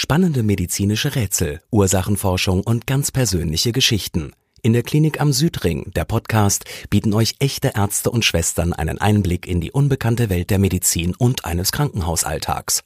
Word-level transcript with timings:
Spannende 0.00 0.44
medizinische 0.44 1.16
Rätsel, 1.16 1.60
Ursachenforschung 1.72 2.62
und 2.62 2.86
ganz 2.86 3.10
persönliche 3.10 3.72
Geschichten. 3.72 4.30
In 4.62 4.72
der 4.72 4.84
Klinik 4.84 5.20
am 5.20 5.32
Südring, 5.32 5.90
der 5.90 6.04
Podcast, 6.04 6.66
bieten 6.88 7.12
euch 7.14 7.34
echte 7.40 7.72
Ärzte 7.74 8.12
und 8.12 8.24
Schwestern 8.24 8.72
einen 8.72 8.98
Einblick 8.98 9.44
in 9.44 9.60
die 9.60 9.72
unbekannte 9.72 10.30
Welt 10.30 10.50
der 10.50 10.60
Medizin 10.60 11.16
und 11.16 11.44
eines 11.44 11.72
Krankenhausalltags. 11.72 12.84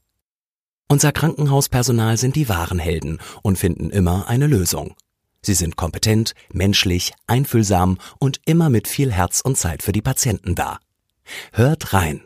Unser 0.89 1.13
Krankenhauspersonal 1.13 2.17
sind 2.17 2.35
die 2.35 2.49
wahren 2.49 2.79
Helden 2.79 3.19
und 3.43 3.59
finden 3.59 3.91
immer 3.91 4.29
eine 4.29 4.47
Lösung. 4.47 4.95
Sie 5.43 5.53
sind 5.53 5.77
kompetent, 5.77 6.33
menschlich, 6.51 7.13
einfühlsam 7.27 7.99
und 8.21 8.41
immer 8.47 8.71
mit 8.71 8.89
viel 8.89 9.13
Herz 9.13 9.43
und 9.43 9.59
Zeit 9.59 9.83
für 9.83 9.93
die 9.93 10.01
Patienten 10.01 10.55
da. 10.55 10.79
Hört 11.53 11.93
rein. 11.93 12.23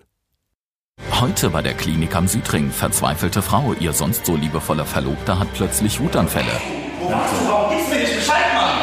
Heute 1.20 1.48
bei 1.48 1.62
der 1.62 1.72
Klinik 1.72 2.14
am 2.14 2.28
Südring. 2.28 2.70
Verzweifelte 2.70 3.40
Frau. 3.40 3.74
Ihr 3.80 3.94
sonst 3.94 4.26
so 4.26 4.36
liebevoller 4.36 4.84
Verlobter 4.84 5.38
hat 5.38 5.50
plötzlich 5.54 5.98
Wutanfälle. 5.98 6.50
Warum 7.00 7.70
gibst 7.70 7.90
du 7.90 7.94
mir 7.94 8.00
nicht 8.02 8.16
Bescheid, 8.16 8.54
Mann? 8.54 8.76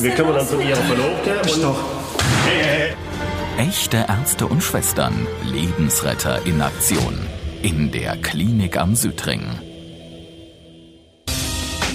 Wir 0.00 0.10
kümmern 0.16 0.36
uns 0.36 0.50
um 0.52 0.60
Ihre 0.60 0.76
Verlobte 0.76 1.52
und 1.54 1.62
doch. 1.62 1.78
Echte 3.56 4.06
Ärzte 4.08 4.46
und 4.46 4.64
Schwestern. 4.64 5.28
Lebensretter 5.44 6.44
in 6.44 6.60
Aktion. 6.60 7.16
In 7.62 7.92
der 7.92 8.16
Klinik 8.16 8.76
am 8.78 8.96
Südring. 8.96 9.42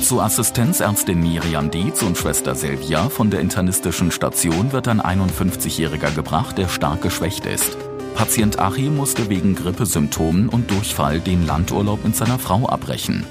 Zu 0.03 0.19
Assistenzärztin 0.19 1.21
Miriam 1.21 1.71
Dietz 1.71 2.01
und 2.01 2.17
Schwester 2.17 2.55
Silvia 2.55 3.07
von 3.07 3.31
der 3.31 3.39
internistischen 3.39 4.11
Station 4.11 4.73
wird 4.73 4.89
ein 4.89 4.99
51-Jähriger 4.99 6.13
gebracht, 6.13 6.57
der 6.57 6.67
stark 6.67 7.01
geschwächt 7.01 7.45
ist. 7.45 7.77
Patient 8.13 8.59
Achim 8.59 8.97
musste 8.97 9.29
wegen 9.29 9.55
Grippesymptomen 9.55 10.49
und 10.49 10.69
Durchfall 10.69 11.21
den 11.21 11.47
Landurlaub 11.47 12.03
mit 12.03 12.17
seiner 12.17 12.37
Frau 12.37 12.67
abbrechen. 12.67 13.25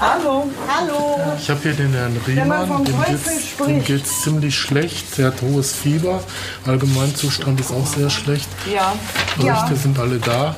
Hallo. 0.00 0.50
Hallo. 0.66 1.20
Ich 1.38 1.48
habe 1.48 1.60
hier 1.62 1.74
den 1.74 1.92
Herrn 1.92 2.16
Riemann, 2.26 2.66
vom 2.66 2.84
dem 2.84 3.00
geht's, 3.04 3.56
dem 3.64 3.84
geht's 3.84 4.22
ziemlich 4.22 4.56
schlecht. 4.56 5.18
Der 5.18 5.28
hat 5.28 5.40
hohes 5.40 5.72
Fieber. 5.72 6.20
Allgemeinzustand 6.66 7.60
ist 7.60 7.70
auch 7.70 7.86
sehr 7.86 8.10
schlecht. 8.10 8.48
Ja. 8.72 8.92
Berichte 9.36 9.76
sind 9.76 10.00
alle 10.00 10.18
da. 10.18 10.56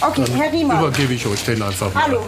Okay, 0.00 0.24
Dann 0.26 0.36
Herr 0.36 0.52
Riemann. 0.52 0.78
übergebe 0.78 1.14
ich 1.14 1.26
euch 1.26 1.44
den 1.44 1.62
einfach 1.62 1.92
mal. 1.94 2.04
Hallo, 2.04 2.20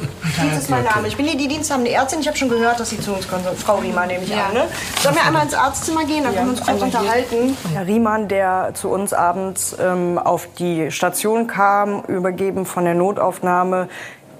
Dietz 0.42 0.58
ist 0.58 0.70
mein 0.70 0.84
Name. 0.84 1.08
Ich 1.08 1.16
bin 1.16 1.26
hier 1.26 1.36
die 1.36 1.48
diensthabende 1.48 1.90
Ärztin. 1.90 2.20
Ich 2.20 2.26
habe 2.26 2.36
schon 2.36 2.48
gehört, 2.48 2.80
dass 2.80 2.90
Sie 2.90 2.98
zu 2.98 3.12
uns 3.12 3.28
kommen. 3.28 3.44
Frau 3.56 3.76
Riemann 3.76 4.08
nehme 4.08 4.24
ich 4.24 4.34
an. 4.34 4.54
Ne? 4.54 4.64
Sollen 5.02 5.14
wir 5.14 5.22
einmal 5.22 5.44
ins 5.44 5.54
Arztzimmer 5.54 6.04
gehen? 6.04 6.24
Dann 6.24 6.34
können 6.34 6.46
wir 6.46 6.58
uns 6.58 6.66
kurz 6.66 6.82
unterhalten. 6.82 7.56
Herr 7.72 7.86
Riemann, 7.86 8.28
der 8.28 8.70
zu 8.74 8.88
uns 8.88 9.12
abends 9.12 9.76
ähm, 9.78 10.18
auf 10.18 10.48
die 10.58 10.90
Station 10.90 11.46
kam, 11.46 12.02
übergeben 12.04 12.64
von 12.64 12.84
der 12.84 12.94
Notaufnahme, 12.94 13.88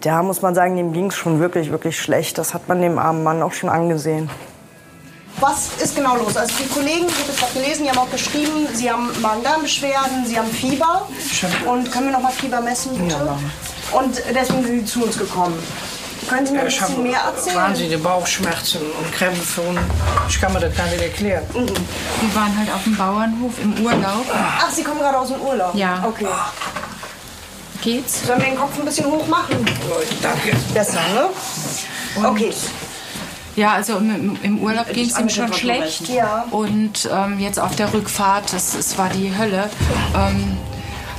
da 0.00 0.22
muss 0.22 0.42
man 0.42 0.54
sagen, 0.54 0.76
dem 0.76 0.92
ging 0.92 1.06
es 1.06 1.16
schon 1.16 1.40
wirklich, 1.40 1.70
wirklich 1.70 2.00
schlecht. 2.00 2.38
Das 2.38 2.54
hat 2.54 2.68
man 2.68 2.80
dem 2.80 2.98
armen 2.98 3.24
Mann 3.24 3.42
auch 3.42 3.52
schon 3.52 3.68
angesehen. 3.68 4.30
Was 5.40 5.68
ist 5.80 5.94
genau 5.94 6.16
los? 6.16 6.36
Also 6.36 6.52
die 6.58 6.66
Kollegen, 6.68 7.06
ich 7.06 7.14
habe 7.18 7.30
es 7.32 7.36
gerade 7.38 7.52
gelesen, 7.54 7.84
die 7.84 7.90
haben 7.90 7.98
auch 7.98 8.10
geschrieben, 8.10 8.66
Sie 8.74 8.90
haben 8.90 9.08
Magen-Darm-Beschwerden, 9.20 10.26
Sie 10.26 10.36
haben 10.38 10.50
Fieber. 10.50 11.06
Und 11.66 11.90
können 11.92 12.06
wir 12.06 12.12
noch 12.12 12.22
mal 12.22 12.32
Fieber 12.32 12.60
messen, 12.60 12.96
bitte? 12.98 13.16
Und 13.92 14.16
deswegen 14.34 14.64
sind 14.64 14.78
Sie 14.80 14.84
zu 14.84 15.04
uns 15.04 15.16
gekommen. 15.16 15.56
Können 16.28 16.44
Sie 16.46 16.52
mir 16.52 16.60
ein 16.62 16.66
Ich 16.66 16.78
bisschen 16.78 17.02
mehr 17.04 17.20
erzählen? 17.20 17.56
wahnsinnige 17.56 17.98
Bauchschmerzen 17.98 18.80
und 18.82 19.12
Krämpfe 19.12 19.60
und 19.62 19.78
ich 20.28 20.40
kann 20.40 20.52
mir 20.52 20.60
das 20.60 20.76
gar 20.76 20.86
nicht 20.86 21.00
erklären. 21.00 21.44
Wir 21.54 22.34
waren 22.34 22.58
halt 22.58 22.70
auf 22.74 22.82
dem 22.84 22.96
Bauernhof 22.96 23.52
im 23.62 23.84
Urlaub. 23.86 24.26
Ach, 24.32 24.70
Sie 24.70 24.82
kommen 24.82 24.98
gerade 24.98 25.18
aus 25.18 25.28
dem 25.28 25.40
Urlaub? 25.40 25.74
Ja. 25.74 26.04
Okay. 26.06 26.26
Geht's? 27.80 28.26
Sollen 28.26 28.40
wir 28.40 28.46
den 28.48 28.58
Kopf 28.58 28.76
ein 28.78 28.84
bisschen 28.84 29.06
hoch 29.06 29.26
machen? 29.28 29.64
Danke. 30.20 30.56
Besser, 30.74 30.98
ne? 31.14 31.28
Okay. 32.28 32.52
Ja, 33.58 33.72
also 33.72 33.96
im, 33.98 34.36
im 34.42 34.58
Urlaub 34.60 34.86
ging 34.92 35.08
es 35.08 35.18
ihm 35.18 35.28
schon 35.28 35.52
schlecht. 35.52 36.08
Ja. 36.08 36.44
Und 36.52 37.08
ähm, 37.12 37.40
jetzt 37.40 37.58
auf 37.58 37.74
der 37.74 37.92
Rückfahrt, 37.92 38.52
das, 38.52 38.76
das 38.76 38.96
war 38.98 39.08
die 39.08 39.36
Hölle. 39.36 39.68
Ähm, 40.16 40.56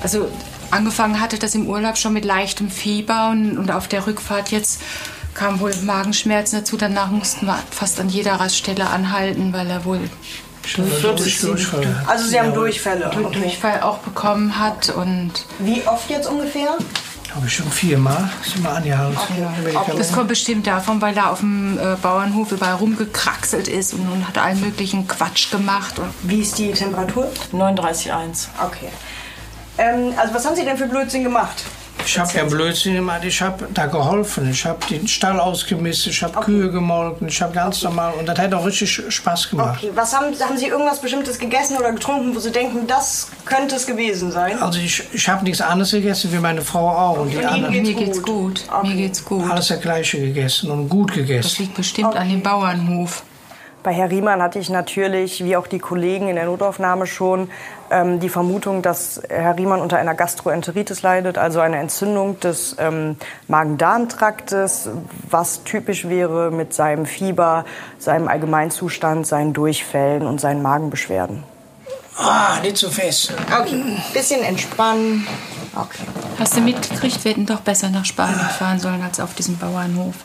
also 0.02 0.30
angefangen 0.72 1.20
hatte 1.20 1.38
das 1.38 1.54
im 1.54 1.68
Urlaub 1.68 1.98
schon 1.98 2.14
mit 2.14 2.24
leichtem 2.24 2.70
Fieber 2.70 3.30
und, 3.32 3.58
und 3.58 3.72
auf 3.72 3.90
der 3.90 4.08
Rückfahrt 4.08 4.52
jetzt 4.52 4.82
kamen 5.34 5.60
wohl 5.60 5.74
Magenschmerzen 5.84 6.60
dazu. 6.60 6.78
Danach 6.78 7.12
mussten 7.12 7.46
wir 7.46 7.60
fast 7.72 8.00
an 8.00 8.08
jeder 8.08 8.36
Raststelle 8.36 8.88
anhalten, 8.90 9.52
weil 9.52 9.70
er 9.70 9.84
wohl. 9.84 10.00
Also 12.08 12.26
Sie 12.28 12.40
haben 12.40 12.54
Durchfälle. 12.54 13.10
Dur- 13.14 13.32
Durchfall 13.32 13.82
auch 13.82 13.98
bekommen 14.00 14.58
hat. 14.60 14.90
Und 14.90 15.32
Wie 15.60 15.82
oft 15.88 16.10
jetzt 16.10 16.28
ungefähr? 16.30 16.78
Habe 17.40 17.48
ich 17.48 17.56
schon 17.56 17.72
viermal 17.72 18.30
sind 18.44 18.64
wir 18.64 18.70
angehalten. 18.70 19.98
das 19.98 20.12
kommt 20.12 20.28
bestimmt 20.28 20.68
davon, 20.68 21.00
weil 21.00 21.16
er 21.16 21.32
auf 21.32 21.40
dem 21.40 21.80
äh, 21.80 21.96
Bauernhof 21.96 22.52
überall 22.52 22.76
rumgekraxelt 22.76 23.70
ist 23.70 23.94
und, 23.94 24.12
und 24.12 24.28
hat 24.28 24.38
allen 24.38 24.60
möglichen 24.60 25.08
Quatsch 25.08 25.50
gemacht. 25.50 26.00
Und 26.00 26.10
Wie 26.24 26.42
ist 26.42 26.58
die 26.58 26.74
Temperatur? 26.74 27.32
39,1. 27.54 28.48
Okay. 28.62 28.90
Ähm, 29.78 30.14
also 30.18 30.34
was 30.34 30.46
haben 30.46 30.58
Sie 30.58 30.66
denn 30.66 30.76
für 30.76 30.88
Blödsinn 30.88 31.24
gemacht? 31.24 31.64
Ich 32.06 32.18
habe 32.18 32.32
ja 32.34 32.44
Blödsinn 32.44 32.96
gemacht. 32.96 33.24
Ich 33.24 33.42
habe 33.42 33.68
da 33.74 33.86
geholfen. 33.86 34.50
Ich 34.50 34.66
habe 34.66 34.80
den 34.90 35.08
Stall 35.08 35.40
ausgemistet. 35.40 36.14
Ich 36.14 36.24
habe 36.24 36.40
Kühe 36.40 36.72
gemolken. 36.72 37.28
Ich 37.28 37.42
habe 37.42 37.54
ganz 37.54 37.84
normal. 37.84 38.14
Und 38.18 38.26
das 38.28 38.40
hat 38.40 38.54
auch 38.54 38.66
richtig 38.66 39.02
Spaß 39.14 39.50
gemacht. 39.52 39.80
Okay, 39.84 39.92
was 39.94 40.16
haben, 40.16 40.34
haben 40.40 40.58
Sie 40.58 40.68
irgendwas 40.68 41.00
Bestimmtes 41.00 41.38
gegessen 41.38 41.78
oder 41.78 41.92
getrunken, 41.92 42.36
wo 42.36 42.40
Sie 42.40 42.52
denken, 42.52 42.88
das 42.88 43.28
könnte 43.46 43.76
es 43.76 43.86
gewesen 43.86 44.32
sein? 44.32 44.62
Also 44.62 44.80
ich, 44.80 45.04
ich 45.14 45.30
habe 45.30 45.44
nichts 45.44 45.62
anderes 45.62 45.92
gegessen 45.92 46.32
wie 46.34 46.40
meine 46.40 46.62
Frau 46.62 46.90
auch. 46.90 47.20
Und 47.20 47.30
die 47.32 47.38
Und 47.38 47.44
Ihnen 47.44 47.50
anderen 47.66 47.82
mir 47.84 47.94
geht's 47.94 48.22
gut. 48.24 48.64
Mir 48.84 48.96
geht's 48.96 49.24
gut. 49.24 49.50
alles 49.50 49.68
das 49.68 49.80
gleiche 49.82 50.20
gegessen 50.20 50.72
und 50.72 50.90
gut 50.90 51.10
Das 51.12 51.18
gegessen. 51.18 51.62
liegt 51.64 51.76
bestimmt 51.76 52.16
an 52.16 52.28
dem 52.30 52.42
Bauernhof. 52.42 53.24
Bei 53.82 53.94
Herr 53.94 54.12
Riemann 54.12 54.42
hatte 54.42 54.60
ich 54.60 54.70
natürlich, 54.70 55.44
wie 55.44 55.56
auch 55.56 55.66
die 55.66 55.80
Kollegen 55.80 56.28
in 56.28 56.36
der 56.36 56.46
Notaufnahme 56.46 57.08
schon, 57.08 57.50
ähm, 57.90 58.20
die 58.20 58.28
Vermutung, 58.28 58.82
dass 58.82 59.22
Herr 59.30 59.58
Riemann 59.58 59.80
unter 59.80 59.98
einer 59.98 60.16
Gastroenteritis 60.16 61.02
leidet, 61.02 61.38
also 61.38 61.62
einer 61.62 61.78
Entzündung 61.78 62.40
des 62.42 62.76
ähm, 62.78 63.16
Magen-Darm-Traktes, 63.48 64.90
was 65.30 65.64
typisch 65.64 66.10
wäre 66.10 66.52
mit 66.52 66.74
seinem 66.74 67.06
Fieber, 67.06 67.64
seinem 68.00 68.28
Allgemeinzustand, 68.28 69.26
seinen 69.26 69.54
Durchfällen 69.54 70.28
und 70.28 70.42
seinen 70.42 70.62
Magenbeschwerden. 70.62 71.44
Ah, 72.18 72.60
nicht 72.62 72.76
so 72.76 72.90
fest. 72.90 73.34
Okay, 73.62 73.82
bisschen 74.14 74.42
entspannen. 74.44 75.26
Okay. 75.74 76.04
Hast 76.38 76.58
du 76.58 76.62
mitgekriegt, 76.62 77.24
wir 77.24 77.32
hätten 77.32 77.46
doch 77.46 77.62
besser 77.62 77.90
nach 77.90 78.04
Spanien 78.04 78.40
fahren 78.40 78.80
sollen 78.80 79.02
als 79.02 79.22
auf 79.22 79.34
diesem 79.36 79.58
Bauernhof. 79.58 80.16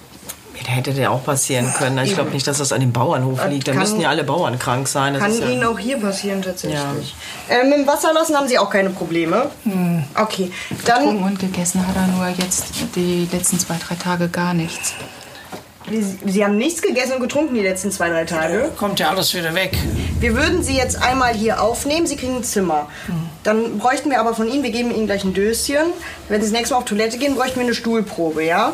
Ja, 0.67 0.73
hätte 0.73 0.93
der 0.93 1.11
auch 1.11 1.25
passieren 1.25 1.73
können. 1.77 1.99
Ich 1.99 2.15
glaube 2.15 2.31
nicht, 2.31 2.47
dass 2.47 2.59
das 2.59 2.73
an 2.73 2.81
dem 2.81 2.93
Bauernhof 2.93 3.41
liegt. 3.49 3.69
Da 3.69 3.75
müssten 3.75 4.01
ja 4.01 4.09
alle 4.09 4.25
Bauern 4.25 4.59
krank 4.59 4.89
sein. 4.89 5.15
Das 5.15 5.23
Kann 5.23 5.33
ist 5.33 5.41
ja, 5.41 5.49
Ihnen 5.49 5.65
auch 5.65 5.79
hier 5.79 5.99
passieren 5.99 6.43
tatsächlich. 6.43 7.15
Äh, 7.49 7.65
mit 7.65 7.79
dem 7.79 7.87
Wasserlassen 7.87 8.37
haben 8.37 8.49
Sie 8.49 8.59
auch 8.59 8.71
keine 8.71 8.91
Probleme? 8.91 9.51
Okay, 10.15 10.51
dann 10.85 11.01
Getrunken 11.01 11.25
und 11.25 11.39
gegessen 11.39 11.87
hat 11.87 11.97
er 11.97 12.07
nur 12.09 12.29
jetzt 12.29 12.67
die 12.95 13.29
letzten 13.31 13.59
zwei, 13.59 13.77
drei 13.87 13.95
Tage 13.97 14.29
gar 14.29 14.55
nichts. 14.55 14.95
Sie, 15.91 16.19
Sie 16.25 16.45
haben 16.45 16.57
nichts 16.57 16.81
gegessen 16.81 17.13
und 17.13 17.21
getrunken 17.21 17.55
die 17.55 17.61
letzten 17.61 17.91
zwei, 17.91 18.09
drei 18.09 18.25
Tage. 18.25 18.71
Kommt 18.79 19.01
ja 19.01 19.11
alles 19.11 19.35
wieder 19.35 19.55
weg. 19.55 19.77
Wir 20.19 20.35
würden 20.35 20.63
Sie 20.63 20.75
jetzt 20.75 21.03
einmal 21.03 21.35
hier 21.35 21.63
aufnehmen. 21.63 22.07
Sie 22.07 22.17
kriegen 22.17 22.37
ein 22.37 22.45
Zimmer. 22.45 22.89
Dann 23.43 23.79
bräuchten 23.79 24.09
wir 24.11 24.19
aber 24.19 24.35
von 24.35 24.49
Ihnen, 24.51 24.63
wir 24.63 24.71
geben 24.71 24.95
Ihnen 24.95 25.07
gleich 25.07 25.25
ein 25.25 25.35
Döschen. 25.35 25.93
Wenn 26.29 26.41
Sie 26.41 26.47
das 26.47 26.53
nächste 26.53 26.75
Mal 26.75 26.79
auf 26.79 26.87
Toilette 26.87 27.19
gehen, 27.19 27.35
bräuchten 27.35 27.57
wir 27.57 27.67
eine 27.67 27.75
Stuhlprobe, 27.75 28.45
ja? 28.45 28.73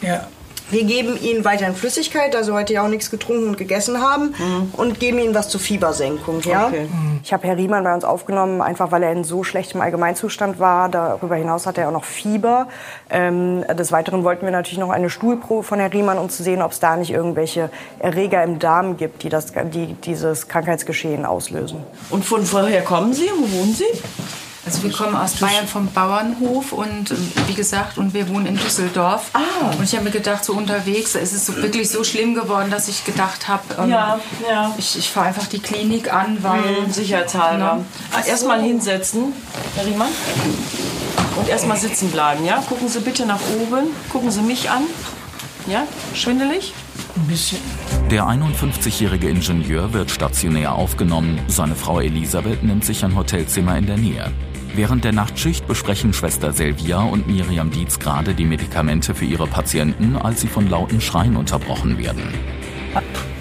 Ja. 0.00 0.28
Wir 0.70 0.84
geben 0.84 1.18
Ihnen 1.20 1.44
weiterhin 1.44 1.74
Flüssigkeit, 1.74 2.34
da 2.34 2.42
Sie 2.42 2.52
heute 2.52 2.72
ja 2.72 2.84
auch 2.84 2.88
nichts 2.88 3.10
getrunken 3.10 3.48
und 3.48 3.58
gegessen 3.58 4.00
haben. 4.00 4.34
Und 4.72 4.98
geben 4.98 5.18
Ihnen 5.18 5.34
was 5.34 5.48
zur 5.48 5.60
Fiebersenkung, 5.60 6.40
ja? 6.42 6.66
Okay. 6.66 6.88
Ich 7.22 7.32
habe 7.32 7.46
Herr 7.46 7.56
Riemann 7.56 7.84
bei 7.84 7.94
uns 7.94 8.04
aufgenommen, 8.04 8.60
einfach 8.60 8.90
weil 8.90 9.02
er 9.02 9.12
in 9.12 9.24
so 9.24 9.44
schlechtem 9.44 9.80
Allgemeinzustand 9.80 10.58
war. 10.58 10.88
Darüber 10.88 11.36
hinaus 11.36 11.66
hat 11.66 11.78
er 11.78 11.88
auch 11.88 11.92
noch 11.92 12.04
Fieber. 12.04 12.68
Ähm, 13.10 13.64
des 13.78 13.92
Weiteren 13.92 14.24
wollten 14.24 14.44
wir 14.46 14.52
natürlich 14.52 14.78
noch 14.78 14.90
eine 14.90 15.10
Stuhlprobe 15.10 15.62
von 15.62 15.78
Herrn 15.78 15.92
Riemann, 15.92 16.18
um 16.18 16.28
zu 16.28 16.42
sehen, 16.42 16.62
ob 16.62 16.72
es 16.72 16.80
da 16.80 16.96
nicht 16.96 17.10
irgendwelche 17.10 17.70
Erreger 17.98 18.42
im 18.42 18.58
Darm 18.58 18.96
gibt, 18.96 19.22
die, 19.22 19.28
das, 19.28 19.52
die 19.72 19.94
dieses 19.94 20.48
Krankheitsgeschehen 20.48 21.24
auslösen. 21.24 21.82
Und 22.10 22.24
von 22.24 22.50
woher 22.50 22.82
kommen 22.82 23.12
Sie? 23.12 23.30
Wo 23.36 23.58
wohnen 23.58 23.74
Sie? 23.74 23.84
Also 24.66 24.82
wir 24.82 24.92
kommen 24.92 25.14
aus 25.14 25.34
Bayern 25.36 25.66
vom 25.68 25.88
Bauernhof 25.88 26.72
und 26.72 27.10
äh, 27.10 27.14
wie 27.48 27.54
gesagt, 27.54 27.98
und 27.98 28.14
wir 28.14 28.28
wohnen 28.30 28.46
in 28.46 28.56
Düsseldorf. 28.56 29.30
Ah. 29.34 29.40
Und 29.76 29.84
ich 29.84 29.92
habe 29.94 30.04
mir 30.04 30.10
gedacht, 30.10 30.42
so 30.44 30.54
unterwegs 30.54 31.14
ist 31.14 31.32
es 31.34 31.46
so 31.46 31.56
wirklich 31.56 31.90
so 31.90 32.02
schlimm 32.02 32.34
geworden, 32.34 32.70
dass 32.70 32.88
ich 32.88 33.04
gedacht 33.04 33.46
habe, 33.46 33.62
ähm, 33.78 33.90
Ja, 33.90 34.18
ja. 34.48 34.74
ich, 34.78 34.98
ich 34.98 35.10
fahre 35.10 35.26
einfach 35.26 35.46
die 35.46 35.58
Klinik 35.58 36.12
an, 36.12 36.38
weil 36.42 36.90
Sicherheitshalber. 36.90 37.58
Ja. 37.64 37.80
Ah, 38.12 38.24
Erstmal 38.26 38.62
hinsetzen, 38.62 39.34
Herr 39.76 39.86
Riemann. 39.86 40.08
Und 41.36 41.48
erstmal 41.48 41.76
sitzen 41.76 42.10
bleiben, 42.10 42.44
ja? 42.44 42.62
Gucken 42.68 42.88
Sie 42.88 43.00
bitte 43.00 43.26
nach 43.26 43.40
oben. 43.60 43.88
Gucken 44.10 44.30
Sie 44.30 44.40
mich 44.40 44.70
an. 44.70 44.84
Ja? 45.66 45.82
Schwindelig? 46.14 46.72
Ein 47.16 47.26
bisschen. 47.26 47.58
Der 48.10 48.24
51-jährige 48.24 49.28
Ingenieur 49.28 49.92
wird 49.92 50.10
stationär 50.10 50.74
aufgenommen. 50.74 51.40
Seine 51.48 51.74
Frau 51.74 52.00
Elisabeth 52.00 52.62
nimmt 52.62 52.84
sich 52.84 53.04
ein 53.04 53.14
Hotelzimmer 53.16 53.76
in 53.76 53.86
der 53.86 53.96
Nähe. 53.96 54.32
Während 54.76 55.04
der 55.04 55.12
Nachtschicht 55.12 55.68
besprechen 55.68 56.12
Schwester 56.12 56.52
Selvia 56.52 57.00
und 57.00 57.28
Miriam 57.28 57.70
Dietz 57.70 58.00
gerade 58.00 58.34
die 58.34 58.44
Medikamente 58.44 59.14
für 59.14 59.24
ihre 59.24 59.46
Patienten, 59.46 60.16
als 60.16 60.40
sie 60.40 60.48
von 60.48 60.68
lauten 60.68 61.00
Schreien 61.00 61.36
unterbrochen 61.36 61.96
werden. 61.96 62.34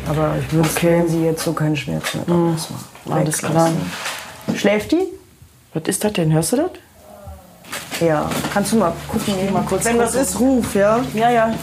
Aber 0.08 0.36
ich 0.40 0.54
wünschte, 0.54 0.78
okay. 0.78 1.00
wenn 1.00 1.10
sie 1.10 1.24
jetzt 1.26 1.44
so 1.44 1.54
keinen 1.54 1.76
Schmerz 1.76 2.14
mehr 2.14 2.36
Mhm. 2.36 2.56
Alles 3.10 3.40
klar. 3.40 3.72
Schläft 4.56 4.92
die? 4.92 5.08
Was 5.74 5.84
ist 5.88 6.04
das 6.04 6.14
denn? 6.14 6.32
Hörst 6.32 6.54
du 6.54 6.58
das? 6.58 6.72
Ja. 8.00 8.30
Kannst 8.54 8.74
du 8.74 8.78
mal 8.78 8.94
gucken? 9.08 9.34
Mal 9.52 9.64
kurz 9.64 9.86
Wenn 9.86 9.98
was 9.98 10.14
ist, 10.14 10.40
ruf, 10.40 10.76
ja? 10.76 11.00
Ja, 11.16 11.32
ja. 11.32 11.56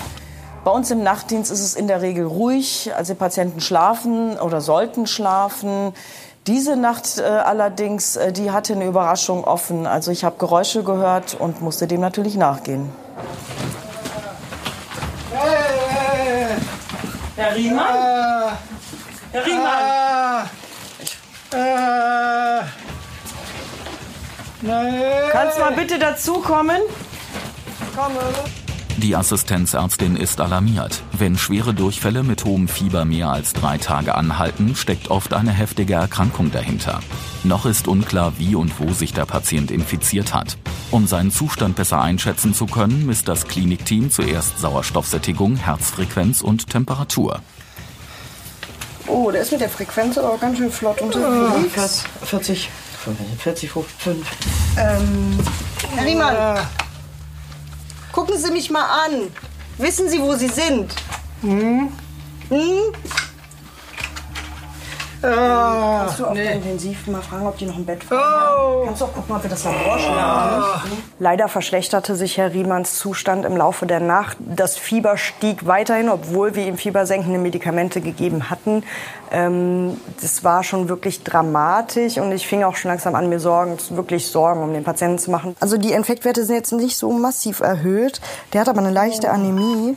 Bei 0.65 0.73
uns 0.73 0.91
im 0.91 1.05
Nachtdienst 1.05 1.51
ist 1.51 1.61
es 1.61 1.75
in 1.77 1.87
der 1.87 2.03
Regel 2.03 2.27
ruhig. 2.27 2.91
Also 2.97 3.13
die 3.13 3.19
Patienten 3.19 3.61
schlafen 3.61 4.37
oder 4.39 4.61
sollten 4.61 5.07
schlafen. 5.07 5.93
Diese 6.47 6.77
Nacht 6.77 7.19
äh, 7.19 7.23
allerdings, 7.23 8.17
äh, 8.17 8.33
die 8.33 8.51
hatte 8.51 8.73
eine 8.73 8.87
Überraschung 8.87 9.45
offen. 9.45 9.87
Also 9.87 10.11
ich 10.11 10.25
habe 10.25 10.37
Geräusche 10.39 10.83
gehört 10.83 11.35
und 11.35 11.61
musste 11.61 11.87
dem 11.87 12.01
natürlich 12.01 12.37
nachgehen. 12.37 12.91
Herr 17.37 17.55
Riemann? 17.55 17.87
Herr 19.33 19.47
Riemann? 19.47 20.51
Kannst 25.33 25.57
du 25.57 25.61
mal 25.63 25.73
bitte 25.73 25.99
dazukommen? 25.99 26.81
Die 29.03 29.17
Assistenzärztin 29.17 30.15
ist 30.15 30.43
alarmiert. 30.43 31.01
Wenn 31.13 31.39
schwere 31.39 31.73
Durchfälle 31.73 32.23
mit 32.23 32.45
hohem 32.45 32.69
Fieber 32.69 33.07
mehr 33.07 33.31
als 33.31 33.55
drei 33.55 33.79
Tage 33.79 34.15
anhalten, 34.15 34.77
steckt 34.77 35.09
oft 35.09 35.33
eine 35.33 35.53
heftige 35.53 35.95
Erkrankung 35.95 36.51
dahinter. 36.51 37.01
Noch 37.43 37.65
ist 37.65 37.89
unklar, 37.89 38.35
wie 38.37 38.55
und 38.55 38.79
wo 38.79 38.93
sich 38.93 39.15
der 39.15 39.25
Patient 39.25 39.71
infiziert 39.71 40.35
hat. 40.35 40.59
Um 40.91 41.07
seinen 41.07 41.31
Zustand 41.31 41.77
besser 41.77 42.03
einschätzen 42.03 42.53
zu 42.53 42.67
können, 42.67 43.07
misst 43.07 43.27
das 43.27 43.49
Klinikteam 43.49 44.11
zuerst 44.11 44.59
Sauerstoffsättigung, 44.59 45.57
Herzfrequenz 45.57 46.43
und 46.43 46.69
Temperatur. 46.69 47.41
Oh, 49.07 49.31
der 49.31 49.41
ist 49.41 49.53
mit 49.53 49.63
der 49.63 49.71
Frequenz 49.71 50.19
aber 50.19 50.33
auch 50.33 50.41
ganz 50.41 50.59
schön 50.59 50.71
flott 50.71 51.01
unterwegs. 51.01 52.05
40, 52.23 52.69
40, 53.39 53.71
5. 53.71 53.87
Ähm, 54.77 55.39
Herr 55.97 56.07
Riemann, 56.07 56.59
gucken 58.13 58.37
Sie 58.39 58.51
mich 58.53 58.71
mal 58.71 58.85
an. 59.07 59.31
Wissen 59.79 60.09
Sie, 60.09 60.21
wo 60.21 60.35
Sie 60.35 60.49
sind? 60.49 60.95
Hm? 61.43 61.93
Hm? 62.49 62.93
Kannst 65.23 66.19
du 66.19 66.27
auf 66.27 66.35
der 66.35 66.53
Intensiv 66.55 67.07
mal 67.07 67.21
fragen, 67.21 67.47
ob 67.47 67.59
die 67.59 67.67
noch 67.67 67.77
ein 67.77 67.85
Bett 67.85 68.01
haben? 68.11 68.87
Kannst 68.87 69.01
du 69.01 69.05
auch 69.05 69.15
gucken, 69.15 69.37
ob 69.37 69.43
wir 69.43 69.51
das 69.51 69.65
Labor 69.65 69.99
schon 69.99 70.15
haben. 70.15 70.63
Leider 71.19 71.49
verschlechterte 71.49 72.17
sich 72.17 72.39
Herr 72.39 72.53
Riemanns 72.53 72.99
Zustand 72.99 73.45
im 73.45 73.57
Laufe 73.57 73.87
der 73.87 74.01
Nacht. 74.01 74.39
Das 74.41 74.79
Fieber 74.79 75.17
stieg 75.17 75.67
weiterhin, 75.67 76.09
obwohl 76.09 76.55
wir 76.55 76.67
ihm 76.67 76.79
fiebersenkende 76.79 77.39
Medikamente 77.39 78.01
gegeben 78.01 78.49
hatten. 78.49 78.83
Ähm, 79.31 80.01
das 80.21 80.43
war 80.43 80.65
schon 80.65 80.89
wirklich 80.89 81.23
dramatisch 81.23 82.17
und 82.19 82.33
ich 82.33 82.47
fing 82.47 82.65
auch 82.65 82.77
schon 82.77 82.91
langsam 82.91 83.15
an, 83.15 83.29
mir 83.29 83.41
Sorgen, 83.41 83.77
wirklich 83.91 84.27
Sorgen 84.27 84.63
um 84.63 84.73
den 84.73 84.85
Patienten 84.85 85.19
zu 85.19 85.31
machen. 85.31 85.55
Also 85.61 85.77
die 85.77 85.93
Infektwerte 85.93 86.45
sind 86.45 86.57
jetzt 86.57 86.73
nicht 86.73 86.97
so 86.97 87.13
massiv 87.13 87.61
erhöht. 87.61 88.21
Der 88.53 88.63
hat 88.63 88.69
aber 88.69 88.81
eine 88.81 88.91
leichte 88.91 89.31
Anämie. 89.31 89.97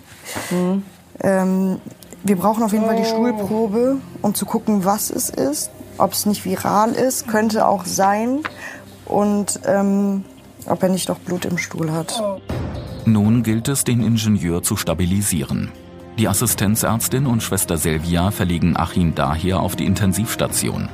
Ähm, 1.21 1.79
wir 2.23 2.35
brauchen 2.37 2.63
auf 2.63 2.71
jeden 2.71 2.85
Fall 2.85 2.95
die 2.95 3.05
Stuhlprobe, 3.05 3.97
um 4.21 4.33
zu 4.33 4.45
gucken, 4.45 4.85
was 4.85 5.09
es 5.09 5.29
ist. 5.29 5.71
Ob 5.97 6.13
es 6.13 6.25
nicht 6.25 6.45
viral 6.45 6.91
ist, 6.93 7.27
könnte 7.27 7.67
auch 7.67 7.85
sein. 7.85 8.39
Und 9.05 9.59
ähm, 9.65 10.23
ob 10.65 10.81
er 10.81 10.89
nicht 10.89 11.09
doch 11.09 11.19
Blut 11.19 11.45
im 11.45 11.57
Stuhl 11.57 11.91
hat. 11.91 12.21
Nun 13.05 13.43
gilt 13.43 13.67
es, 13.67 13.83
den 13.83 14.01
Ingenieur 14.01 14.63
zu 14.63 14.77
stabilisieren. 14.77 15.71
Die 16.17 16.27
Assistenzärztin 16.27 17.25
und 17.25 17.43
Schwester 17.43 17.77
Selvia 17.77 18.31
verlegen 18.31 18.77
Achim 18.77 19.13
daher 19.15 19.59
auf 19.59 19.75
die 19.75 19.85
Intensivstation. 19.85 20.87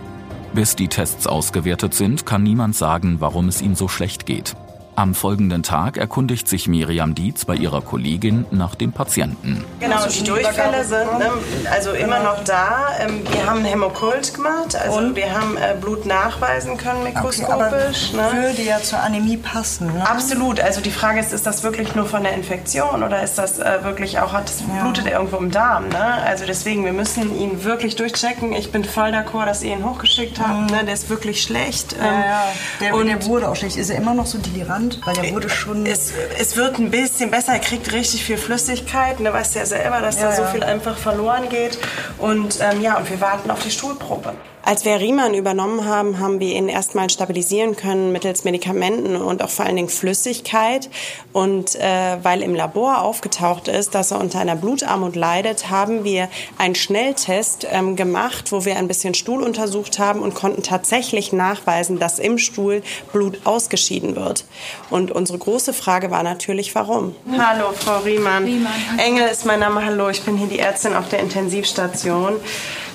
Bis 0.54 0.76
die 0.76 0.88
Tests 0.88 1.28
ausgewertet 1.28 1.94
sind, 1.94 2.26
kann 2.26 2.42
niemand 2.42 2.76
sagen, 2.76 3.18
warum 3.20 3.48
es 3.48 3.62
ihm 3.62 3.76
so 3.76 3.88
schlecht 3.88 4.26
geht. 4.26 4.56
Am 5.00 5.16
folgenden 5.16 5.64
Tag 5.64 5.96
erkundigt 5.96 6.50
sich 6.50 6.68
Miriam 6.68 7.16
Dietz 7.16 7.46
bei 7.46 7.56
ihrer 7.56 7.82
Kollegin 7.82 8.46
nach 8.52 8.76
dem 8.76 8.92
Patienten. 8.92 9.64
Genau, 9.80 10.06
die 10.06 10.26
Durchfälle 10.26 10.84
sind 10.84 11.18
ne, 11.18 11.30
also 11.72 11.92
immer 11.92 12.20
noch 12.20 12.44
da. 12.44 12.90
Ähm, 13.00 13.22
Wir 13.32 13.50
haben 13.50 13.64
Hämokult 13.64 14.34
gemacht, 14.34 14.76
also 14.76 15.16
wir 15.16 15.32
haben 15.32 15.56
äh, 15.56 15.78
Blut 15.80 16.06
nachweisen 16.06 16.76
können 16.76 17.04
mikroskopisch. 17.06 18.12
ne? 18.12 18.30
Würde 18.34 18.62
ja 18.62 18.82
zur 18.82 19.00
Anämie 19.00 19.38
passen. 19.38 19.88
Ne? 19.88 20.06
Absolut. 20.06 20.60
Also 20.60 20.82
die 20.82 20.92
Frage 20.92 21.22
ist, 21.22 21.32
ist 21.32 21.46
das 21.46 21.64
wirklich 21.64 21.96
nur 21.96 22.06
von 22.06 22.24
der 22.24 22.34
Infektion 22.34 23.02
oder 23.02 23.24
ist 23.24 23.38
das 23.38 23.58
äh, 23.58 23.82
wirklich 23.84 24.20
auch, 24.20 24.34
hat 24.34 24.50
das 24.50 24.64
blutet 24.64 25.06
er 25.06 25.14
irgendwo 25.14 25.38
im 25.38 25.50
Darm? 25.50 25.88
Ne? 25.88 26.04
Also 26.26 26.44
deswegen, 26.46 26.84
wir 26.84 26.92
müssen 26.92 27.40
ihn 27.40 27.64
wirklich 27.64 27.96
durchchecken. 27.96 28.52
Ich 28.52 28.74
bin 28.74 28.84
voll 28.84 29.12
d'accord, 29.12 29.46
dass 29.46 29.64
ihr 29.64 29.72
ihn 29.72 29.86
hochgeschickt 29.86 30.42
habt. 30.42 30.72
Ne? 30.72 30.84
Der 30.84 30.94
ist 30.94 31.10
wirklich 31.10 31.42
schlecht. 31.42 31.96
Ja, 31.98 32.06
ja. 32.06 32.44
Der, 32.82 32.96
und 32.96 33.08
der 33.08 33.26
wurde 33.28 33.48
auch 33.48 33.56
schlecht. 33.56 33.78
Ist 33.78 33.90
er 33.90 33.96
immer 33.96 34.14
noch 34.14 34.26
so 34.26 34.38
delirant? 34.40 34.89
Weil 35.06 35.16
der 35.16 35.32
wurde 35.34 35.50
schon. 35.50 35.86
es, 35.86 36.14
es 36.38 36.56
wird 36.56 36.80
ein 36.80 36.90
bisschen 36.92 37.32
besser. 37.32 37.54
Er 37.54 37.60
kriegt 37.60 37.92
richtig 37.92 38.24
viel 38.24 38.38
Flüssigkeit. 38.38 39.20
Ne? 39.20 39.32
Weißt 39.34 39.56
ja 39.56 39.66
selber, 39.66 40.02
dass 40.02 40.20
Ja, 40.20 40.30
da 40.30 40.36
so 40.36 40.42
ja. 40.44 40.48
viel 40.50 40.64
einfach 40.64 40.98
verloren 40.98 41.50
geht. 41.50 41.78
Und 42.18 42.60
ähm, 42.62 42.82
ja, 42.82 42.98
und 42.98 43.10
wir 43.10 43.20
warten 43.22 43.52
auf 43.52 43.60
die 43.64 43.72
Stuhlprobe. 43.72 44.34
Als 44.70 44.86
wir 44.86 45.00
Riemann 45.00 45.34
übernommen 45.34 45.86
haben, 45.86 46.20
haben 46.20 46.40
wir 46.40 46.54
ihn 46.54 46.70
erstmal 46.70 47.10
stabilisieren 47.10 47.76
können 47.76 48.12
mittels 48.12 48.44
Medikamenten 48.44 49.16
und 49.16 49.42
auch 49.42 49.50
vor 49.50 49.66
allen 49.66 49.78
Dingen 49.78 49.90
Flüssigkeit. 49.90 50.92
Und 51.34 51.74
äh, 51.74 52.18
weil 52.22 52.44
im 52.44 52.54
Labor 52.54 53.02
aufgetaucht 53.02 53.68
ist, 53.68 53.96
dass 53.96 54.12
er 54.12 54.20
unter 54.20 54.38
einer 54.38 54.56
Blutarmut 54.56 55.16
leidet, 55.16 55.72
haben 55.72 56.04
wir 56.04 56.30
einen 56.60 56.76
Schnelltest 56.76 57.66
ähm, 57.72 57.96
gemacht, 57.96 58.52
wo 58.52 58.64
wir 58.64 58.76
ein 58.76 58.88
bisschen 58.88 59.16
Stuhl 59.16 59.42
untersucht 59.42 59.98
haben 59.98 60.22
und 60.22 60.36
konnten 60.36 60.62
tatsächlich 60.62 61.34
nachweisen, 61.34 61.98
dass 61.98 62.20
im 62.20 62.38
Stuhl 62.38 62.84
Blut 63.12 63.40
ausgeschieden 63.46 64.16
wird. 64.16 64.46
Und 64.92 65.10
unsere 65.10 65.40
große 65.40 65.74
Frage 65.74 66.12
war 66.12 66.22
natürlich, 66.22 66.76
warum? 66.76 67.16
Hallo, 67.40 67.72
Frau 67.74 67.98
Riemann. 68.02 68.44
Riemann. 68.44 69.00
Engel 69.00 69.30
ist 69.30 69.48
mein 69.48 69.62
Name. 69.62 69.84
Hallo, 69.84 70.10
ich 70.10 70.22
bin 70.22 70.38
hier 70.38 70.48
die 70.48 70.60
Ärztin 70.60 70.94
auf 70.94 71.10
der 71.10 71.22
Intensivstation. 71.22 72.36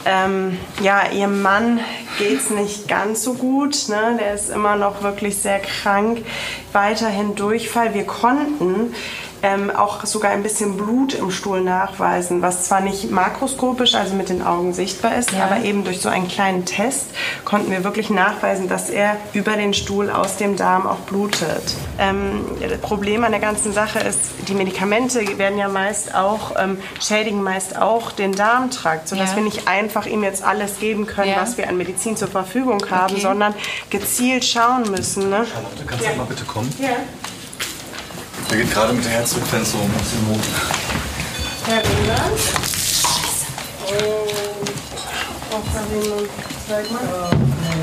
Ähm, 0.07 0.59
ja, 0.83 1.11
ihrem 1.11 1.41
Mann 1.41 1.81
geht's 2.19 2.51
nicht 2.51 2.89
ganz 2.89 3.23
so 3.23 3.35
gut. 3.35 3.89
Ne? 3.89 4.19
Der 4.21 4.35
ist 4.35 4.51
immer 4.51 4.77
noch 4.77 5.03
wirklich 5.03 5.39
sehr 5.39 5.61
krank. 5.61 6.25
Weiterhin 6.73 7.35
Durchfall. 7.35 7.95
Wir 7.95 8.05
konnten 8.05 8.95
ähm, 9.45 9.71
auch 9.71 10.05
sogar 10.07 10.31
ein 10.31 10.43
bisschen 10.43 10.77
Blut 10.79 11.13
im 11.13 11.31
Stuhl 11.31 11.61
nachweisen, 11.61 12.41
was 12.41 12.65
zwar 12.65 12.81
nicht 12.81 13.11
makroskopisch, 13.11 13.95
also 13.95 14.15
mit 14.15 14.31
den 14.31 14.43
Augen 14.43 14.73
sichtbar 14.73 15.17
ist, 15.17 15.35
aber 15.35 15.63
eben 15.65 15.85
durch 15.85 16.01
so 16.01 16.09
einen 16.09 16.29
kleinen 16.29 16.65
Test 16.65 17.09
konnten 17.45 17.71
wir 17.71 17.85
wirklich 17.85 18.09
nachweisen, 18.09 18.69
dass 18.69 18.89
er 18.89 19.17
über 19.35 19.53
den 19.57 19.75
Stuhl 19.75 20.11
aus 20.11 20.39
dem 20.39 20.57
Darm 20.57 20.87
auch 20.87 21.01
blutet. 21.01 21.75
Ähm, 21.99 22.47
das 22.59 22.79
Problem 22.79 23.23
an 23.23 23.33
der 23.33 23.41
ganzen 23.41 23.73
Sache 23.75 23.99
ist, 23.99 24.19
die 24.49 24.55
Medikamente 24.55 25.37
werden 25.39 25.59
ja 25.59 25.69
meist 25.69 26.15
auch, 26.15 26.53
ähm, 26.59 26.79
schädigen 27.01 27.43
meist 27.43 27.77
auch 27.81 28.13
den 28.13 28.33
Darmtrakt, 28.33 29.09
sodass 29.09 29.31
Ja. 29.33 29.37
wir 29.37 29.43
nicht 29.45 29.69
einfach 29.69 30.07
ihm 30.07 30.25
jetzt 30.25 30.43
alles 30.43 30.79
geben 30.81 31.07
können, 31.07 31.31
Ja. 31.33 31.43
was 31.43 31.59
wir 31.59 31.69
an 31.69 31.77
Medizin 31.77 32.17
zur 32.17 32.29
Verfügung 32.29 32.83
haben, 32.91 33.13
Okay. 33.13 33.21
sondern 33.23 33.55
gezielt 33.91 34.45
schauen 34.47 34.91
müssen. 34.91 35.29
Ne? 35.29 35.45
Charlotte, 35.45 35.85
kannst 35.87 36.07
du 36.07 36.17
mal 36.17 36.25
bitte 36.25 36.45
kommen? 36.45 36.73
Ja. 36.81 36.89
Der 38.51 38.59
geht 38.59 38.73
gerade 38.73 38.93
mit 38.93 39.05
der 39.05 39.13
Herzfrequenz 39.13 39.73
so 39.73 39.79
um 39.79 39.91
den 39.91 40.29
Mond. 40.29 40.45
Herr 41.67 41.83
Riemann. 41.83 42.33
Oh, 45.51 45.63
Herr 45.73 45.85
Riemann, 45.91 46.29
zeig 46.69 46.91
mal. 46.91 47.31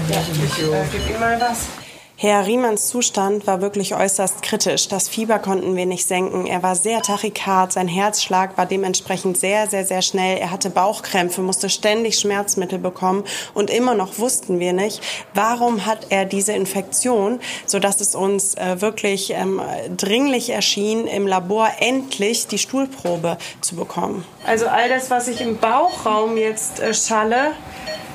Ja, 0.09 0.23
ich 0.31 1.09
äh, 1.09 1.13
ihm 1.13 1.19
mal 1.19 1.39
was. 1.41 1.90
Herr 2.23 2.45
Riemanns 2.45 2.87
Zustand 2.87 3.47
war 3.47 3.61
wirklich 3.61 3.95
äußerst 3.95 4.43
kritisch. 4.43 4.87
Das 4.87 5.09
Fieber 5.09 5.39
konnten 5.39 5.75
wir 5.75 5.87
nicht 5.87 6.07
senken. 6.07 6.45
Er 6.45 6.61
war 6.61 6.75
sehr 6.75 7.01
tachykard, 7.01 7.73
sein 7.73 7.87
Herzschlag 7.87 8.59
war 8.59 8.67
dementsprechend 8.67 9.39
sehr, 9.39 9.67
sehr, 9.67 9.85
sehr 9.85 10.03
schnell. 10.03 10.37
Er 10.37 10.51
hatte 10.51 10.69
Bauchkrämpfe, 10.69 11.41
musste 11.41 11.67
ständig 11.71 12.19
Schmerzmittel 12.19 12.77
bekommen 12.77 13.23
und 13.55 13.71
immer 13.71 13.95
noch 13.95 14.19
wussten 14.19 14.59
wir 14.59 14.71
nicht, 14.71 15.01
warum 15.33 15.87
hat 15.87 16.11
er 16.11 16.25
diese 16.25 16.53
Infektion, 16.53 17.39
sodass 17.65 17.99
es 18.01 18.13
uns 18.13 18.53
äh, 18.53 18.79
wirklich 18.81 19.31
ähm, 19.31 19.59
dringlich 19.97 20.51
erschien, 20.51 21.07
im 21.07 21.25
Labor 21.25 21.71
endlich 21.79 22.45
die 22.45 22.59
Stuhlprobe 22.59 23.39
zu 23.61 23.75
bekommen. 23.75 24.25
Also 24.45 24.67
all 24.67 24.89
das, 24.89 25.09
was 25.09 25.27
ich 25.27 25.41
im 25.41 25.57
Bauchraum 25.57 26.37
jetzt 26.37 26.81
äh, 26.81 26.93
schalle, 26.93 27.53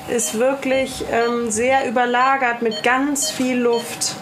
ist 0.09 0.37
wirklich 0.39 1.03
ähm, 1.11 1.51
sehr 1.51 1.87
überlagert 1.87 2.61
mit 2.61 2.83
ganz 2.83 3.29
viel 3.29 3.57
Luft. 3.57 4.15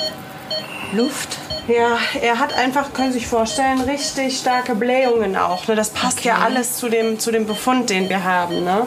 Luft? 0.93 1.37
Ja, 1.67 1.97
er 2.21 2.37
hat 2.39 2.53
einfach, 2.53 2.93
können 2.93 3.11
Sie 3.11 3.19
sich 3.19 3.27
vorstellen, 3.27 3.81
richtig 3.81 4.37
starke 4.37 4.75
Blähungen 4.75 5.35
auch. 5.35 5.67
Ne? 5.67 5.75
Das 5.75 5.89
passt 5.89 6.23
ja 6.23 6.37
alles 6.37 6.77
zu 6.77 6.89
dem, 6.89 7.19
zu 7.19 7.31
dem 7.31 7.47
Befund, 7.47 7.89
den 7.89 8.07
wir 8.07 8.23
haben. 8.23 8.63
Ne? 8.63 8.85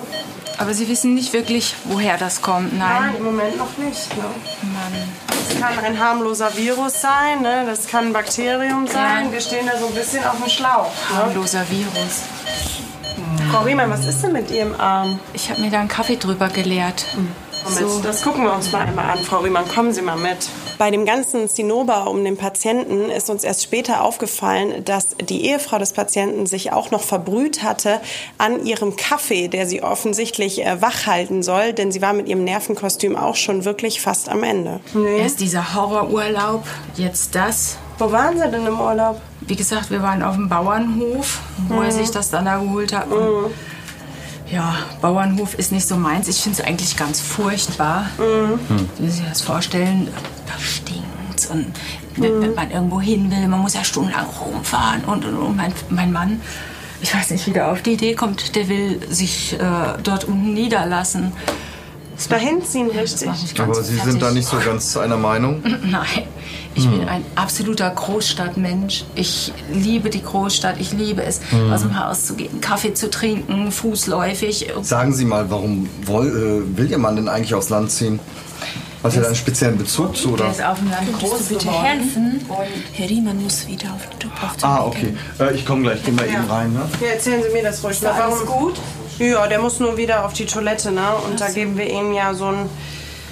Aber 0.59 0.75
Sie 0.75 0.89
wissen 0.89 1.15
nicht 1.15 1.33
wirklich, 1.33 1.75
woher 1.85 2.17
das 2.19 2.41
kommt, 2.41 2.77
Nein, 2.79 2.89
nein. 3.01 3.15
im 3.17 3.25
Moment 3.25 3.57
noch 3.57 3.77
nicht. 3.79 4.17
Ne? 4.17 4.25
Mann. 4.63 5.61
kann 5.61 5.85
ein 5.85 5.99
harmloser 5.99 6.57
Virus 6.57 7.01
sein, 7.01 7.43
ne? 7.43 7.65
das 7.67 7.89
kann 7.89 8.07
ein 8.09 8.13
Bakterium 8.13 8.87
sein. 8.87 9.27
Ja. 9.27 9.33
Wir 9.33 9.41
stehen 9.41 9.67
da 9.67 9.77
so 9.79 9.87
ein 9.87 9.95
bisschen 9.95 10.25
auf 10.25 10.37
dem 10.37 10.49
Schlauch. 10.49 10.93
Ne? 11.11 11.17
Harmloser 11.17 11.69
Virus. 11.69 12.23
Frau 13.51 13.63
Riemann, 13.63 13.91
was 13.91 14.07
ist 14.07 14.23
denn 14.23 14.33
mit 14.33 14.51
Ihrem 14.51 14.75
Arm? 14.79 15.19
Ich 15.33 15.51
habe 15.51 15.61
mir 15.61 15.71
da 15.71 15.81
einen 15.81 15.89
Kaffee 15.89 16.17
drüber 16.17 16.49
geleert. 16.49 17.07
Moment, 17.65 18.05
das 18.05 18.23
gucken 18.23 18.45
wir 18.45 18.55
uns 18.55 18.71
mal 18.73 18.87
einmal 18.87 19.11
an. 19.11 19.19
Frau 19.19 19.39
Riemann, 19.39 19.67
kommen 19.69 19.93
Sie 19.93 20.03
mal 20.03 20.17
mit. 20.17 20.49
Bei 20.79 20.93
dem 20.93 21.05
ganzen 21.05 21.49
Zinnober 21.49 22.09
um 22.09 22.23
den 22.25 22.37
Patienten 22.37 23.11
ist 23.11 23.31
uns 23.31 23.43
erst 23.43 23.65
später 23.65 24.05
aufgefallen, 24.05 24.85
dass 24.85 25.17
die 25.21 25.47
Ehefrau 25.47 25.79
des 25.79 25.93
Patienten 25.93 26.47
sich 26.47 26.73
auch 26.73 26.93
noch 26.93 27.03
verbrüht 27.03 27.65
hatte 27.65 28.01
an 28.39 28.65
ihrem 28.65 28.95
Kaffee, 28.95 29.49
der 29.49 29.67
sie 29.67 29.83
offensichtlich 29.83 30.65
äh, 30.65 30.81
wach 30.81 31.07
halten 31.07 31.43
soll, 31.43 31.73
denn 31.73 31.91
sie 31.91 32.01
war 32.01 32.13
mit 32.13 32.29
ihrem 32.29 32.45
Nervenkostüm 32.45 33.17
auch 33.17 33.35
schon 33.35 33.65
wirklich 33.65 34.01
fast 34.01 34.29
am 34.29 34.45
Ende. 34.45 34.79
Erst 35.19 35.41
dieser 35.41 35.75
Horrorurlaub, 35.75 36.65
jetzt 36.95 37.35
das. 37.35 37.77
Wo 37.99 38.13
waren 38.13 38.39
Sie 38.39 38.49
denn 38.49 38.65
im 38.65 38.79
Urlaub? 38.79 39.21
Wie 39.49 39.57
gesagt, 39.57 39.91
wir 39.91 40.03
waren 40.03 40.23
auf 40.23 40.37
dem 40.37 40.49
Bauernhof, 40.49 41.41
wo 41.69 41.81
er 41.81 41.89
Mhm. 41.89 41.91
sich 41.93 42.11
das 42.11 42.31
dann 42.31 42.45
da 42.45 42.59
geholt 42.59 42.93
hat. 42.95 43.09
Und 43.11 43.51
ja, 44.51 44.77
Bauernhof 45.01 45.55
ist 45.55 45.73
nicht 45.73 45.87
so 45.89 45.97
meins. 45.97 46.29
Ich 46.29 46.41
finde 46.41 46.61
es 46.61 46.67
eigentlich 46.67 46.97
ganz 46.97 47.21
furchtbar. 47.21 48.07
Mhm. 48.19 48.89
Sie 48.99 49.11
sich 49.11 49.25
das 49.29 49.41
vorstellen, 49.43 50.09
da 50.47 50.53
stinkt's. 50.59 51.47
Und 51.47 51.67
wenn, 52.17 52.41
wenn 52.43 52.55
man 52.55 52.71
irgendwo 52.71 53.01
hin 53.01 53.31
will, 53.31 53.49
man 53.49 53.61
muss 53.61 53.75
ja 53.75 53.85
stundenlang 53.85 54.27
rumfahren. 54.27 55.05
Und, 55.05 55.25
und, 55.25 55.37
und 55.37 55.57
mein, 55.57 55.73
mein 55.91 56.13
Mann, 56.13 56.41
ich 57.01 57.15
weiß 57.15 57.31
nicht, 57.31 57.47
wie 57.47 57.53
der 57.53 57.71
auf 57.73 57.81
die 57.83 57.93
Idee 57.93 58.15
kommt, 58.15 58.55
der 58.57 58.69
will 58.69 59.01
sich 59.09 59.55
äh, 59.55 59.59
dort 60.03 60.25
unten 60.25 60.53
niederlassen. 60.55 61.33
Dahin 62.29 62.65
ziehen, 62.65 62.91
richtig. 62.91 63.29
Aber 63.61 63.83
Sie 63.83 63.97
sind 63.97 64.21
da 64.21 64.33
nicht 64.33 64.49
so 64.49 64.57
ganz 64.59 64.91
zu 64.93 64.99
einer 64.99 65.17
Meinung? 65.17 65.63
Nein, 65.85 66.25
ich 66.79 66.85
Hm. 66.85 66.99
bin 67.01 67.09
ein 67.09 67.25
absoluter 67.35 67.91
Großstadtmensch. 67.91 69.05
Ich 69.15 69.53
liebe 69.73 70.09
die 70.11 70.23
Großstadt. 70.23 70.77
Ich 70.81 70.93
liebe 70.93 71.23
es, 71.23 71.41
Hm. 71.51 71.73
aus 71.73 71.83
dem 71.83 71.99
Haus 72.03 72.25
zu 72.27 72.35
gehen, 72.35 72.61
Kaffee 72.61 72.95
zu 72.95 73.11
trinken, 73.11 73.71
fußläufig. 73.73 74.69
Sagen 74.83 75.13
Sie 75.13 75.25
mal, 75.25 75.51
warum 75.51 75.89
woll, 76.07 76.29
äh, 76.75 76.79
will 76.79 76.91
Ihr 76.91 76.99
Mann 76.99 77.17
denn 77.17 77.29
eigentlich 77.29 77.55
aufs 77.55 77.69
Land 77.69 77.91
ziehen? 77.91 78.21
Hat 79.03 79.15
er 79.15 79.21
da 79.23 79.27
einen 79.29 79.37
speziellen 79.37 79.79
Bezug 79.79 80.17
zu? 80.17 80.35
Der 80.37 80.47
Oder? 80.47 80.51
ist 80.51 80.65
auf 80.65 80.79
dem 80.79 80.91
Land 80.91 81.13
groß 81.21 81.39
du 81.39 81.45
bitte 81.55 81.67
geworden. 81.67 81.85
helfen? 81.85 82.41
Herr 82.93 83.09
Riemann 83.09 83.43
muss 83.45 83.67
wieder 83.69 83.93
auf 83.95 84.01
den 84.09 84.19
Job 84.29 84.33
Ah, 84.63 84.85
okay. 84.85 85.15
Äh, 85.39 85.55
ich 85.55 85.65
komme 85.65 85.83
gleich. 85.83 86.03
Gehen 86.05 86.19
wir 86.19 86.27
eben 86.27 86.45
rein. 86.51 86.73
Ne? 86.73 86.81
Ja, 87.01 87.09
erzählen 87.13 87.41
Sie 87.47 87.53
mir 87.55 87.63
das 87.63 87.83
ruhig. 87.85 87.93
Ist 87.95 88.03
da 88.05 88.13
mal. 88.13 88.23
alles 88.23 88.45
gut? 88.45 88.75
Ja, 89.21 89.47
der 89.47 89.61
muss 89.61 89.79
nur 89.79 89.97
wieder 89.97 90.25
auf 90.25 90.33
die 90.33 90.47
Toilette, 90.47 90.91
ne? 90.91 91.03
Und 91.29 91.41
da 91.41 91.49
geben 91.49 91.77
wir 91.79 91.89
ihm 91.89 92.13
ja 92.13 92.35
so, 92.35 92.47
ein, 92.47 92.69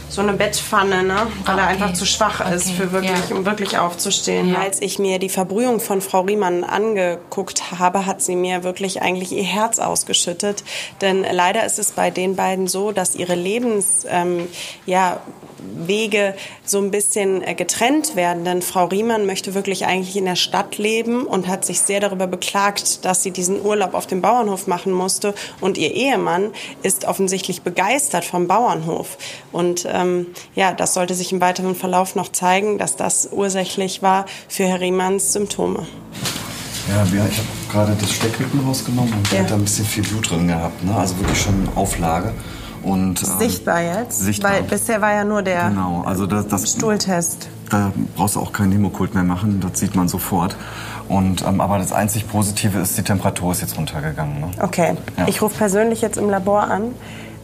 so 0.09 0.21
eine 0.23 0.33
Bettpfanne, 0.35 1.03
ne? 1.03 1.27
Weil 1.45 1.59
er 1.59 1.65
Okay. 1.65 1.73
einfach 1.73 1.93
zu 1.93 2.07
schwach 2.07 2.41
ist, 2.53 2.67
Okay, 2.69 2.77
für 2.77 2.93
wirklich, 2.93 3.29
ja. 3.31 3.37
um 3.37 3.45
wirklich 3.45 3.77
aufzustehen. 3.79 4.55
Als 4.57 4.81
ich 4.81 4.99
mir 4.99 5.19
die 5.19 5.29
Verbrühung 5.29 5.81
von 5.81 6.01
Frau 6.01 6.21
Riemann 6.23 6.65
angeguckt 6.65 7.73
habe, 7.79 8.07
hat 8.07 8.23
sie 8.23 8.37
mir 8.37 8.63
wirklich 8.65 9.03
eigentlich 9.03 9.33
ihr 9.33 9.43
Herz 9.45 9.79
ausgeschüttet. 9.79 10.63
Denn 11.01 11.25
leider 11.31 11.67
ist 11.67 11.79
es 11.79 11.93
bei 11.93 12.11
den 12.11 12.37
beiden 12.37 12.67
so, 12.69 12.93
dass 12.93 13.15
ihre 13.15 13.35
Lebens, 13.35 14.07
ähm, 14.09 14.49
ja, 14.87 15.19
Wege 15.59 16.35
so 16.65 16.79
ein 16.79 16.91
bisschen 16.91 17.43
äh, 17.43 17.55
getrennt 17.55 18.17
werden. 18.17 18.45
Denn 18.45 18.63
Frau 18.63 18.87
Riemann 18.87 19.27
möchte 19.27 19.55
wirklich 19.55 19.87
eigentlich 19.87 20.17
in 20.17 20.25
der 20.25 20.37
Stadt 20.37 20.79
leben 20.79 21.27
und 21.27 21.49
hat 21.49 21.65
sich 21.65 21.81
sehr 21.81 22.01
darüber 22.01 22.27
beklagt, 22.27 23.05
dass 23.05 23.23
sie 23.23 23.31
diesen 23.31 23.65
Urlaub 23.65 23.95
auf 23.95 24.07
dem 24.07 24.21
Bauernhof 24.21 24.67
machen 24.67 24.93
musste. 24.93 25.35
Und 25.61 25.79
ihr 25.79 25.93
Ehemann 25.95 26.51
ist 26.83 27.05
offensichtlich 27.07 27.63
begeistert 27.63 28.25
vom 28.25 28.47
Bauernhof. 28.47 29.19
Und 29.53 29.87
ähm, 29.91 30.27
ja, 30.55 30.73
das 30.73 30.95
sollte 30.95 31.15
sich 31.15 31.33
im 31.33 31.41
weiteren 31.41 31.75
Verlauf 31.75 32.15
noch 32.15 32.31
zeigen, 32.33 32.79
dass 32.79 32.97
das 32.97 33.29
ursächlich 33.33 34.03
war 34.03 34.27
für 34.49 34.65
Herr 34.65 34.81
Riemanns 34.81 35.33
Symptome. 35.33 35.87
Ja, 36.89 37.03
ich 37.05 37.39
habe 37.39 37.49
gerade 37.73 37.97
das 38.01 38.13
Steckmücken 38.13 38.61
rausgenommen 38.61 39.13
und 39.13 39.33
Ja. 39.33 39.41
hat 39.41 39.51
da 39.51 39.55
ein 39.55 39.63
bisschen 39.65 39.85
viel 39.85 40.05
Blut 40.05 40.31
drin 40.31 40.47
gehabt. 40.47 40.85
Ne? 40.85 40.95
Also 40.95 41.19
wirklich 41.19 41.41
schon 41.41 41.69
Auflage. 41.75 42.33
Und, 42.87 43.23
ähm, 43.23 43.39
Sichtbar 43.39 43.81
jetzt? 43.83 44.21
Sichtbar. 44.21 44.53
Weil 44.53 44.63
bisher 44.63 45.01
war 45.01 45.13
ja 45.13 45.25
nur 45.25 45.43
der 45.43 45.69
Genau, 45.71 46.03
also 46.07 46.27
das, 46.27 46.47
das 46.47 46.71
Stuhltest. 46.71 47.49
Da 47.71 47.91
brauchst 48.15 48.37
du 48.37 48.41
auch 48.41 48.53
keinen 48.53 48.71
Hämokult 48.73 49.15
mehr 49.15 49.25
machen, 49.25 49.61
das 49.61 49.81
sieht 49.81 49.97
man 49.97 50.09
sofort. 50.09 50.57
Und, 51.09 51.43
ähm, 51.47 51.61
aber 51.61 51.79
das 51.79 51.93
einzig 51.93 52.29
Positive 52.29 52.79
ist, 52.79 52.97
die 52.97 53.03
Temperatur 53.03 53.53
ist 53.53 53.61
jetzt 53.61 53.77
runtergegangen. 53.77 54.41
Ne? 54.41 54.51
Okay, 54.61 54.95
Ja. 55.17 55.27
ich 55.27 55.43
rufe 55.43 55.57
persönlich 55.57 56.01
jetzt 56.01 56.17
im 56.17 56.31
Labor 56.31 56.63
an. 56.63 56.95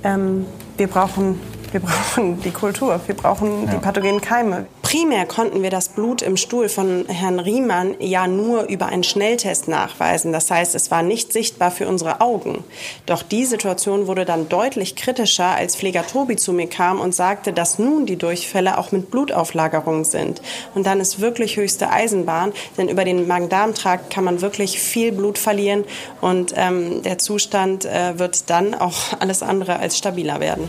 Ähm, 0.05 0.47
wir, 0.77 0.87
brauchen, 0.89 1.41
wir 1.73 1.81
brauchen 1.81 2.41
die 2.43 2.51
Kultur, 2.51 3.01
wir 3.07 3.17
brauchen 3.17 3.69
die 3.71 3.77
pathogenen 3.79 4.21
Keime. 4.21 4.67
Primär 4.93 5.25
konnten 5.25 5.63
wir 5.63 5.71
das 5.71 5.89
Blut 5.89 6.21
im 6.21 6.37
Stuhl 6.37 6.69
von 6.69 7.07
Herrn 7.09 7.39
Riemann 7.39 7.95
ja 7.99 8.27
nur 8.27 8.65
über 8.65 8.87
einen 8.87 9.05
Schnelltest 9.05 9.67
nachweisen. 9.67 10.35
Das 10.35 10.51
heißt, 10.51 10.75
es 10.75 10.91
war 10.91 11.03
nicht 11.03 11.33
sichtbar 11.33 11.71
für 11.71 11.89
unsere 11.89 12.21
Augen. 12.21 12.63
Doch 13.07 13.23
die 13.23 13.47
Situation 13.47 14.07
wurde 14.07 14.27
dann 14.27 14.51
deutlich 14.51 14.95
kritischer, 14.95 15.47
als 15.47 15.77
Pfleger 15.77 16.07
Tobi 16.07 16.37
zu 16.37 16.53
mir 16.53 16.67
kam 16.67 17.01
und 17.01 17.15
sagte, 17.15 17.55
dass 17.55 17.79
nun 17.79 18.05
die 18.05 18.17
Durchfälle 18.17 18.77
auch 18.77 18.93
mit 18.93 19.11
Blutauflagerung 19.11 20.05
sind. 20.05 20.43
Und 20.75 20.85
dann 20.85 21.01
ist 21.01 21.21
wirklich 21.21 21.57
höchste 21.57 21.89
Eisenbahn, 21.89 22.53
denn 22.77 22.91
über 22.91 23.07
den 23.07 23.27
Magen-Darm-Trakt 23.27 24.11
kann 24.11 24.25
man 24.25 24.43
wirklich 24.43 24.79
viel 24.79 25.11
Blut 25.13 25.39
verlieren 25.39 25.85
und 26.21 26.53
ähm, 26.55 27.03
der 27.03 27.17
Zustand 27.17 27.87
äh, 27.87 28.19
wird 28.19 28.51
dann 28.51 28.75
auch 28.75 29.19
alles 29.21 29.43
andere 29.43 29.79
als 29.79 29.97
stabiler 29.97 30.39
werden. 30.41 30.69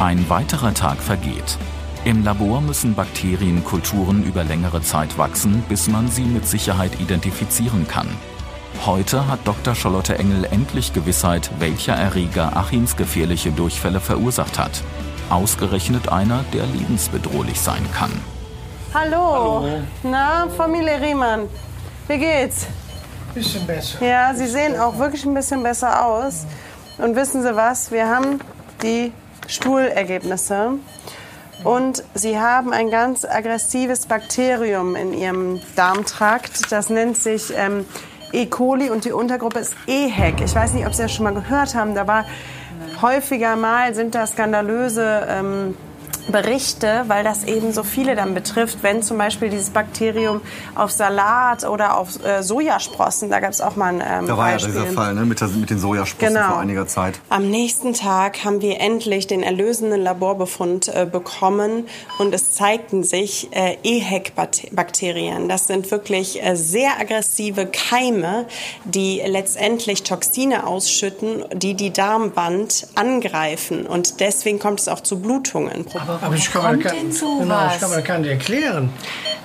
Ein 0.00 0.30
weiterer 0.30 0.72
Tag 0.72 1.02
vergeht. 1.02 1.58
Im 2.04 2.24
Labor 2.24 2.60
müssen 2.60 2.96
Bakterienkulturen 2.96 4.24
über 4.24 4.42
längere 4.42 4.82
Zeit 4.82 5.16
wachsen, 5.18 5.62
bis 5.68 5.86
man 5.86 6.08
sie 6.08 6.24
mit 6.24 6.48
Sicherheit 6.48 7.00
identifizieren 7.00 7.86
kann. 7.86 8.08
Heute 8.84 9.28
hat 9.28 9.38
Dr. 9.44 9.76
Charlotte 9.76 10.18
Engel 10.18 10.44
endlich 10.46 10.92
Gewissheit, 10.92 11.48
welcher 11.60 11.92
Erreger 11.92 12.56
Achims 12.56 12.96
gefährliche 12.96 13.52
Durchfälle 13.52 14.00
verursacht 14.00 14.58
hat. 14.58 14.82
Ausgerechnet 15.30 16.08
einer, 16.08 16.44
der 16.52 16.66
lebensbedrohlich 16.66 17.60
sein 17.60 17.86
kann. 17.94 18.10
Hallo. 18.92 19.68
Na, 20.02 20.48
Familie 20.56 21.00
Riemann, 21.00 21.48
wie 22.08 22.18
geht's? 22.18 22.66
Bisschen 23.32 23.64
besser. 23.64 24.04
Ja, 24.04 24.34
Sie 24.34 24.48
sehen 24.48 24.76
auch 24.76 24.98
wirklich 24.98 25.24
ein 25.24 25.34
bisschen 25.34 25.62
besser 25.62 26.04
aus. 26.04 26.46
Und 26.98 27.14
wissen 27.14 27.44
Sie 27.44 27.54
was? 27.54 27.92
Wir 27.92 28.08
haben 28.08 28.40
die 28.82 29.12
Stuhlergebnisse. 29.46 30.72
Und 31.64 32.02
Sie 32.14 32.38
haben 32.38 32.72
ein 32.72 32.90
ganz 32.90 33.24
aggressives 33.24 34.06
Bakterium 34.06 34.96
in 34.96 35.12
Ihrem 35.12 35.60
Darmtrakt. 35.76 36.72
Das 36.72 36.90
nennt 36.90 37.16
sich 37.16 37.52
ähm, 37.56 37.86
E. 38.32 38.46
coli 38.46 38.90
und 38.90 39.04
die 39.04 39.12
Untergruppe 39.12 39.60
ist 39.60 39.74
EHEC. 39.86 40.40
Ich 40.44 40.54
weiß 40.54 40.72
nicht, 40.72 40.86
ob 40.86 40.94
Sie 40.94 41.02
das 41.02 41.12
schon 41.12 41.24
mal 41.24 41.34
gehört 41.34 41.74
haben. 41.74 41.94
Da 41.94 42.06
war 42.06 42.24
häufiger 43.00 43.56
mal 43.56 43.94
sind 43.94 44.14
da 44.14 44.26
skandalöse 44.26 45.26
ähm, 45.28 45.76
Berichte, 46.28 47.04
weil 47.08 47.24
das 47.24 47.44
eben 47.44 47.72
so 47.72 47.82
viele 47.82 48.14
dann 48.16 48.34
betrifft, 48.34 48.78
wenn 48.82 49.02
zum 49.02 49.18
Beispiel 49.18 49.50
dieses 49.50 49.70
Bakterium 49.70 50.40
auf 50.74 50.90
Salat 50.90 51.64
oder 51.64 51.96
auf 51.98 52.22
äh, 52.24 52.42
Sojasprossen, 52.42 53.30
da 53.30 53.40
gab 53.40 53.50
es 53.50 53.60
auch 53.60 53.76
mal 53.76 54.00
ein 54.00 54.22
ähm, 54.22 54.26
Da 54.26 54.36
war 54.36 54.48
ja 54.48 54.54
Beispiel. 54.54 54.72
dieser 54.72 54.86
Fall 54.86 55.14
ne? 55.14 55.22
mit, 55.26 55.40
der, 55.40 55.48
mit 55.48 55.70
den 55.70 55.78
Sojasprossen 55.78 56.34
Genau. 56.34 56.48
vor 56.48 56.58
einiger 56.60 56.86
Zeit. 56.86 57.20
Am 57.28 57.50
nächsten 57.50 57.92
Tag 57.94 58.44
haben 58.44 58.60
wir 58.60 58.80
endlich 58.80 59.26
den 59.26 59.42
erlösenden 59.42 60.00
Laborbefund 60.00 60.88
äh, 60.88 61.06
bekommen 61.10 61.86
und 62.18 62.34
es 62.34 62.52
zeigten 62.52 63.02
sich 63.04 63.48
äh, 63.52 63.76
EHEC-Bakterien. 63.82 65.48
Das 65.48 65.66
sind 65.66 65.90
wirklich 65.90 66.42
äh, 66.42 66.54
sehr 66.56 66.98
aggressive 67.00 67.66
Keime, 67.66 68.46
die 68.84 69.22
letztendlich 69.26 70.02
Toxine 70.02 70.66
ausschütten, 70.66 71.44
die 71.52 71.74
die 71.74 71.92
Darmwand 71.92 72.86
angreifen 72.94 73.86
und 73.86 74.20
deswegen 74.20 74.58
kommt 74.58 74.80
es 74.80 74.88
auch 74.88 75.00
zu 75.00 75.20
Blutungen. 75.20 75.84
Aber 76.20 76.34
ich 76.34 76.52
kann, 76.52 76.76
mir, 76.76 76.82
kann, 76.84 76.96
genau, 77.10 77.66
ich 77.72 77.80
kann 77.80 77.90
mir 77.90 78.02
gar 78.02 78.18
nicht 78.18 78.30
erklären. 78.30 78.90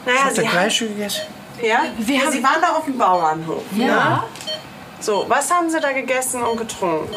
Naja, 0.05 0.17
ich 0.17 0.23
habe 0.23 0.29
Sie 0.35 0.35
das 0.41 0.45
haben- 0.45 0.51
gleiche 0.51 0.87
gegessen. 0.87 1.21
Ja? 1.61 1.79
Wir 1.97 2.15
ja 2.15 2.21
haben- 2.25 2.31
Sie 2.31 2.43
waren 2.43 2.61
da 2.61 2.71
auf 2.77 2.85
dem 2.85 2.97
Bauernhof. 2.97 3.63
Ja. 3.75 4.23
So, 4.99 5.25
was 5.27 5.51
haben 5.51 5.69
Sie 5.69 5.79
da 5.79 5.91
gegessen 5.91 6.41
und 6.43 6.57
getrunken? 6.57 7.15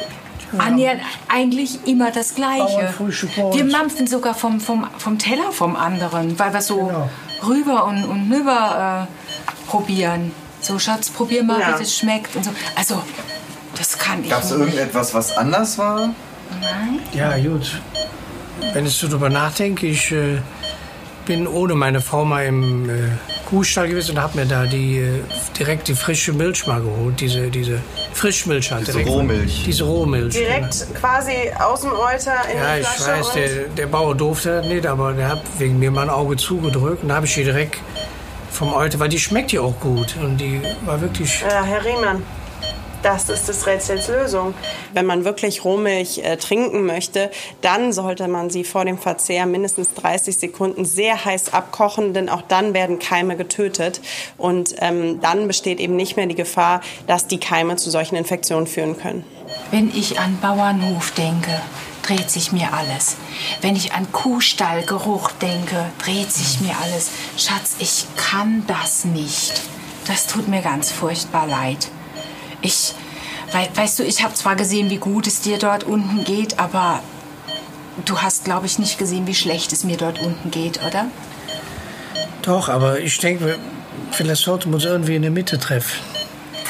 Annähernd 0.58 1.00
eigentlich 1.28 1.86
immer 1.86 2.10
das 2.10 2.34
Gleiche. 2.34 2.92
Wir 3.52 3.64
mampfen 3.64 4.06
sogar 4.08 4.34
vom, 4.34 4.60
vom, 4.60 4.84
vom 4.98 5.16
Teller 5.18 5.52
vom 5.52 5.76
anderen, 5.76 6.36
weil 6.38 6.52
wir 6.52 6.60
so 6.60 6.90
rüber 7.46 7.84
und, 7.84 8.04
und 8.04 8.28
nüber 8.28 9.06
äh, 9.08 9.70
probieren. 9.70 10.32
So, 10.60 10.78
Schatz, 10.78 11.08
probier 11.08 11.44
mal, 11.44 11.60
Ja. 11.60 11.74
wie 11.74 11.78
das 11.82 11.96
schmeckt 11.96 12.34
und 12.34 12.44
so. 12.44 12.50
Also, 12.74 13.00
das 13.78 13.96
kann 13.96 14.24
ich 14.24 14.30
Gab 14.30 14.42
es 14.42 14.50
irgendetwas, 14.50 15.14
was 15.14 15.36
anders 15.36 15.78
war? 15.78 16.10
Nein. 16.60 16.98
Ja, 17.14 17.36
gut. 17.38 17.80
Wenn 18.72 18.86
ich 18.86 18.94
so 18.94 19.08
drüber 19.08 19.28
nachdenke, 19.28 19.86
ich 19.86 20.12
äh, 20.12 20.38
bin 21.26 21.46
ohne 21.46 21.74
meine 21.74 22.00
Frau 22.00 22.24
mal 22.24 22.46
im 22.46 22.88
äh, 22.88 22.92
Kuhstall 23.48 23.88
gewesen 23.88 24.12
und 24.16 24.22
habe 24.22 24.38
mir 24.38 24.46
da 24.46 24.66
die, 24.66 24.98
äh, 24.98 25.22
direkt 25.58 25.88
die 25.88 25.94
frische 25.94 26.32
Milch 26.32 26.66
mal 26.66 26.80
geholt. 26.80 27.20
Diese, 27.20 27.48
diese 27.50 27.80
Frischmilch 28.12 28.70
halt. 28.70 28.86
Diese 28.86 28.98
direkt. 28.98 29.10
Rohmilch. 29.10 29.64
Diese 29.64 29.84
Rohmilch. 29.84 30.34
Direkt 30.34 30.86
quasi 30.94 31.32
aus 31.58 31.82
dem 31.82 31.92
Euter 31.92 32.36
in 32.50 32.58
Ja, 32.58 32.74
die 32.74 32.80
ich 32.80 32.86
Flasche 32.86 33.18
weiß, 33.18 33.26
und 33.26 33.36
der, 33.36 33.48
der 33.76 33.86
Bauer 33.86 34.14
durfte 34.14 34.56
das 34.58 34.66
nicht, 34.66 34.86
aber 34.86 35.12
der 35.12 35.28
hat 35.28 35.42
wegen 35.58 35.78
mir 35.78 35.90
mein 35.90 36.10
Auge 36.10 36.36
zugedrückt 36.36 37.02
und 37.02 37.08
da 37.08 37.16
habe 37.16 37.26
ich 37.26 37.34
die 37.34 37.44
direkt 37.44 37.78
vom 38.50 38.72
Euter, 38.72 38.98
weil 38.98 39.08
die 39.08 39.18
schmeckt 39.18 39.52
ja 39.52 39.60
auch 39.62 39.78
gut 39.80 40.16
und 40.22 40.38
die 40.38 40.60
war 40.84 41.00
wirklich... 41.00 41.40
Ja, 41.40 41.62
Herr 41.62 41.84
Riemann, 41.84 42.22
das 43.02 43.28
ist 43.28 43.48
des 43.48 43.66
Rätsels 43.66 44.08
Lösung. 44.08 44.54
Wenn 44.92 45.06
man 45.06 45.24
wirklich 45.24 45.64
Rohmilch 45.64 46.18
äh, 46.18 46.36
trinken 46.36 46.84
möchte, 46.86 47.30
dann 47.60 47.92
sollte 47.92 48.28
man 48.28 48.50
sie 48.50 48.64
vor 48.64 48.84
dem 48.84 48.98
Verzehr 48.98 49.46
mindestens 49.46 49.94
30 49.94 50.36
Sekunden 50.36 50.84
sehr 50.84 51.24
heiß 51.24 51.52
abkochen, 51.52 52.14
denn 52.14 52.28
auch 52.28 52.42
dann 52.42 52.74
werden 52.74 52.98
Keime 52.98 53.36
getötet. 53.36 54.00
Und 54.36 54.74
ähm, 54.78 55.20
dann 55.20 55.46
besteht 55.46 55.80
eben 55.80 55.96
nicht 55.96 56.16
mehr 56.16 56.26
die 56.26 56.34
Gefahr, 56.34 56.80
dass 57.06 57.26
die 57.26 57.40
Keime 57.40 57.76
zu 57.76 57.90
solchen 57.90 58.16
Infektionen 58.16 58.66
führen 58.66 58.98
können. 58.98 59.24
Wenn 59.70 59.88
ich 59.94 60.18
an 60.18 60.38
Bauernhof 60.40 61.12
denke, 61.12 61.60
dreht 62.02 62.30
sich 62.30 62.52
mir 62.52 62.72
alles. 62.72 63.16
Wenn 63.60 63.76
ich 63.76 63.92
an 63.92 64.10
Kuhstallgeruch 64.12 65.30
denke, 65.32 65.86
dreht 66.02 66.32
sich 66.32 66.60
mir 66.60 66.74
alles. 66.82 67.10
Schatz, 67.36 67.76
ich 67.78 68.06
kann 68.16 68.64
das 68.66 69.04
nicht. 69.04 69.62
Das 70.06 70.26
tut 70.26 70.48
mir 70.48 70.62
ganz 70.62 70.90
furchtbar 70.90 71.46
leid. 71.46 71.88
Ich, 72.62 72.94
wei- 73.52 73.70
weißt 73.74 73.98
du, 73.98 74.04
ich 74.04 74.22
habe 74.22 74.34
zwar 74.34 74.56
gesehen, 74.56 74.90
wie 74.90 74.98
gut 74.98 75.26
es 75.26 75.40
dir 75.40 75.58
dort 75.58 75.84
unten 75.84 76.24
geht, 76.24 76.58
aber 76.58 77.00
du 78.04 78.18
hast, 78.22 78.44
glaube 78.44 78.66
ich, 78.66 78.78
nicht 78.78 78.98
gesehen, 78.98 79.26
wie 79.26 79.34
schlecht 79.34 79.72
es 79.72 79.84
mir 79.84 79.96
dort 79.96 80.20
unten 80.20 80.50
geht, 80.50 80.80
oder? 80.84 81.06
Doch, 82.42 82.68
aber 82.68 83.00
ich 83.00 83.18
denke, 83.18 83.58
vielleicht 84.12 84.42
sollten 84.42 84.70
wir 84.70 84.76
uns 84.76 84.84
irgendwie 84.84 85.16
in 85.16 85.22
der 85.22 85.30
Mitte 85.30 85.58
treffen. 85.58 85.98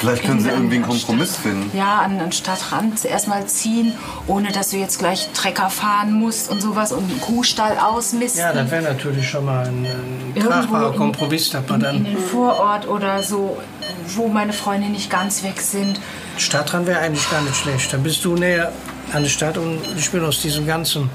Vielleicht 0.00 0.24
können 0.24 0.40
Sie 0.40 0.48
irgendwie 0.48 0.76
einen 0.76 0.86
Kompromiss 0.86 1.36
finden. 1.36 1.76
Ja, 1.76 1.98
an 1.98 2.18
den 2.18 2.32
Stadtrand 2.32 3.04
erstmal 3.04 3.44
ziehen, 3.46 3.92
ohne 4.26 4.50
dass 4.50 4.70
du 4.70 4.78
jetzt 4.78 4.98
gleich 4.98 5.28
Trecker 5.34 5.68
fahren 5.68 6.14
musst 6.14 6.50
und 6.50 6.62
sowas 6.62 6.90
und 6.92 7.04
einen 7.10 7.20
Kuhstall 7.20 7.76
ausmisten. 7.78 8.40
Ja, 8.40 8.54
das 8.54 8.70
wäre 8.70 8.82
natürlich 8.82 9.28
schon 9.28 9.44
mal 9.44 9.66
ein, 9.66 9.84
ein 9.84 10.32
Irgendwo 10.34 10.50
tragbarer 10.54 10.92
in- 10.92 10.96
Kompromiss, 10.98 11.52
in, 11.52 11.60
in 11.74 11.80
dann... 11.80 12.04
den 12.04 12.16
Vorort 12.18 12.88
oder 12.88 13.22
so, 13.22 13.58
wo 14.16 14.28
meine 14.28 14.54
Freunde 14.54 14.88
nicht 14.88 15.10
ganz 15.10 15.42
weg 15.42 15.60
sind. 15.60 16.00
Stadtrand 16.38 16.86
wäre 16.86 17.00
eigentlich 17.00 17.30
gar 17.30 17.42
nicht 17.42 17.56
schlecht. 17.56 17.92
Dann 17.92 18.02
bist 18.02 18.24
du 18.24 18.34
näher 18.34 18.72
an 19.12 19.22
der 19.22 19.30
Stadt 19.30 19.58
und 19.58 19.80
ich 19.98 20.10
bin 20.10 20.24
aus 20.24 20.40
diesem 20.40 20.66
ganzen 20.66 21.10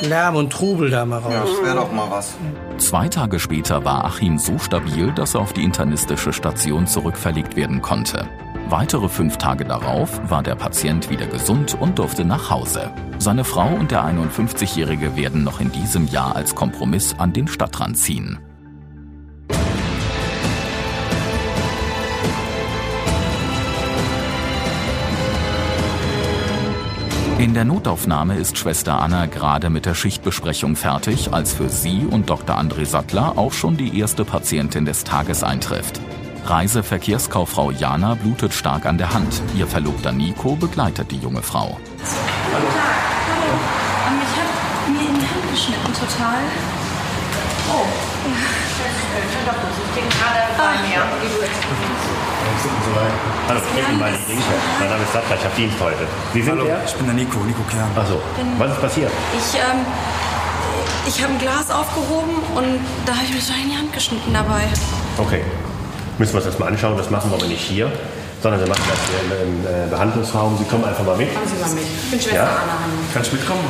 Lärm 0.00 0.36
und 0.36 0.52
Trubel 0.52 0.90
da 0.90 1.04
mal 1.04 1.18
raus. 1.18 1.32
Ja, 1.32 1.40
das 1.40 1.62
wäre 1.62 1.76
doch 1.76 1.92
mal 1.92 2.10
was. 2.10 2.34
Zwei 2.78 3.08
Tage 3.08 3.38
später 3.38 3.84
war 3.84 4.04
Achim 4.04 4.38
so 4.38 4.58
stabil, 4.58 5.12
dass 5.12 5.34
er 5.34 5.40
auf 5.40 5.52
die 5.52 5.64
internistische 5.64 6.32
Station 6.32 6.86
zurückverlegt 6.86 7.56
werden 7.56 7.80
konnte. 7.80 8.28
Weitere 8.68 9.08
fünf 9.08 9.36
Tage 9.36 9.64
darauf 9.64 10.20
war 10.30 10.42
der 10.42 10.54
Patient 10.54 11.10
wieder 11.10 11.26
gesund 11.26 11.76
und 11.80 11.98
durfte 11.98 12.24
nach 12.24 12.50
Hause. 12.50 12.90
Seine 13.18 13.44
Frau 13.44 13.68
und 13.68 13.90
der 13.90 14.04
51-Jährige 14.04 15.16
werden 15.16 15.44
noch 15.44 15.60
in 15.60 15.70
diesem 15.70 16.08
Jahr 16.08 16.34
als 16.34 16.54
Kompromiss 16.54 17.14
an 17.18 17.32
den 17.32 17.46
Stadtrand 17.46 17.98
ziehen. 17.98 18.38
In 27.44 27.52
der 27.52 27.66
Notaufnahme 27.66 28.38
ist 28.38 28.56
Schwester 28.56 29.02
Anna 29.02 29.26
gerade 29.26 29.68
mit 29.68 29.84
der 29.84 29.94
Schichtbesprechung 29.94 30.76
fertig, 30.76 31.34
als 31.34 31.52
für 31.52 31.68
sie 31.68 32.06
und 32.10 32.30
Dr. 32.30 32.58
André 32.58 32.86
Sattler 32.86 33.36
auch 33.36 33.52
schon 33.52 33.76
die 33.76 33.98
erste 33.98 34.24
Patientin 34.24 34.86
des 34.86 35.04
Tages 35.04 35.44
eintrifft. 35.44 36.00
Reiseverkehrskauffrau 36.46 37.70
Jana 37.70 38.14
blutet 38.14 38.54
stark 38.54 38.86
an 38.86 38.96
der 38.96 39.12
Hand. 39.12 39.42
Ihr 39.54 39.66
Verlobter 39.66 40.10
Nico 40.10 40.56
begleitet 40.56 41.10
die 41.10 41.18
junge 41.18 41.42
Frau. 41.42 41.68
Tag. 41.68 41.78
Hallo. 42.54 42.66
Ähm, 44.08 44.22
ich 44.22 44.40
habe 44.40 44.92
mir 44.92 45.10
in 45.10 45.20
die 45.20 45.28
Hand 45.28 45.50
geschnitten, 45.50 45.92
total. 45.92 46.83
Oh. 47.70 47.86
Ich 49.86 50.00
bin 50.00 50.08
gerade 50.10 50.42
bei 50.56 50.88
mir. 50.88 51.00
Hallo, 53.48 53.60
ich 53.60 53.74
bin 53.74 53.98
Linke. 54.28 54.44
Mein 54.80 54.88
Name 54.90 55.02
ist 55.02 55.12
Sattler, 55.12 55.36
ich 55.36 55.44
habe 55.44 55.54
Dienst 55.56 55.76
heute. 55.80 56.06
Sie 56.32 56.42
sind 56.42 56.52
Hallo, 56.52 56.64
der? 56.64 56.84
ich 56.84 56.94
bin 56.94 57.06
der 57.06 57.14
Nico, 57.14 57.38
Nico 57.40 57.62
Kern. 57.70 57.90
Achso, 57.96 58.20
was 58.58 58.72
ist 58.72 58.80
passiert? 58.80 59.10
Ich, 59.32 59.58
ähm, 59.58 59.84
ich 61.06 61.22
habe 61.22 61.32
ein 61.34 61.38
Glas 61.38 61.70
aufgehoben 61.70 62.34
und 62.54 62.80
da 63.06 63.12
habe 63.12 63.24
ich 63.24 63.34
mir 63.34 63.40
so 63.40 63.52
in 63.54 63.70
die 63.70 63.76
Hand 63.76 63.92
geschnitten 63.92 64.32
dabei. 64.32 64.62
Okay, 65.18 65.42
müssen 66.18 66.32
wir 66.32 66.36
uns 66.38 66.46
das 66.46 66.58
mal 66.58 66.68
anschauen. 66.68 66.96
Das 66.96 67.10
machen 67.10 67.30
wir 67.30 67.36
aber 67.36 67.46
nicht 67.46 67.62
hier, 67.62 67.90
sondern 68.44 68.60
wir 68.60 68.68
machen 68.68 68.84
das 68.90 68.98
hier 69.08 69.40
im, 69.40 69.48
im 69.48 69.64
äh, 69.64 69.88
Behandlungsraum. 69.88 70.58
Sie 70.58 70.64
kommen 70.64 70.84
einfach 70.84 71.02
mal 71.02 71.16
mit. 71.16 71.32
Kommen 71.32 71.48
Sie 71.48 71.56
mal 71.56 71.70
mit. 71.70 71.82
Ich 71.82 72.10
bin 72.10 72.20
Schwester 72.20 72.36
Ja? 72.36 72.42
Anna. 72.42 72.76
Kann 73.14 73.22
ich 73.22 73.32
mitkommen? 73.32 73.60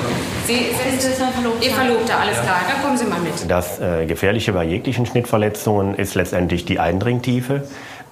Sie 0.49 0.55
sind 0.55 1.63
Ihr 1.63 1.71
Verlobter, 1.71 2.19
alles 2.19 2.41
klar. 2.41 2.57
Dann 2.69 2.83
kommen 2.83 2.99
Sie 2.99 3.05
mal 3.05 3.21
mit. 3.21 3.49
Das 3.49 3.79
äh, 3.79 4.05
Gefährliche 4.07 4.53
bei 4.53 4.65
jeglichen 4.65 5.07
Schnittverletzungen 5.07 5.95
ist 5.95 6.17
letztendlich 6.17 6.65
die 6.65 6.81
Eindringtiefe. 6.81 7.63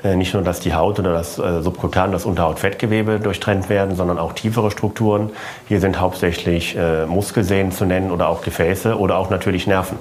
Äh, 0.05 0.15
nicht 0.15 0.35
nur, 0.35 0.45
dass 0.45 0.61
die 0.61 0.73
Haut 0.73 1.01
oder 1.01 1.13
das 1.13 1.37
äh, 1.37 1.63
Subkutan, 1.63 2.13
das 2.13 2.25
Unterhautfettgewebe 2.25 3.19
durchtrennt 3.19 3.69
werden, 3.69 3.97
sondern 3.97 4.21
auch 4.21 4.33
tiefere 4.33 4.71
Strukturen. 4.71 5.31
Hier 5.67 5.81
sind 5.81 5.99
hauptsächlich 5.99 6.77
äh, 6.77 7.07
Muskelsehnen 7.07 7.73
zu 7.73 7.87
nennen 7.87 8.13
oder 8.13 8.29
auch 8.29 8.43
Gefäße 8.43 8.97
oder 8.97 9.19
auch 9.19 9.31
natürlich 9.31 9.67
Nerven. 9.67 9.99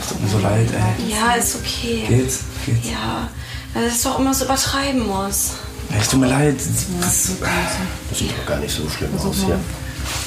Es 0.00 0.08
tut 0.08 0.22
mir 0.22 0.28
so 0.28 0.38
leid, 0.38 0.68
ey. 0.72 1.10
Ja, 1.10 1.34
ist 1.38 1.56
okay. 1.56 2.04
Geht's? 2.08 2.44
Geht's? 2.64 2.90
Ja, 2.90 3.28
dass 3.74 3.92
es 3.92 4.02
doch 4.02 4.18
immer 4.18 4.32
so 4.32 4.46
übertreiben 4.46 5.06
muss. 5.06 5.56
Es 5.98 6.08
tut 6.08 6.20
mir 6.20 6.28
leid. 6.28 6.56
Das 7.00 7.30
Das, 8.10 8.18
sieht 8.18 8.30
doch 8.32 8.46
gar 8.46 8.58
nicht 8.58 8.74
so 8.74 8.88
schlimm 8.88 9.10
aus 9.18 9.36
hier. 9.36 9.48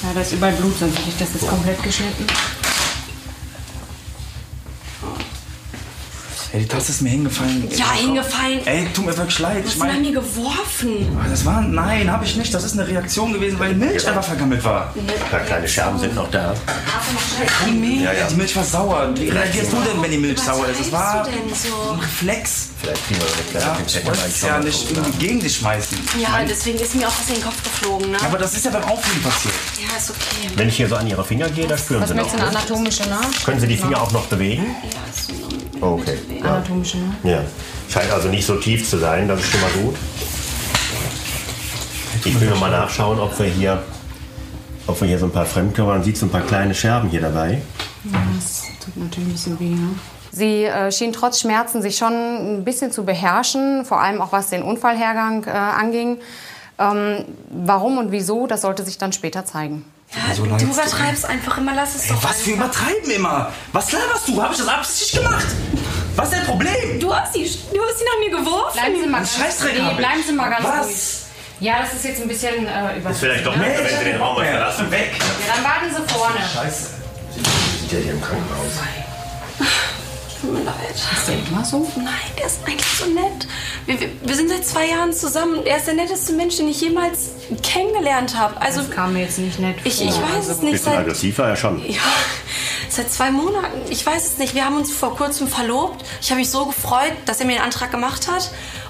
Ja, 0.04 0.14
da 0.14 0.22
ist 0.22 0.34
überall 0.34 0.54
Blut, 0.54 0.78
sonst 0.78 0.98
hätte 0.98 1.10
ich 1.10 1.18
das 1.18 1.34
jetzt 1.34 1.48
komplett 1.48 1.82
geschnitten. 1.84 2.26
Ey, 6.54 6.60
die 6.62 6.68
Tasse 6.68 6.92
ist 6.92 7.02
mir 7.02 7.10
hingefallen. 7.10 7.68
Ja, 7.76 7.92
hingefallen. 7.94 8.66
Ey, 8.66 8.88
tut 8.94 9.06
mir 9.06 9.16
wirklich 9.18 9.40
leid. 9.40 9.64
Was 9.66 9.66
Ich 9.66 9.66
hast 9.72 9.78
du 9.80 9.82
an 9.84 9.88
meine, 9.90 10.02
mir 10.02 10.12
geworfen? 10.14 11.18
das 11.30 11.46
war. 11.46 11.62
Nein, 11.62 12.12
habe 12.12 12.26
ich 12.26 12.36
nicht. 12.36 12.54
Das 12.54 12.64
ist 12.64 12.74
eine 12.74 12.88
Reaktion 12.88 13.34
gewesen, 13.34 13.60
weil 13.60 13.74
die 13.74 13.80
Milch 13.80 14.08
einfach 14.08 14.24
vergammelt 14.24 14.64
war. 14.64 14.94
Ein 14.98 15.30
paar 15.30 15.40
kleine 15.42 15.68
Scherben 15.68 16.00
sind 16.00 16.16
noch 16.16 16.30
da. 16.32 16.54
Die 17.68 17.72
Milch, 17.72 18.02
Ja, 18.02 18.14
ja. 18.14 18.28
die 18.28 18.36
Milch 18.36 18.56
war 18.56 18.64
sauer. 18.64 19.10
Wie 19.16 19.30
reagierst 19.30 19.72
du 19.72 19.78
denn, 19.78 20.02
wenn 20.02 20.12
die 20.12 20.18
Milch 20.18 20.40
sauer 20.40 20.68
ist? 20.68 20.80
Es 20.82 20.92
war 20.92 21.24
du 21.24 21.32
denn 21.32 21.40
so? 21.54 21.92
ein 21.94 22.00
Reflex. 22.00 22.68
Vielleicht 22.82 23.08
kriegen 23.08 23.20
wir 23.20 23.28
eine 23.28 23.44
kleine 23.52 23.66
Ja, 23.66 23.74
Pinzette 23.74 24.00
ich 24.00 24.08
wollte 24.08 24.22
es 24.28 24.42
ja 24.42 24.60
nicht 24.60 24.92
irgendwie 24.92 25.18
gegen 25.28 25.40
dich 25.42 25.56
schmeißen. 25.58 25.98
Ja, 26.22 26.30
mein- 26.30 26.48
deswegen 26.48 26.80
ist 26.80 26.96
mir 26.96 27.08
auch 27.08 27.12
was 27.20 27.28
in 27.28 27.36
den 27.36 27.44
Kopf 27.44 27.62
geflogen, 27.64 28.12
ne? 28.12 28.18
aber 28.24 28.38
das 28.38 28.54
ist 28.56 28.64
ja 28.66 28.72
beim 28.72 28.84
Aufwiegen 28.86 29.22
passiert. 29.22 29.54
Ja, 29.82 29.98
ist 29.98 30.10
okay. 30.12 30.50
Wenn 30.56 30.70
ich 30.70 30.78
hier 30.78 30.88
so 30.88 30.96
an 30.96 31.06
Ihre 31.08 31.24
Finger 31.26 31.50
gehe, 31.50 31.68
da 31.68 31.78
spüren 31.78 32.02
Was 32.02 32.10
Sie 32.10 32.16
noch. 32.16 32.24
möchtest 32.24 32.42
du, 32.42 32.48
eine 32.48 32.58
anatomische, 32.58 33.04
ne? 33.10 33.20
Können 33.44 33.60
Sie 33.60 33.68
die 33.68 33.78
Finger 33.78 34.02
auch 34.02 34.12
noch 34.14 34.26
bewegen? 34.28 34.66
Okay. 35.82 36.18
Ja. 36.40 36.56
Anatomische, 36.56 36.98
ne? 36.98 37.16
ja. 37.24 37.44
Scheint 37.90 38.12
also 38.12 38.30
nicht 38.30 38.46
so 38.46 38.56
tief 38.56 38.88
zu 38.88 38.98
sein, 38.98 39.28
das 39.28 39.40
ist 39.40 39.52
schon 39.52 39.62
mal 39.62 39.72
gut. 39.84 39.96
Ich 42.26 42.40
will 42.40 42.50
noch 42.50 42.60
mal 42.60 42.72
nachschauen, 42.72 43.20
ob 43.20 43.38
wir 43.40 43.46
hier, 43.46 43.82
ob 44.88 45.00
wir 45.00 45.08
hier 45.08 45.20
so 45.20 45.26
ein 45.26 45.32
paar 45.32 45.46
Fremdkörper, 45.46 45.94
man 45.94 46.04
sieht 46.04 46.18
so 46.18 46.26
ein 46.26 46.30
paar 46.30 46.42
kleine 46.42 46.76
Scherben 46.76 47.10
hier 47.10 47.22
dabei. 47.22 47.62
Ja, 48.04 48.20
das 48.36 48.64
tut 48.84 48.98
natürlich 48.98 49.30
ein 49.30 49.32
bisschen 49.32 49.60
weh, 49.60 49.70
ne? 49.70 49.90
Sie 50.32 50.66
äh, 50.66 50.92
schien 50.92 51.12
trotz 51.12 51.40
Schmerzen 51.40 51.82
sich 51.82 51.98
schon 51.98 52.14
ein 52.60 52.64
bisschen 52.64 52.92
zu 52.92 53.04
beherrschen, 53.04 53.84
vor 53.86 54.00
allem 54.02 54.22
auch 54.22 54.32
was 54.32 54.50
den 54.50 54.62
Unfallhergang 54.62 55.46
äh, 55.46 55.50
anging. 55.50 56.20
Ähm, 56.78 57.26
warum 57.50 57.98
und 57.98 58.12
wieso, 58.12 58.48
das 58.48 58.62
sollte 58.62 58.84
sich 58.84 58.98
dann 58.98 59.12
später 59.12 59.46
zeigen. 59.46 59.86
Ja, 60.12 60.34
so 60.34 60.46
du 60.46 60.56
übertreibst 60.66 61.26
einfach 61.26 61.58
immer, 61.60 61.74
lass 61.76 61.96
es 61.96 62.04
Ey, 62.04 62.10
doch 62.10 62.24
was 62.24 62.42
für 62.42 62.52
einfach. 62.54 62.66
übertreiben 62.66 63.12
immer? 63.12 63.54
Was 63.74 63.92
laberst 63.92 64.28
du? 64.28 64.42
Habe 64.42 64.54
ich 64.54 64.60
das 64.60 64.68
absichtlich 64.68 65.24
gemacht? 65.24 65.46
Was 66.16 66.30
ist 66.30 66.38
dein 66.38 66.46
Problem? 66.46 67.00
Du 67.00 67.14
hast, 67.14 67.36
die, 67.36 67.44
du 67.44 67.48
hast 67.84 68.00
sie 68.00 68.06
nach 68.06 68.20
mir 68.20 68.32
geworfen. 68.32 68.80
Bleiben 68.80 68.96
Sie 69.02 69.08
mal 69.08 69.18
ganz, 69.20 69.38
Scheißdreck 69.38 69.74
nee, 69.76 69.94
bleiben 69.96 70.24
Sie 70.26 70.34
mal 70.34 70.50
ganz 70.50 70.64
Was? 70.66 70.86
ruhig. 70.88 70.96
Ja, 71.60 71.80
das 71.82 71.94
ist 71.94 72.06
jetzt 72.06 72.22
ein 72.22 72.28
bisschen 72.28 72.66
äh, 72.68 72.98
über. 72.98 73.10
Ist 73.12 73.20
vielleicht 73.20 73.46
doch 73.46 73.56
ne? 73.56 73.64
besser, 73.64 73.84
wenn 73.84 74.00
Sie 74.00 74.06
den 74.06 74.22
Raum 74.22 74.36
mal 74.36 74.46
verlassen. 74.46 74.92
Weg. 74.92 75.12
Ja, 75.20 75.54
dann 75.54 75.64
warten 75.64 75.90
Sie 75.96 76.14
vorne. 76.14 76.40
Scheiße. 76.54 76.88
Sie 77.36 77.80
sind 77.80 77.92
ja 77.92 78.00
hier 78.00 78.14
im 78.14 78.22
Krankenhaus. 78.22 78.74
Tut 80.42 80.54
mir 80.54 80.64
leid. 80.64 80.76
Ist 80.96 81.28
der 81.28 81.36
immer 81.48 81.66
so? 81.66 81.86
Nein, 81.98 82.06
der 82.38 82.46
ist 82.46 82.60
eigentlich 82.66 82.86
so 82.98 83.06
nett. 83.08 83.48
Wir, 83.86 84.00
wir, 84.00 84.10
wir 84.24 84.36
sind 84.36 84.50
seit 84.50 84.66
zwei 84.66 84.88
Jahren 84.88 85.12
zusammen 85.12 85.56
und 85.60 85.66
er 85.68 85.78
ist 85.78 85.88
der 85.88 85.96
netteste 85.96 86.34
Mensch, 86.34 86.56
den 86.58 86.70
ich 86.70 86.80
jemals 86.80 87.32
kennengelernt 87.62 88.38
habe. 88.38 88.60
Also, 88.62 88.82
Das 88.82 88.92
kam 88.92 89.14
mir 89.14 89.24
jetzt 89.24 89.40
nicht 89.40 89.60
nett 89.60 89.76
ich, 89.84 89.98
vor. 89.98 90.06
ich 90.06 90.14
weiß 90.16 90.36
Also- 90.36 90.52
es 90.54 90.62
nicht. 90.62 90.72
Bisschen 90.74 90.92
Seit, 90.94 91.00
aggressiv 91.00 91.38
war 91.40 91.50
er 91.50 91.56
schon. 91.58 91.84
ja, 91.92 92.00
seit 92.90 93.12
zwei 93.12 93.32
Monaten. 93.32 93.82
Ich 93.90 94.06
weiß 94.06 94.26
es 94.28 94.38
nicht. 94.38 94.56
Wir 94.56 94.64
haben 94.66 94.78
uns 94.78 94.94
vor 94.94 95.16
kurzem 95.18 95.48
verlobt. 95.48 96.06
Ich 96.22 96.30
habe 96.32 96.40
mich 96.40 96.50
so 96.50 96.66
gefreut, 96.66 97.14
dass 97.26 97.40
er 97.42 97.46
mir 97.46 97.54
den 97.54 97.62
Antrag 97.64 97.92
gemacht 97.92 98.28
hat. 98.32 98.50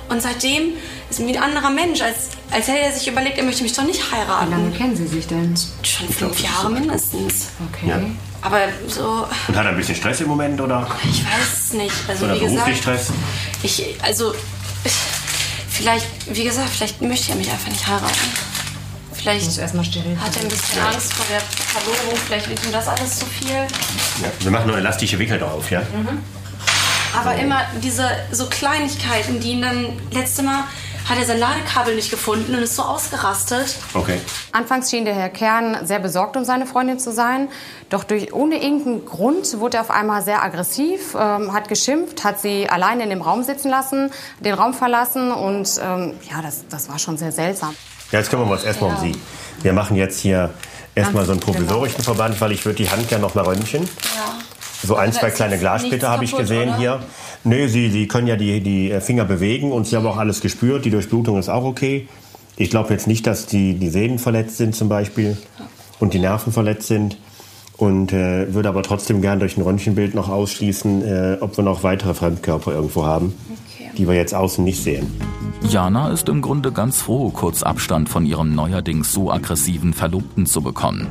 Und 0.10 0.22
seitdem 0.22 0.74
ist 1.10 1.20
er 1.20 1.28
wie 1.28 1.38
ein 1.38 1.44
anderer 1.44 1.70
Mensch, 1.70 2.02
als, 2.02 2.30
als 2.52 2.68
hätte 2.68 2.80
er 2.80 2.92
sich 2.92 3.08
überlegt, 3.08 3.38
er 3.38 3.44
möchte 3.44 3.62
mich 3.64 3.74
doch 3.74 3.84
nicht 3.84 4.12
heiraten. 4.12 4.48
Wie 4.48 4.52
lange 4.52 4.72
kennen 4.72 4.96
Sie 4.96 5.08
sich 5.08 5.28
denn? 5.28 5.56
Schon 5.84 6.10
fünf 6.10 6.40
Jahre 6.42 6.70
mindestens. 6.72 7.48
Okay. 7.72 7.90
Ja. 7.90 8.00
Aber 8.42 8.60
so, 8.88 9.28
Und 9.48 9.56
hat 9.56 9.66
er 9.66 9.72
ein 9.72 9.78
bisschen 9.78 9.96
Stress 9.96 10.22
im 10.22 10.28
Moment, 10.28 10.60
oder? 10.62 10.88
ich 11.04 11.24
weiß 11.26 11.66
es 11.66 11.74
nicht. 11.74 11.94
Also 12.08 12.26
Oder 12.26 12.36
wie 12.36 12.40
gesagt, 12.40 12.56
beruflich 12.56 12.78
Stress? 12.78 13.12
ich, 13.64 13.96
also 14.02 14.34
ich, 14.84 14.94
vielleicht, 15.70 16.08
wie 16.34 16.44
gesagt, 16.44 16.70
vielleicht 16.70 17.02
möchte 17.02 17.32
er 17.32 17.38
mich 17.38 17.52
einfach 17.52 17.70
nicht 17.70 17.86
heiraten. 17.86 18.16
Vielleicht 19.14 19.58
erstmal 19.58 19.84
steril. 19.84 20.18
hat 20.18 20.34
er 20.38 20.44
ein 20.44 20.48
bisschen 20.48 20.82
Angst 20.82 21.14
vor 21.14 21.26
der 21.30 21.42
Verlobung, 21.42 22.18
vielleicht 22.26 22.48
wird 22.48 22.66
ihm 22.66 22.72
das 22.72 22.88
alles 22.88 23.20
zu 23.20 23.26
viel. 23.26 23.50
Ja. 23.54 24.32
Wir 24.40 24.52
machen 24.52 24.68
nur 24.68 24.78
elastische 24.78 25.20
Wickel 25.20 25.38
drauf, 25.38 25.70
ja? 25.70 25.82
Aber 27.18 27.36
immer 27.36 27.62
diese 27.82 28.10
so 28.32 28.46
Kleinigkeiten, 28.48 29.40
die 29.40 29.52
ihn 29.52 29.62
dann 29.62 29.88
letzte 30.12 30.44
Mal 30.44 30.66
hat 31.10 31.18
er 31.18 31.26
sein 31.26 31.40
Ladekabel 31.40 31.96
nicht 31.96 32.12
gefunden 32.12 32.54
und 32.54 32.62
ist 32.62 32.76
so 32.76 32.84
ausgerastet. 32.84 33.78
Okay. 33.96 34.20
Anfangs 34.52 34.92
schien 34.92 35.06
der 35.06 35.16
Herr 35.16 35.30
Kern 35.30 35.86
sehr 35.86 36.00
besorgt 36.00 36.38
um 36.38 36.46
seine 36.46 36.68
Freundin 36.68 37.00
zu 37.00 37.12
sein. 37.12 37.50
Doch 37.90 38.04
durch, 38.04 38.32
ohne 38.32 38.62
irgendeinen 38.62 39.06
Grund 39.06 39.60
wurde 39.60 39.78
er 39.78 39.82
auf 39.82 39.90
einmal 39.90 40.22
sehr 40.22 40.44
aggressiv, 40.44 41.16
ähm, 41.20 41.52
hat 41.52 41.68
geschimpft, 41.68 42.24
hat 42.24 42.40
sie 42.40 42.70
alleine 42.70 43.04
in 43.04 43.10
dem 43.10 43.24
Raum 43.24 43.44
sitzen 43.44 43.70
lassen, 43.70 44.12
den 44.40 44.54
Raum 44.54 44.76
verlassen 44.76 45.32
und 45.32 45.82
ähm, 45.84 46.14
ja, 46.30 46.44
das, 46.44 46.66
das 46.70 46.90
war 46.90 47.00
schon 47.00 47.18
sehr 47.18 47.32
seltsam. 47.32 47.76
Ja, 48.12 48.20
jetzt 48.20 48.30
kümmern 48.30 48.48
wir 48.48 48.54
uns 48.54 48.64
erstmal 48.64 48.92
um 48.92 49.00
Sie. 49.00 49.20
Wir 49.62 49.74
machen 49.74 49.96
jetzt 49.96 50.20
hier 50.20 50.52
erstmal 50.96 51.26
so 51.26 51.32
einen 51.32 51.42
provisorischen 51.42 52.04
Verband, 52.04 52.40
weil 52.42 52.52
ich 52.52 52.66
würde 52.66 52.78
die 52.78 52.90
Hand 52.90 53.08
gerne 53.08 53.24
noch 53.24 53.36
mal 53.36 53.46
röntgen. 53.46 53.84
Ja. 53.84 54.36
So 54.84 54.96
ein, 54.96 55.10
Aber 55.10 55.20
zwei 55.20 55.30
kleine 55.30 55.58
Glassplitter 55.58 56.10
habe 56.10 56.24
ich 56.24 56.36
gesehen 56.36 56.70
oder? 56.70 56.78
hier. 56.78 57.00
Nee, 57.44 57.68
Sie, 57.68 57.90
Sie 57.90 58.08
können 58.08 58.28
ja 58.28 58.36
die, 58.36 58.62
die 58.62 58.98
Finger 59.02 59.26
bewegen 59.26 59.72
und 59.72 59.88
Sie 59.88 59.96
haben 59.96 60.06
auch 60.08 60.18
alles 60.18 60.42
gespürt. 60.42 60.86
Die 60.86 60.90
Durchblutung 60.90 61.38
ist 61.38 61.50
auch 61.50 61.64
okay. 61.64 62.08
Ich 62.58 62.70
glaube 62.70 62.94
jetzt 62.94 63.08
nicht, 63.08 63.26
dass 63.28 63.46
die, 63.46 63.76
die 63.76 63.90
Sehnen 63.90 64.20
verletzt 64.20 64.58
sind 64.58 64.76
zum 64.76 64.90
Beispiel 64.90 65.38
und 66.00 66.14
die 66.14 66.20
Nerven 66.20 66.52
verletzt 66.52 66.88
sind. 66.88 67.18
Und 67.78 68.12
äh, 68.12 68.54
würde 68.54 68.68
aber 68.68 68.84
trotzdem 68.84 69.22
gern 69.22 69.40
durch 69.40 69.56
ein 69.56 69.62
Röntgenbild 69.62 70.14
noch 70.14 70.28
ausschließen, 70.28 71.02
äh, 71.02 71.38
ob 71.40 71.56
wir 71.56 71.64
noch 71.64 71.82
weitere 71.84 72.14
Fremdkörper 72.14 72.74
irgendwo 72.74 73.06
haben, 73.06 73.34
die 73.98 74.06
wir 74.06 74.16
jetzt 74.16 74.36
außen 74.36 74.66
nicht 74.66 74.84
sehen. 74.84 75.08
Jana 75.62 76.10
ist 76.10 76.28
im 76.28 76.42
Grunde 76.42 76.74
ganz 76.74 77.02
froh, 77.02 77.30
kurz 77.30 77.64
Abstand 77.64 78.10
von 78.10 78.26
ihrem 78.26 78.54
neuerdings 78.54 79.14
so 79.14 79.32
aggressiven 79.32 79.94
Verlobten 79.94 80.46
zu 80.46 80.62
bekommen. 80.62 81.08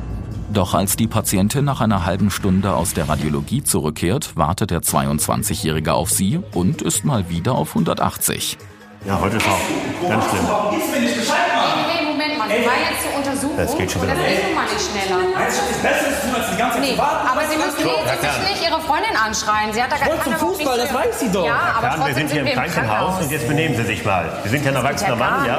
Doch 0.51 0.73
als 0.73 0.95
die 0.95 1.07
Patientin 1.07 1.63
nach 1.65 1.79
einer 1.79 2.05
halben 2.05 2.31
Stunde 2.31 2.73
aus 2.73 2.93
der 2.93 3.07
Radiologie 3.07 3.63
zurückkehrt, 3.63 4.35
wartet 4.35 4.71
der 4.71 4.79
22-Jährige 4.81 5.93
auf 5.93 6.09
sie 6.09 6.39
und 6.53 6.81
ist 6.81 7.05
mal 7.05 7.29
wieder 7.29 7.53
auf 7.53 7.69
180. 7.69 8.57
Ja, 9.05 9.19
heute 9.21 9.37
ist 9.37 9.45
auch 9.47 10.09
ganz 10.09 10.25
schlimm. 10.29 10.41
Du 10.47 10.75
mir 10.91 10.99
nicht 11.05 11.15
Bescheid, 11.19 11.37
Mann? 11.55 11.85
Hey, 11.87 12.03
Moment 12.03 12.37
mal, 12.37 12.47
Sie 12.49 12.65
waren 12.65 12.81
jetzt 12.89 13.03
zur 13.03 13.15
Untersuchung. 13.15 13.57
Das 13.57 13.77
geht 13.77 13.91
schon 13.91 14.01
wieder 14.01 14.15
Das 14.15 14.21
los. 14.23 14.27
geht 14.35 14.43
nun 14.43 14.55
mal 14.55 14.65
nicht 14.65 14.85
schneller. 14.89 15.19
Das 15.39 15.53
ist 15.53 15.81
besser 15.81 16.35
als 16.35 16.49
die 16.51 16.57
ganze 16.57 16.73
Zeit 16.75 16.81
Nee, 16.89 16.97
warten? 16.97 17.27
aber 17.29 17.41
Sie 17.47 17.55
müssen 17.57 17.79
nee, 17.85 17.99
Sie 18.09 18.27
sich 18.27 18.49
nicht 18.51 18.61
Ihre 18.69 18.81
Freundin 18.81 19.15
anschreien. 19.15 19.71
Sie 19.71 19.81
hat 19.81 19.91
da 19.93 19.97
gar 19.97 20.07
wollte 20.09 20.23
zum 20.23 20.33
keine 20.33 20.43
Fußball, 20.43 20.77
das 20.79 20.93
weiß 20.93 21.19
sie 21.19 21.31
doch. 21.31 21.45
Ja, 21.45 21.55
aber 21.77 21.87
Herr 21.87 21.95
Kahn, 21.97 22.07
wir 22.07 22.15
sind 22.15 22.31
hier 22.31 22.41
im 22.41 22.51
Krankenhaus 22.57 23.21
und 23.23 23.31
jetzt 23.31 23.47
benehmen 23.47 23.75
Sie 23.77 23.83
sich 23.85 24.03
mal. 24.03 24.25
Wir 24.43 24.51
sind 24.51 24.65
ja 24.65 24.71
ein 24.71 24.75
erwachsener 24.81 25.09
ja 25.11 25.15
Mann, 25.15 25.45
ja? 25.45 25.57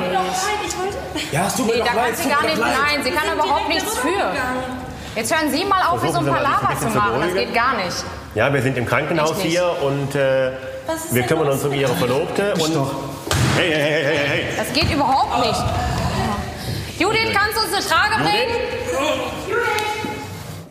Ich. 1.15 1.33
Ja, 1.33 1.47
es 1.47 1.55
tut 1.55 1.67
mir 1.67 1.73
Nee, 1.75 1.79
doch 1.79 1.87
da 1.87 1.93
kann 1.95 2.15
sie 2.17 2.29
gar 2.29 2.43
nicht. 2.43 2.59
Nein, 2.59 2.99
sie 3.05 3.11
kann 3.11 3.33
überhaupt 3.33 3.69
nichts 3.69 3.97
für. 3.97 4.80
Jetzt 5.17 5.35
hören 5.37 5.51
Sie 5.51 5.65
mal 5.65 5.83
auf, 5.89 6.03
wie 6.05 6.11
so 6.11 6.19
ein 6.19 6.27
Palaver 6.27 6.79
zu 6.79 6.87
machen. 6.97 7.21
Das 7.21 7.35
geht 7.35 7.53
gar 7.53 7.77
nicht. 7.77 8.05
Ja, 8.35 8.53
wir 8.53 8.63
sind 8.63 8.79
im 8.79 8.87
Krankenhaus 8.87 9.41
hier 9.41 9.65
und 9.83 10.15
äh, 10.15 10.53
wir 11.11 11.23
kümmern 11.25 11.49
uns 11.49 11.65
um 11.65 11.73
Ihre? 11.73 11.93
Verlobte. 11.95 12.55
Und 12.55 12.77
hey, 13.57 13.71
hey, 13.73 13.81
hey, 13.81 13.93
hey, 13.93 14.05
hey, 14.05 14.29
hey. 14.29 14.45
Das 14.57 14.73
geht 14.73 14.93
überhaupt 14.93 15.41
nicht. 15.45 15.61
Judith, 16.99 17.33
kannst 17.35 17.57
du 17.57 17.63
uns 17.63 17.75
eine 17.75 17.85
Trage 17.85 18.23
bringen? 18.23 18.57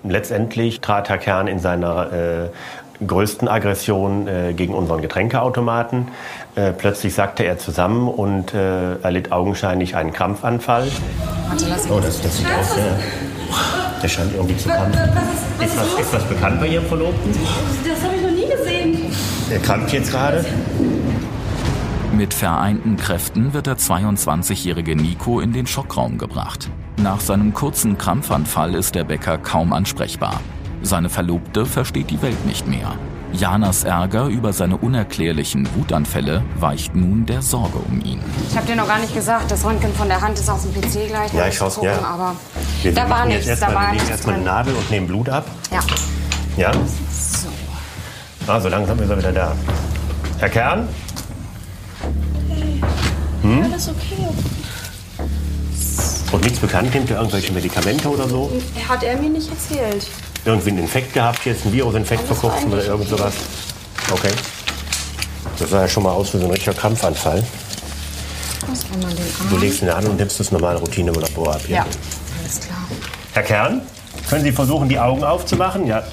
Letztendlich 0.04 0.80
trat 0.80 1.10
Herr 1.10 1.18
Kern 1.18 1.48
in 1.48 1.60
seiner 1.60 2.14
äh, 2.14 3.06
größten 3.06 3.48
Aggression 3.50 4.28
äh, 4.28 4.54
gegen 4.54 4.74
unseren 4.74 5.02
Getränkeautomaten. 5.02 6.08
Äh, 6.56 6.72
plötzlich 6.72 7.14
sackte 7.14 7.44
er 7.44 7.58
zusammen 7.58 8.08
und 8.08 8.54
äh, 8.54 8.96
erlitt 9.02 9.34
augenscheinlich 9.34 9.98
einen 9.98 10.14
Krampfanfall. 10.14 10.88
Warte, 11.50 11.66
lass 11.68 11.90
Oh, 11.92 12.00
das, 12.00 12.22
das 12.22 12.38
sieht 12.38 12.48
aus, 12.48 12.78
ja. 12.78 13.79
Der 14.02 14.08
scheint 14.08 14.34
irgendwie 14.34 14.58
zu 14.58 14.70
krampfen. 14.70 15.02
Ist 15.60 15.78
was, 15.78 16.00
ist 16.00 16.14
was 16.14 16.24
bekannt 16.24 16.60
bei 16.60 16.68
Ihrem 16.68 16.86
Verlobten? 16.86 17.32
Das 17.88 18.04
habe 18.04 18.16
ich 18.16 18.22
noch 18.22 18.32
nie 18.32 18.50
gesehen. 18.50 19.12
Er 19.52 19.60
krampft 19.60 19.94
jetzt 19.94 20.12
gerade. 20.12 20.46
Mit 22.14 22.34
vereinten 22.34 22.98
Kräften 22.98 23.54
wird 23.54 23.68
der 23.68 23.78
22-jährige 23.78 24.96
Nico 24.96 25.40
in 25.40 25.54
den 25.54 25.68
Schockraum 25.68 26.18
gebracht. 26.18 26.70
Nach 26.98 27.20
seinem 27.20 27.54
kurzen 27.54 27.98
Krampfanfall 27.98 28.76
ist 28.76 28.96
der 28.96 29.04
Bäcker 29.04 29.38
kaum 29.38 29.74
ansprechbar. 29.74 30.42
Seine 30.82 31.10
Verlobte 31.10 31.66
versteht 31.66 32.10
die 32.10 32.22
Welt 32.22 32.46
nicht 32.46 32.68
mehr. 32.68 32.94
Janas 33.34 33.84
Ärger 33.84 34.26
über 34.26 34.54
seine 34.54 34.78
unerklärlichen 34.78 35.68
Wutanfälle 35.76 36.44
weicht 36.60 36.96
nun 36.96 37.26
der 37.26 37.42
Sorge 37.42 37.78
um 37.78 38.02
ihn. 38.04 38.20
Ich 38.50 38.58
habe 38.58 38.66
dir 38.68 38.76
noch 38.76 38.88
gar 38.88 39.00
nicht 39.00 39.14
gesagt, 39.14 39.52
das 39.52 39.64
Röntgen 39.64 39.94
von 39.94 40.08
der 40.08 40.20
Hand 40.20 40.40
ist 40.40 40.50
auf 40.50 40.62
dem 40.64 40.74
PC 40.74 41.08
gleich. 41.08 41.34
Ja, 41.34 41.48
ich 41.48 41.56
schaue 41.56 41.70
gucken, 41.70 41.90
ja. 41.90 42.02
Aber 42.02 42.36
Wir 42.82 42.94
da 42.94 43.10
war 43.10 43.26
nichts, 43.26 43.46
jetzt 43.46 43.62
da 43.62 43.74
war 43.74 43.92
wir 43.92 44.00
legen 44.00 44.10
erstmal 44.10 44.36
eine 44.36 44.44
Nadel 44.44 44.74
und 44.74 44.90
nehmen 44.90 45.08
Blut 45.08 45.30
ab. 45.30 45.46
Ja. 45.72 45.80
Ja? 46.58 46.72
So. 46.74 47.50
Ah, 48.48 48.60
so 48.60 48.68
langsam 48.70 49.00
ist 49.00 49.10
er 49.10 49.18
wieder 49.18 49.32
da. 49.32 49.56
Herr 50.40 50.50
Kern? 50.50 50.88
Hm? 53.44 53.64
Alles 53.64 53.90
okay. 53.90 54.28
Und 56.32 56.44
nichts 56.44 56.60
bekannt, 56.60 56.94
nimmt 56.94 57.10
er 57.10 57.18
irgendwelche 57.18 57.54
Medikamente 57.54 58.08
oder 58.10 58.28
so? 58.28 58.52
Hat 58.88 59.04
er 59.04 59.18
mir 59.18 59.30
nicht 59.30 59.50
erzählt. 59.50 60.08
Irgendwie 60.46 60.70
einen 60.70 60.80
Infekt 60.80 61.14
gehabt, 61.14 61.46
jetzt 61.46 61.66
einen 61.66 61.74
Virusinfekt 61.74 62.28
vor 62.28 62.38
kurzem 62.38 62.72
oder 62.72 62.86
irgend 62.86 63.10
sowas? 63.10 63.34
Okay. 64.12 64.32
Das 65.58 65.70
sah 65.70 65.82
ja 65.82 65.88
schon 65.88 66.04
mal 66.04 66.12
aus 66.12 66.34
wie 66.34 66.38
so 66.38 66.46
ein 66.46 66.52
richtiger 66.52 66.74
Krampfanfall. 66.74 67.44
Du 69.50 69.58
legst 69.58 69.82
ihn 69.82 69.90
an 69.90 70.06
und 70.06 70.18
nimmst 70.18 70.40
das 70.40 70.52
normale 70.52 70.80
Routinemonopor 70.80 71.56
ab. 71.56 71.62
hier. 71.66 71.78
Ja, 71.78 71.86
alles 72.42 72.60
klar. 72.62 72.78
Herr 73.34 73.44
Kern, 73.44 73.82
können 74.30 74.44
Sie 74.44 74.52
versuchen, 74.52 74.88
die 74.90 75.00
Augen 75.00 75.24
aufzumachen? 75.24 75.86
Ja. 75.88 76.04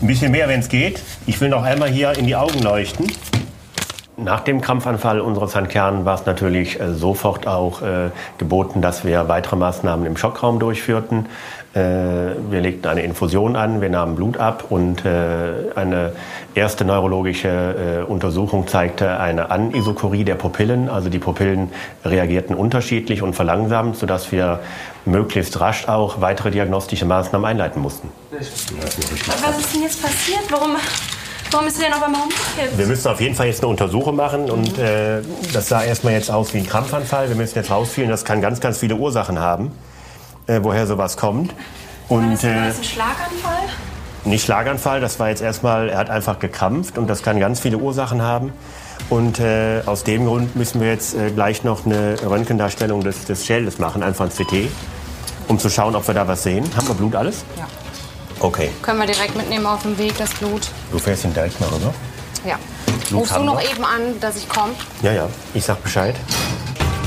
Ein 0.00 0.06
bisschen 0.06 0.32
mehr, 0.32 0.48
wenn 0.48 0.60
es 0.60 0.68
geht. 0.68 1.00
Ich 1.26 1.40
will 1.40 1.48
noch 1.48 1.62
einmal 1.62 1.88
hier 1.88 2.16
in 2.18 2.26
die 2.26 2.34
Augen 2.34 2.60
leuchten. 2.60 3.06
Nach 4.16 4.40
dem 4.40 4.60
Krampfanfall 4.60 5.20
unseres 5.20 5.54
Herrn 5.54 5.68
Kern 5.68 6.04
war 6.04 6.16
es 6.16 6.26
natürlich 6.26 6.78
äh, 6.80 6.92
sofort 6.92 7.46
auch 7.46 7.82
äh, 7.82 8.10
geboten, 8.38 8.82
dass 8.82 9.04
wir 9.04 9.28
weitere 9.28 9.56
Maßnahmen 9.56 10.04
im 10.06 10.16
Schockraum 10.16 10.58
durchführten. 10.58 11.26
Äh, 11.74 11.80
wir 12.50 12.60
legten 12.60 12.86
eine 12.86 13.02
Infusion 13.02 13.56
an, 13.56 13.80
wir 13.80 13.88
nahmen 13.88 14.14
Blut 14.14 14.36
ab 14.36 14.66
und 14.68 15.06
äh, 15.06 15.72
eine 15.74 16.12
erste 16.54 16.84
neurologische 16.84 17.48
äh, 17.48 18.10
Untersuchung 18.10 18.66
zeigte 18.66 19.18
eine 19.18 19.50
Anisokorie 19.50 20.24
der 20.24 20.34
Pupillen. 20.34 20.90
Also 20.90 21.08
die 21.08 21.18
Pupillen 21.18 21.70
reagierten 22.04 22.54
unterschiedlich 22.54 23.22
und 23.22 23.34
verlangsamt, 23.34 23.96
sodass 23.96 24.32
wir 24.32 24.60
möglichst 25.06 25.58
rasch 25.60 25.88
auch 25.88 26.20
weitere 26.20 26.50
diagnostische 26.50 27.06
Maßnahmen 27.06 27.46
einleiten 27.48 27.80
mussten. 27.80 28.10
Was 28.30 28.40
ist 28.40 29.74
denn 29.74 29.82
jetzt 29.82 30.02
passiert? 30.02 30.42
Warum, 30.50 30.76
warum 31.50 31.66
ist 31.66 31.78
er 31.80 31.86
denn 31.86 31.94
auf 31.94 32.02
einmal 32.02 32.20
umgekippt? 32.20 32.76
Wir 32.76 32.86
müssen 32.86 33.08
auf 33.08 33.20
jeden 33.20 33.34
Fall 33.34 33.46
jetzt 33.46 33.62
eine 33.62 33.68
Untersuchung 33.68 34.14
machen 34.14 34.50
und 34.50 34.78
äh, 34.78 35.22
das 35.54 35.68
sah 35.68 35.82
erstmal 35.82 36.12
jetzt 36.12 36.30
aus 36.30 36.52
wie 36.52 36.58
ein 36.58 36.66
Krampfanfall. 36.66 37.30
Wir 37.30 37.36
müssen 37.36 37.56
jetzt 37.56 37.70
rausfinden, 37.70 38.10
das 38.10 38.26
kann 38.26 38.42
ganz, 38.42 38.60
ganz 38.60 38.76
viele 38.78 38.96
Ursachen 38.96 39.38
haben, 39.38 39.72
äh, 40.52 40.62
woher 40.64 40.86
sowas 40.86 41.16
kommt. 41.16 41.52
Und 42.08 42.42
War 42.42 42.50
äh, 42.50 42.68
das 42.68 42.78
ein 42.78 42.84
Schlaganfall? 42.84 43.62
nicht 44.24 44.44
Schlaganfall, 44.44 45.00
das 45.00 45.18
war 45.18 45.30
jetzt 45.30 45.42
erstmal, 45.42 45.88
er 45.88 45.98
hat 45.98 46.10
einfach 46.10 46.38
gekrampft 46.38 46.96
und 46.96 47.08
das 47.08 47.22
kann 47.22 47.40
ganz 47.40 47.58
viele 47.60 47.78
Ursachen 47.78 48.22
haben. 48.22 48.52
Und 49.10 49.40
äh, 49.40 49.82
aus 49.84 50.04
dem 50.04 50.26
Grund 50.26 50.54
müssen 50.54 50.80
wir 50.80 50.88
jetzt 50.88 51.14
äh, 51.14 51.30
gleich 51.30 51.64
noch 51.64 51.84
eine 51.86 52.16
Röntgendarstellung 52.24 53.02
des, 53.02 53.24
des 53.24 53.44
Schädels 53.44 53.78
machen, 53.78 54.02
einfach 54.02 54.26
ein 54.26 54.30
CT, 54.30 54.68
um 55.48 55.58
zu 55.58 55.68
schauen, 55.68 55.96
ob 55.96 56.06
wir 56.06 56.14
da 56.14 56.28
was 56.28 56.44
sehen. 56.44 56.64
Haben 56.76 56.86
wir 56.88 56.94
Blut 56.94 57.16
alles? 57.16 57.44
Ja. 57.58 57.66
Okay, 58.40 58.70
Können 58.82 58.98
wir 59.00 59.06
direkt 59.06 59.36
mitnehmen 59.36 59.66
auf 59.66 59.82
dem 59.82 59.96
Weg, 59.98 60.16
das 60.18 60.30
Blut? 60.34 60.68
du 60.90 60.98
fährst 60.98 61.24
ihn 61.24 61.32
gleich 61.32 61.58
mal 61.60 61.68
rüber. 61.68 61.92
Ja. 62.46 62.56
Blut 63.08 63.20
Rufst 63.22 63.36
du 63.36 63.42
noch 63.42 63.60
wir. 63.60 63.70
eben 63.70 63.84
an, 63.84 64.00
dass 64.20 64.36
ich 64.36 64.48
komme? 64.48 64.72
Ja, 65.02 65.12
ja, 65.12 65.28
ich 65.54 65.64
sag 65.64 65.82
Bescheid. 65.82 66.14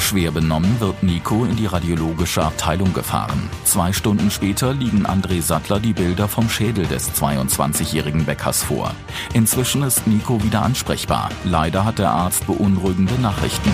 Schwer 0.06 0.30
benommen 0.30 0.80
wird 0.80 1.02
Nico 1.02 1.46
in 1.46 1.56
die 1.56 1.66
radiologische 1.66 2.44
Abteilung 2.44 2.94
gefahren. 2.94 3.50
Zwei 3.64 3.92
Stunden 3.92 4.30
später 4.30 4.72
liegen 4.72 5.08
André 5.08 5.42
Sattler 5.42 5.80
die 5.80 5.94
Bilder 5.94 6.28
vom 6.28 6.48
Schädel 6.48 6.86
des 6.86 7.12
22-jährigen 7.20 8.24
Bäckers 8.24 8.62
vor. 8.62 8.92
Inzwischen 9.34 9.82
ist 9.82 10.06
Nico 10.06 10.44
wieder 10.44 10.62
ansprechbar. 10.62 11.30
Leider 11.44 11.86
hat 11.86 11.98
der 11.98 12.12
Arzt 12.12 12.46
beunruhigende 12.46 13.16
Nachrichten. 13.16 13.72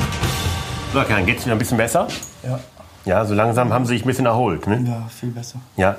So, 0.94 1.02
Kern, 1.02 1.26
geht's 1.26 1.44
wieder 1.44 1.56
ein 1.56 1.60
bisschen 1.60 1.76
besser? 1.78 2.08
Ja. 2.44 2.62
Ja, 3.04 3.26
so 3.26 3.34
langsam 3.34 3.74
haben 3.74 3.86
Sie 3.86 3.96
sich 3.96 4.06
ein 4.06 4.08
bisschen 4.08 4.26
erholt, 4.26 4.68
ne? 4.68 4.86
Ja, 4.88 5.10
viel 5.10 5.32
besser. 5.32 5.60
Ja. 5.76 5.98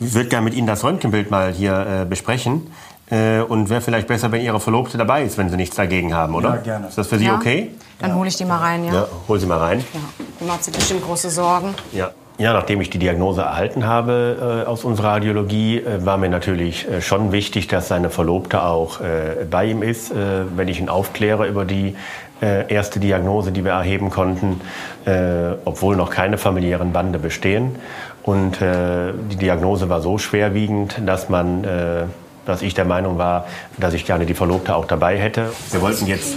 Ich 0.00 0.14
würde 0.14 0.30
gerne 0.30 0.44
mit 0.44 0.54
Ihnen 0.54 0.66
das 0.66 0.82
Röntgenbild 0.82 1.30
mal 1.30 1.52
hier 1.52 2.02
äh, 2.02 2.04
besprechen. 2.06 2.70
Äh, 3.10 3.40
und 3.40 3.70
wäre 3.70 3.80
vielleicht 3.80 4.06
besser, 4.06 4.30
wenn 4.32 4.40
Ihre 4.42 4.60
Verlobte 4.60 4.98
dabei 4.98 5.22
ist, 5.22 5.38
wenn 5.38 5.48
Sie 5.48 5.56
nichts 5.56 5.76
dagegen 5.76 6.14
haben, 6.14 6.34
oder? 6.34 6.50
Ja, 6.50 6.56
gerne. 6.56 6.88
Ist 6.88 6.98
das 6.98 7.06
für 7.06 7.18
Sie 7.18 7.24
Ja. 7.26 7.36
okay? 7.36 7.70
Dann 8.00 8.14
hole 8.14 8.28
ich 8.28 8.36
die 8.36 8.44
mal 8.44 8.58
rein, 8.58 8.84
ja. 8.84 8.92
Ja, 8.92 9.06
hol 9.26 9.40
sie 9.40 9.46
mal 9.46 9.58
rein. 9.58 9.80
ja. 9.92 10.00
Die 10.40 10.44
macht 10.44 10.62
sich 10.62 10.72
bestimmt 10.74 11.04
große 11.04 11.30
Sorgen. 11.30 11.74
Ja. 11.92 12.10
Ja, 12.40 12.52
nachdem 12.52 12.80
ich 12.80 12.88
die 12.88 13.00
Diagnose 13.00 13.40
erhalten 13.40 13.84
habe 13.88 14.62
äh, 14.64 14.68
aus 14.68 14.84
unserer 14.84 15.08
Radiologie, 15.14 15.78
äh, 15.78 16.06
war 16.06 16.18
mir 16.18 16.28
natürlich 16.28 16.88
äh, 16.88 17.00
schon 17.02 17.32
wichtig, 17.32 17.66
dass 17.66 17.88
seine 17.88 18.10
Verlobte 18.10 18.62
auch 18.62 19.00
äh, 19.00 19.44
bei 19.50 19.64
ihm 19.64 19.82
ist, 19.82 20.12
äh, 20.12 20.14
wenn 20.54 20.68
ich 20.68 20.78
ihn 20.78 20.88
aufkläre 20.88 21.48
über 21.48 21.64
die 21.64 21.96
äh, 22.40 22.72
erste 22.72 23.00
Diagnose, 23.00 23.50
die 23.50 23.64
wir 23.64 23.72
erheben 23.72 24.10
konnten, 24.10 24.60
äh, 25.04 25.54
obwohl 25.64 25.96
noch 25.96 26.10
keine 26.10 26.38
familiären 26.38 26.92
Bande 26.92 27.18
bestehen. 27.18 27.74
Und 28.22 28.62
äh, 28.62 29.12
die 29.32 29.36
Diagnose 29.36 29.88
war 29.88 30.00
so 30.00 30.18
schwerwiegend, 30.18 31.00
dass 31.04 31.28
man, 31.28 31.64
äh, 31.64 32.02
dass 32.48 32.62
ich 32.62 32.74
der 32.74 32.84
Meinung 32.84 33.18
war, 33.18 33.46
dass 33.76 33.94
ich 33.94 34.04
gerne 34.04 34.26
die 34.26 34.34
Verlobte 34.34 34.74
auch 34.74 34.86
dabei 34.86 35.18
hätte. 35.18 35.52
Wir 35.70 35.80
wollten 35.80 36.06
jetzt 36.06 36.36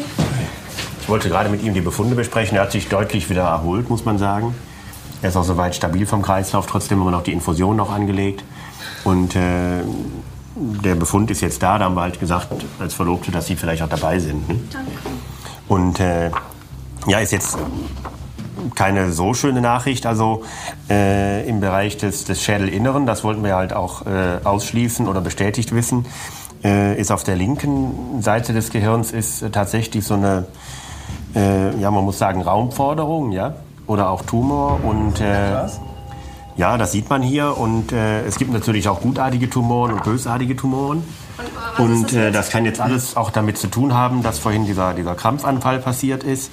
ich 1.01 1.09
wollte 1.09 1.29
gerade 1.29 1.49
mit 1.49 1.63
ihm 1.63 1.73
die 1.73 1.81
Befunde 1.81 2.15
besprechen. 2.15 2.55
Er 2.55 2.63
hat 2.63 2.71
sich 2.71 2.87
deutlich 2.87 3.29
wieder 3.29 3.43
erholt, 3.43 3.89
muss 3.89 4.05
man 4.05 4.17
sagen. 4.17 4.53
Er 5.21 5.29
ist 5.29 5.35
auch 5.35 5.43
soweit 5.43 5.75
stabil 5.75 6.05
vom 6.05 6.21
Kreislauf. 6.21 6.67
Trotzdem 6.67 6.99
haben 6.99 7.07
wir 7.07 7.11
noch 7.11 7.23
die 7.23 7.33
Infusion 7.33 7.75
noch 7.75 7.91
angelegt. 7.91 8.43
Und 9.03 9.35
äh, 9.35 9.81
der 10.55 10.95
Befund 10.95 11.31
ist 11.31 11.41
jetzt 11.41 11.63
da. 11.63 11.79
Da 11.79 11.85
haben 11.85 11.95
wir 11.95 12.01
halt 12.01 12.19
gesagt, 12.19 12.47
als 12.79 12.93
Verlobte, 12.93 13.31
dass 13.31 13.47
Sie 13.47 13.55
vielleicht 13.55 13.81
auch 13.81 13.89
dabei 13.89 14.19
sind. 14.19 14.47
Ne? 14.47 14.59
Danke. 14.71 14.91
Und 15.67 15.99
äh, 15.99 16.29
ja, 17.07 17.19
ist 17.19 17.31
jetzt 17.31 17.57
keine 18.75 19.11
so 19.11 19.33
schöne 19.33 19.61
Nachricht. 19.61 20.05
Also 20.05 20.43
äh, 20.89 21.47
im 21.47 21.59
Bereich 21.59 21.97
des, 21.97 22.25
des 22.25 22.41
Schädelinneren, 22.41 23.05
das 23.05 23.23
wollten 23.23 23.43
wir 23.43 23.55
halt 23.55 23.73
auch 23.73 24.05
äh, 24.05 24.39
ausschließen 24.43 25.07
oder 25.07 25.21
bestätigt 25.21 25.73
wissen, 25.73 26.05
äh, 26.63 26.99
ist 26.99 27.11
auf 27.11 27.23
der 27.23 27.35
linken 27.35 28.21
Seite 28.21 28.53
des 28.53 28.71
Gehirns 28.71 29.11
ist 29.11 29.41
äh, 29.41 29.49
tatsächlich 29.49 30.05
so 30.05 30.13
eine, 30.13 30.45
äh, 31.35 31.75
ja, 31.79 31.91
man 31.91 32.03
muss 32.03 32.17
sagen, 32.17 32.41
Raumforderung, 32.41 33.31
ja, 33.31 33.55
oder 33.87 34.09
auch 34.09 34.21
Tumor 34.23 34.79
und 34.83 35.19
äh, 35.19 35.67
ja, 36.57 36.77
das 36.77 36.91
sieht 36.91 37.09
man 37.09 37.21
hier 37.21 37.57
und 37.57 37.91
äh, 37.91 38.23
es 38.25 38.37
gibt 38.37 38.51
natürlich 38.51 38.87
auch 38.89 39.01
gutartige 39.01 39.49
Tumoren 39.49 39.93
und 39.93 40.03
bösartige 40.03 40.55
Tumoren. 40.55 41.03
Und 41.77 42.13
äh, 42.13 42.31
das 42.31 42.49
kann 42.49 42.65
jetzt 42.65 42.79
alles 42.79 43.15
auch 43.15 43.31
damit 43.31 43.57
zu 43.57 43.67
tun 43.67 43.93
haben, 43.93 44.21
dass 44.21 44.37
vorhin 44.39 44.65
dieser, 44.65 44.93
dieser 44.93 45.15
Krampfanfall 45.15 45.79
passiert 45.79 46.23
ist. 46.23 46.51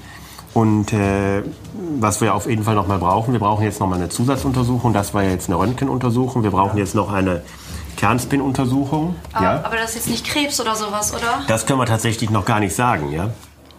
Und 0.55 0.93
äh, 0.93 1.43
was 2.01 2.21
wir 2.21 2.35
auf 2.35 2.47
jeden 2.49 2.65
Fall 2.65 2.75
noch 2.75 2.87
mal 2.89 2.99
brauchen, 2.99 3.33
wir 3.33 3.41
brauchen 3.41 3.65
jetzt 3.65 3.81
noch 3.81 3.87
mal 3.87 3.97
eine 3.97 4.09
Zusatzuntersuchung. 4.09 4.93
Das 4.93 5.15
war 5.15 5.23
jetzt 5.23 5.49
eine 5.49 5.59
Röntgenuntersuchung. 5.59 6.43
Wir 6.43 6.51
brauchen 6.51 6.79
jetzt 6.79 6.95
noch 6.95 7.13
eine 7.13 7.43
Kernspin-Untersuchung. 7.97 9.15
Aber, 9.33 9.45
Ja. 9.45 9.61
aber 9.65 9.77
das 9.77 9.91
ist 9.91 9.97
jetzt 9.97 10.09
nicht 10.09 10.27
Krebs 10.27 10.61
oder 10.61 10.75
sowas, 10.75 11.13
oder? 11.15 11.43
Das 11.47 11.67
können 11.67 11.79
wir 11.79 11.87
tatsächlich 11.87 12.31
noch 12.31 12.45
gar 12.45 12.61
nicht 12.61 12.75
sagen, 12.75 13.13
ja. 13.13 13.29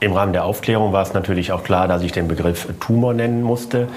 Im 0.02 0.14
Rahmen 0.14 0.32
der 0.32 0.46
Aufklärung 0.46 0.94
war 0.94 1.02
es 1.04 1.14
natürlich 1.14 1.52
auch 1.52 1.64
klar, 1.64 1.88
dass 1.90 2.02
ich 2.04 2.12
den 2.14 2.28
Begriff 2.30 2.68
Tumor 2.80 3.14
nennen 3.14 3.42
musste. 3.42 3.88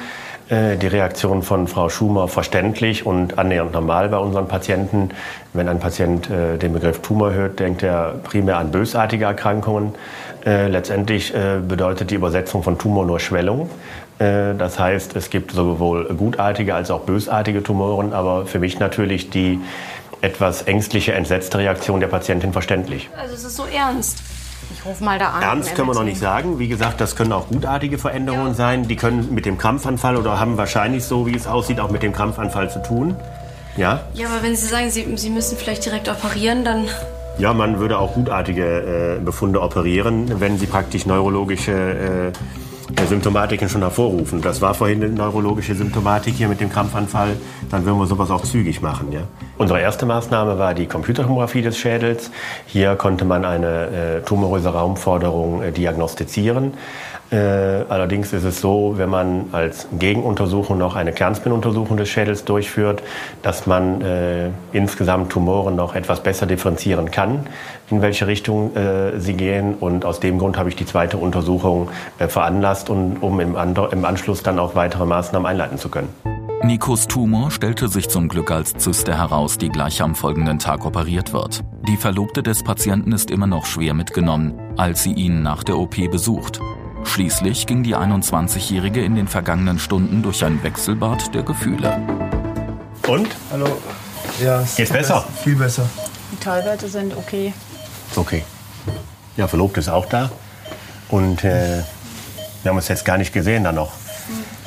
Äh, 0.48 0.76
Die 0.76 0.88
Reaktion 0.88 1.42
von 1.42 1.68
Frau 1.68 1.88
Schumer 1.88 2.26
verständlich 2.26 3.06
und 3.06 3.38
annähernd 3.38 3.72
normal 3.72 4.08
bei 4.08 4.18
unseren 4.18 4.48
Patienten. 4.48 5.10
Wenn 5.52 5.68
ein 5.68 5.78
Patient 5.78 6.28
äh, 6.28 6.58
den 6.58 6.72
Begriff 6.72 7.00
Tumor 7.02 7.32
hört, 7.32 7.60
denkt 7.60 7.84
er 7.84 8.14
primär 8.24 8.58
an 8.58 8.72
bösartige 8.72 9.26
Erkrankungen. 9.26 9.94
Äh, 10.44 10.68
Letztendlich 10.68 11.34
äh, 11.34 11.58
bedeutet 11.66 12.10
die 12.10 12.16
Übersetzung 12.16 12.62
von 12.62 12.78
Tumor 12.78 13.06
nur 13.06 13.20
Schwellung. 13.20 13.70
Äh, 14.18 14.54
Das 14.54 14.78
heißt, 14.78 15.14
es 15.16 15.30
gibt 15.30 15.52
sowohl 15.52 16.04
gutartige 16.16 16.74
als 16.74 16.90
auch 16.90 17.00
bösartige 17.00 17.62
Tumoren, 17.62 18.12
aber 18.12 18.46
für 18.46 18.58
mich 18.58 18.78
natürlich 18.78 19.30
die 19.30 19.60
etwas 20.20 20.62
ängstliche, 20.62 21.12
entsetzte 21.14 21.58
Reaktion 21.58 22.00
der 22.00 22.06
Patientin 22.08 22.52
verständlich. 22.52 23.08
Also 23.16 23.34
es 23.34 23.44
ist 23.44 23.56
so 23.56 23.64
ernst. 23.66 24.22
Ich 24.72 24.84
rufe 24.86 25.02
mal 25.04 25.18
da 25.18 25.30
an. 25.30 25.42
Ernst 25.42 25.74
können 25.74 25.88
wir 25.88 25.94
noch 25.94 26.04
nicht 26.04 26.20
sagen. 26.20 26.58
Wie 26.58 26.68
gesagt, 26.68 27.00
das 27.00 27.16
können 27.16 27.32
auch 27.32 27.48
gutartige 27.48 27.98
Veränderungen 27.98 28.54
sein. 28.54 28.86
Die 28.88 28.96
können 28.96 29.34
mit 29.34 29.44
dem 29.46 29.58
Krampfanfall 29.58 30.16
oder 30.16 30.38
haben 30.38 30.56
wahrscheinlich 30.56 31.04
so, 31.04 31.26
wie 31.26 31.34
es 31.36 31.46
aussieht, 31.46 31.80
auch 31.80 31.90
mit 31.90 32.02
dem 32.02 32.12
Krampfanfall 32.12 32.70
zu 32.70 32.80
tun. 32.82 33.16
Ja, 33.76 34.00
Ja, 34.14 34.28
aber 34.28 34.42
wenn 34.42 34.54
Sie 34.54 34.66
sagen, 34.66 34.90
Sie, 34.90 35.06
Sie 35.16 35.30
müssen 35.30 35.56
vielleicht 35.58 35.84
direkt 35.84 36.08
operieren, 36.08 36.64
dann. 36.64 36.86
Ja 37.38 37.52
man 37.52 37.78
würde 37.80 37.98
auch 37.98 38.14
gutartige 38.14 39.18
äh, 39.18 39.24
Befunde 39.24 39.60
operieren, 39.60 40.40
wenn 40.40 40.58
sie 40.58 40.66
praktisch 40.66 41.06
neurologische 41.06 41.72
äh, 41.72 42.32
Symptomatiken 43.08 43.68
schon 43.68 43.80
hervorrufen. 43.80 44.42
Das 44.42 44.60
war 44.60 44.74
vorhin 44.74 45.02
eine 45.02 45.12
neurologische 45.12 45.74
Symptomatik 45.74 46.34
hier 46.34 46.48
mit 46.48 46.60
dem 46.60 46.70
Krampfanfall. 46.70 47.36
Dann 47.70 47.84
würden 47.84 47.98
wir 47.98 48.06
sowas 48.06 48.30
auch 48.30 48.42
zügig 48.42 48.82
machen. 48.82 49.12
Ja? 49.12 49.20
Unsere 49.58 49.80
erste 49.80 50.06
Maßnahme 50.06 50.58
war 50.58 50.74
die 50.74 50.86
Computertomographie 50.86 51.62
des 51.62 51.78
Schädels. 51.78 52.30
Hier 52.66 52.96
konnte 52.96 53.24
man 53.24 53.44
eine 53.44 53.66
äh, 53.66 54.22
tumoröse 54.22 54.68
Raumforderung 54.68 55.62
äh, 55.62 55.72
diagnostizieren. 55.72 56.74
Äh, 57.32 57.86
allerdings 57.88 58.34
ist 58.34 58.44
es 58.44 58.60
so, 58.60 58.94
wenn 58.98 59.08
man 59.08 59.46
als 59.52 59.88
Gegenuntersuchung 59.98 60.76
noch 60.76 60.96
eine 60.96 61.12
Kernspin-Untersuchung 61.12 61.96
des 61.96 62.10
Schädels 62.10 62.44
durchführt, 62.44 63.02
dass 63.40 63.66
man 63.66 64.02
äh, 64.02 64.50
insgesamt 64.72 65.32
Tumoren 65.32 65.74
noch 65.74 65.94
etwas 65.94 66.22
besser 66.22 66.44
differenzieren 66.44 67.10
kann, 67.10 67.46
in 67.90 68.02
welche 68.02 68.26
Richtung 68.26 68.76
äh, 68.76 69.18
sie 69.18 69.32
gehen. 69.32 69.76
Und 69.80 70.04
aus 70.04 70.20
dem 70.20 70.38
Grund 70.38 70.58
habe 70.58 70.68
ich 70.68 70.76
die 70.76 70.84
zweite 70.84 71.16
Untersuchung 71.16 71.88
äh, 72.18 72.28
veranlasst, 72.28 72.90
und, 72.90 73.22
um 73.22 73.40
im, 73.40 73.56
im 73.56 74.04
Anschluss 74.04 74.42
dann 74.42 74.58
auch 74.58 74.74
weitere 74.74 75.06
Maßnahmen 75.06 75.46
einleiten 75.46 75.78
zu 75.78 75.88
können. 75.88 76.08
Nikos 76.62 77.08
Tumor 77.08 77.50
stellte 77.50 77.88
sich 77.88 78.08
zum 78.08 78.28
Glück 78.28 78.50
als 78.50 78.74
Zyste 78.74 79.16
heraus, 79.16 79.56
die 79.56 79.70
gleich 79.70 80.02
am 80.02 80.14
folgenden 80.14 80.58
Tag 80.58 80.84
operiert 80.84 81.32
wird. 81.32 81.64
Die 81.88 81.96
Verlobte 81.96 82.42
des 82.42 82.62
Patienten 82.62 83.12
ist 83.12 83.30
immer 83.30 83.46
noch 83.46 83.66
schwer 83.66 83.94
mitgenommen, 83.94 84.54
als 84.76 85.02
sie 85.02 85.12
ihn 85.12 85.42
nach 85.42 85.64
der 85.64 85.78
OP 85.78 85.96
besucht. 86.10 86.60
Schließlich 87.04 87.66
ging 87.66 87.82
die 87.82 87.94
21-Jährige 87.94 89.04
in 89.04 89.14
den 89.14 89.28
vergangenen 89.28 89.78
Stunden 89.78 90.22
durch 90.22 90.44
ein 90.44 90.62
Wechselbad 90.62 91.34
der 91.34 91.42
Gefühle. 91.42 92.00
Und? 93.06 93.28
Hallo. 93.50 93.66
Ja, 94.42 94.60
es 94.60 94.76
Geht's 94.76 94.92
besser? 94.92 95.24
Viel 95.42 95.56
besser. 95.56 95.88
Die 96.32 96.36
Teilwerte 96.36 96.88
sind 96.88 97.14
okay. 97.16 97.52
Okay. 98.16 98.44
Ja, 99.36 99.48
Verlobte 99.48 99.80
ist 99.80 99.88
auch 99.88 100.06
da. 100.06 100.30
Und 101.08 101.44
äh, 101.44 101.82
wir 102.62 102.70
haben 102.70 102.76
uns 102.76 102.88
jetzt 102.88 103.04
gar 103.04 103.18
nicht 103.18 103.32
gesehen 103.32 103.64
dann 103.64 103.74
noch. 103.74 103.92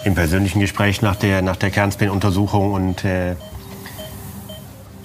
Im 0.03 0.13
persönlichen 0.13 0.59
Gespräch 0.59 1.01
nach 1.01 1.15
der, 1.15 1.41
nach 1.41 1.55
der 1.55 1.71
Kernspin-Untersuchung. 1.71 2.73
Und 2.73 3.03
äh, 3.05 3.35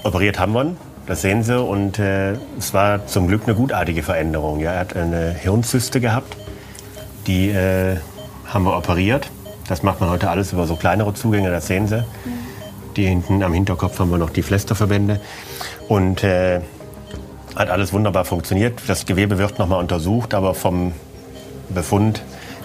operiert 0.02 0.38
haben 0.38 0.52
wir 0.52 0.64
ihn. 0.64 0.76
Das 1.06 1.22
sehen 1.22 1.42
Sie. 1.42 1.58
Und 1.58 1.98
äh, 1.98 2.32
es 2.58 2.74
war 2.74 3.06
zum 3.06 3.28
Glück 3.28 3.44
eine 3.46 3.54
gutartige 3.54 4.02
Veränderung. 4.02 4.60
Ja, 4.60 4.72
er 4.72 4.80
hat 4.80 4.96
eine 4.96 5.32
Hirnzyste 5.32 6.00
gehabt. 6.00 6.36
Die 7.30 7.48
äh, 7.48 7.96
haben 8.44 8.64
wir 8.64 8.76
operiert. 8.76 9.30
Das 9.68 9.84
macht 9.84 10.00
man 10.00 10.10
heute 10.10 10.28
alles 10.30 10.52
über 10.52 10.66
so 10.66 10.74
kleinere 10.74 11.14
Zugänge, 11.14 11.48
das 11.52 11.68
sehen 11.68 11.86
Sie. 11.86 12.02
Die 12.96 13.06
hinten 13.06 13.44
am 13.44 13.52
Hinterkopf 13.52 14.00
haben 14.00 14.10
wir 14.10 14.18
noch 14.18 14.30
die 14.30 14.42
Pflästerverbände. 14.42 15.20
Und 15.86 16.24
äh, 16.24 16.58
hat 17.54 17.70
alles 17.70 17.92
wunderbar 17.92 18.24
funktioniert. 18.24 18.80
Das 18.88 19.06
Gewebe 19.06 19.38
wird 19.38 19.60
nochmal 19.60 19.78
untersucht, 19.78 20.34
aber 20.34 20.54
vom 20.54 20.92
Befund, 21.68 22.20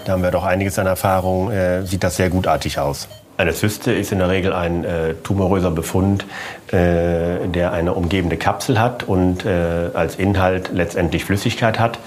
da 0.05 0.13
haben 0.13 0.23
wir 0.23 0.31
doch 0.31 0.43
einiges 0.43 0.79
an 0.79 0.87
Erfahrung, 0.87 1.51
äh, 1.51 1.85
sieht 1.85 2.03
das 2.03 2.15
sehr 2.15 2.31
gutartig 2.31 2.79
aus. 2.79 3.07
Eine 3.37 3.53
Zyste 3.53 3.91
ist 3.91 4.13
in 4.13 4.19
der 4.19 4.29
Regel 4.29 4.53
ein 4.53 4.85
äh, 4.85 5.13
tumoröser 5.15 5.69
Befund, 5.69 6.25
äh, 6.71 7.47
der 7.49 7.73
eine 7.73 7.93
umgebende 7.93 8.37
Kapsel 8.37 8.79
hat 8.79 9.03
und 9.03 9.45
äh, 9.45 9.89
als 9.93 10.15
Inhalt 10.15 10.69
letztendlich 10.73 11.25
Flüssigkeit 11.25 11.77
hat. 11.77 11.99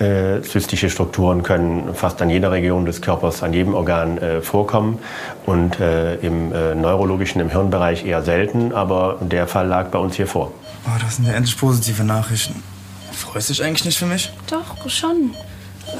Äh, 0.00 0.42
zystische 0.42 0.90
Strukturen 0.90 1.44
können 1.44 1.94
fast 1.94 2.20
an 2.20 2.28
jeder 2.28 2.50
Region 2.50 2.84
des 2.84 3.00
Körpers, 3.00 3.44
an 3.44 3.52
jedem 3.52 3.74
Organ 3.74 4.18
äh, 4.18 4.40
vorkommen 4.40 4.98
und 5.46 5.78
äh, 5.78 6.16
im 6.16 6.52
äh, 6.52 6.74
neurologischen, 6.74 7.40
im 7.40 7.48
Hirnbereich 7.48 8.04
eher 8.04 8.22
selten, 8.22 8.72
aber 8.72 9.18
der 9.20 9.46
Fall 9.46 9.68
lag 9.68 9.88
bei 9.90 9.98
uns 10.00 10.16
hier 10.16 10.26
vor. 10.26 10.52
Oh, 10.86 10.90
das 11.00 11.16
sind 11.16 11.26
ja 11.26 11.34
endlich 11.34 11.56
positive 11.56 12.02
Nachrichten. 12.02 12.60
Freust 13.12 13.48
du 13.50 13.52
dich 13.52 13.62
eigentlich 13.62 13.84
nicht 13.84 13.96
für 13.96 14.06
mich? 14.06 14.32
Doch, 14.50 14.88
schon. 14.90 15.30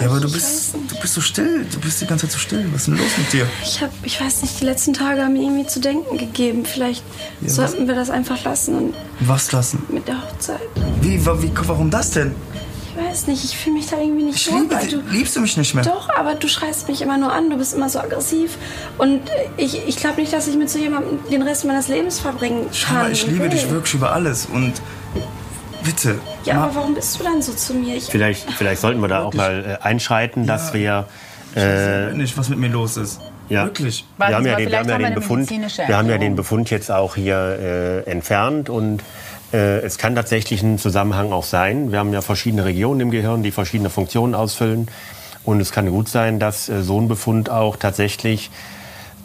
Ja, 0.01 0.09
aber 0.09 0.19
du 0.19 0.33
bist, 0.33 0.75
du 0.75 1.01
bist 1.01 1.15
so 1.15 1.21
still. 1.21 1.65
Du 1.73 1.79
bist 1.79 2.01
die 2.01 2.07
ganze 2.07 2.27
Zeit 2.27 2.33
so 2.33 2.39
still. 2.39 2.65
Was 2.73 2.81
ist 2.83 2.87
denn 2.89 2.97
los 2.97 3.17
mit 3.19 3.33
dir? 3.33 3.47
Ich 3.63 3.81
hab, 3.81 3.91
ich 4.03 4.21
weiß 4.21 4.43
nicht, 4.43 4.61
die 4.61 4.65
letzten 4.65 4.93
Tage 4.95 5.23
haben 5.23 5.35
mir 5.35 5.43
irgendwie 5.43 5.67
zu 5.67 5.79
denken 5.79 6.19
gegeben. 6.19 6.65
Vielleicht 6.65 7.05
Ja, 7.43 7.49
sollten 7.51 7.87
wir 7.87 7.95
das 7.95 8.11
einfach 8.11 8.43
lassen 8.45 8.75
und 8.77 8.95
Was 9.21 9.53
lassen? 9.53 9.85
mit 9.89 10.09
der 10.09 10.21
Hochzeit. 10.21 10.59
Wie, 11.01 11.25
wie, 11.25 11.53
warum 11.67 11.91
das 11.91 12.11
denn? 12.11 12.35
Ich 12.97 13.05
weiß 13.05 13.27
nicht, 13.27 13.45
ich 13.45 13.57
fühle 13.57 13.77
mich 13.77 13.87
da 13.89 13.99
irgendwie 13.99 14.25
nicht 14.25 14.37
Ich 14.37 14.53
wohl, 14.53 14.61
liebe 14.61 14.87
du. 14.89 15.01
Liebst 15.11 15.35
du 15.35 15.41
mich 15.41 15.57
nicht 15.57 15.75
mehr? 15.75 15.83
Doch, 15.85 16.09
aber 16.11 16.35
du 16.35 16.47
schreist 16.47 16.89
mich 16.89 17.03
immer 17.03 17.19
nur 17.19 17.33
an, 17.33 17.51
du 17.51 17.57
bist 17.57 17.75
immer 17.75 17.89
so 17.89 17.99
aggressiv. 17.99 18.57
Und 18.99 19.23
ich, 19.57 19.87
ich 19.89 19.97
glaube 19.97 20.21
nicht, 20.21 20.33
dass 20.33 20.47
ich 20.47 20.57
mit 20.57 20.71
so 20.71 20.79
jemandem 20.79 21.19
den 21.31 21.43
Rest 21.43 21.65
meines 21.65 21.89
Lebens 21.89 22.21
verbringen 22.21 22.69
kann. 22.87 22.97
Aber 22.99 23.11
ich 23.11 23.27
liebe 23.27 23.41
will. 23.41 23.49
dich 23.49 23.69
wirklich 23.69 23.95
über 23.95 24.13
alles. 24.13 24.47
Und 24.47 24.75
bitte. 25.83 26.21
Ja, 26.45 26.63
aber 26.63 26.77
warum 26.77 26.95
bist 26.95 27.19
du 27.19 27.25
dann 27.25 27.43
so 27.43 27.53
zu 27.53 27.75
mir? 27.75 27.97
Ich, 27.97 28.05
Vielleicht, 28.05 28.49
vielleicht 28.53 28.81
sollten 28.81 29.01
wir 29.01 29.09
da 29.09 29.23
auch 29.25 29.35
mal 29.35 29.79
äh, 29.83 29.85
einschreiten, 29.85 30.47
dass 30.47 30.73
wir. 30.73 31.07
Äh, 31.57 32.13
nicht, 32.15 32.37
was 32.39 32.49
mit 32.49 32.59
mir 32.59 32.69
los 32.69 32.97
ist. 32.97 33.21
Ja. 33.49 33.65
Wirklich. 33.65 34.05
Wir 34.17 34.27
haben 34.27 34.47
ja 34.47 34.53
mal, 34.53 34.59
den, 34.59 34.71
wir 34.71 34.79
haben 34.79 34.89
ja 34.89 34.99
den 34.99 35.15
Befund, 35.15 35.51
wir 35.51 35.97
haben 35.97 36.09
ja 36.09 36.19
den. 36.19 36.37
Befund 36.37 36.71
jetzt 36.71 36.91
auch 36.91 37.15
hier 37.17 38.05
äh, 38.07 38.11
entfernt 38.11 38.71
und 38.71 39.01
Äh, 39.01 39.24
es 39.57 39.99
kann 39.99 40.15
tatsächlich 40.15 40.63
ein 40.63 40.79
Zusammenhang 40.79 41.33
auch 41.33 41.45
sein. 41.45 41.93
Wir 41.93 42.01
haben 42.01 42.13
ja 42.13 42.23
verschiedene 42.23 42.65
Regionen 42.65 43.01
im 43.01 43.11
Gehirn, 43.11 43.43
die 43.43 43.53
verschiedene 43.53 43.91
Funktionen 43.91 44.35
ausfüllen. 44.35 44.89
Und 45.45 45.61
es 45.61 45.73
kann 45.73 45.89
gut 45.91 46.09
sein, 46.09 46.39
dass 46.39 46.69
äh, 46.69 46.83
so 46.83 47.01
ein 47.01 47.09
Befund 47.09 47.51
auch 47.51 47.77
tatsächlich 47.77 48.51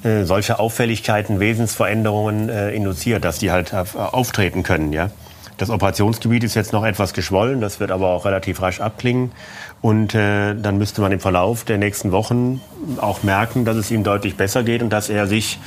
äh, 0.04 0.24
solche 0.24 0.60
Auffälligkeiten, 0.60 1.40
Wesensveränderungen 1.40 2.50
äh, 2.50 2.72
induziert, 2.72 3.26
dass 3.26 3.40
die 3.40 3.52
halt 3.52 3.74
auftreten 3.74 4.64
können. 4.64 4.94
Ja? 4.94 5.10
Das 5.58 5.70
Operationsgebiet 5.70 6.44
ist 6.44 6.56
jetzt 6.56 6.72
noch 6.72 6.86
etwas 6.86 7.14
geschwollen, 7.14 7.60
das 7.60 7.80
wird 7.80 7.92
aber 7.92 8.08
auch 8.08 8.26
relativ 8.26 8.62
rasch 8.62 8.80
abklingen. 8.80 9.32
Und 9.82 10.14
äh, 10.14 10.56
dann 10.56 10.78
müsste 10.78 11.02
man 11.02 11.12
im 11.12 11.20
Verlauf 11.20 11.64
der 11.64 11.78
nächsten 11.78 12.12
Wochen 12.12 12.62
auch 13.00 13.24
merken, 13.24 13.64
dass 13.64 13.78
es 13.78 13.92
ihm 13.92 14.04
deutlich 14.04 14.36
besser 14.36 14.64
geht 14.64 14.82
und 14.82 14.90
dass 14.90 15.10
er 15.10 15.28
sich 15.28 15.58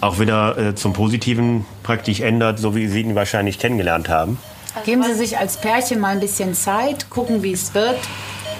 auch 0.00 0.18
wieder 0.18 0.56
äh, 0.58 0.74
zum 0.74 0.92
Positiven 0.92 1.64
praktisch 1.82 2.20
ändert, 2.20 2.58
so 2.58 2.74
wie 2.74 2.88
Sie 2.88 3.00
ihn 3.00 3.14
wahrscheinlich 3.14 3.58
kennengelernt 3.58 4.08
haben. 4.08 4.38
Geben 4.84 5.02
Sie 5.04 5.14
sich 5.14 5.38
als 5.38 5.56
Pärchen 5.56 6.00
mal 6.00 6.10
ein 6.10 6.20
bisschen 6.20 6.54
Zeit, 6.54 7.08
gucken, 7.10 7.42
wie 7.42 7.52
es 7.52 7.74
wird, 7.74 7.98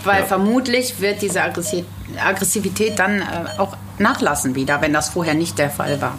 weil 0.05 0.21
ja. 0.21 0.27
vermutlich 0.27 1.01
wird 1.01 1.23
diese 1.23 1.43
Aggressivität 1.43 2.99
dann 2.99 3.21
äh, 3.21 3.25
auch 3.59 3.77
nachlassen 3.99 4.55
wieder, 4.55 4.81
wenn 4.81 4.93
das 4.93 5.09
vorher 5.09 5.35
nicht 5.35 5.59
der 5.59 5.71
Fall 5.71 6.01
war. 6.01 6.17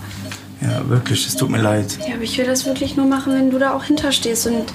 Ja, 0.61 0.87
wirklich, 0.89 1.25
es 1.27 1.35
tut 1.35 1.49
mir 1.49 1.61
leid. 1.61 1.97
Ja, 2.07 2.15
aber 2.15 2.23
ich 2.23 2.37
will 2.37 2.45
das 2.45 2.65
wirklich 2.65 2.95
nur 2.95 3.05
machen, 3.05 3.33
wenn 3.33 3.51
du 3.51 3.59
da 3.59 3.73
auch 3.73 3.83
hinterstehst 3.83 4.47
und 4.47 4.73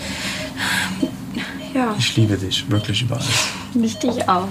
ja. 1.74 1.94
Ich 1.98 2.16
liebe 2.16 2.36
dich, 2.36 2.68
wirklich 2.70 3.02
über 3.02 3.16
alles. 3.16 3.48
Ich 3.74 3.98
dich 3.98 4.28
auch. 4.28 4.48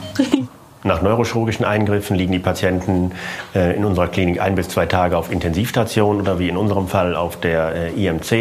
Nach 0.84 1.02
neurochirurgischen 1.02 1.66
Eingriffen 1.66 2.16
liegen 2.16 2.32
die 2.32 2.40
Patienten 2.40 3.12
äh, 3.54 3.76
in 3.76 3.84
unserer 3.84 4.08
Klinik 4.08 4.40
ein 4.40 4.56
bis 4.56 4.70
zwei 4.70 4.86
Tage 4.86 5.18
auf 5.18 5.30
Intensivstation 5.30 6.22
oder 6.22 6.40
wie 6.40 6.48
in 6.48 6.56
unserem 6.56 6.88
Fall 6.88 7.18
auf 7.18 7.38
der 7.38 7.76
äh, 7.76 8.06
IMC. 8.06 8.32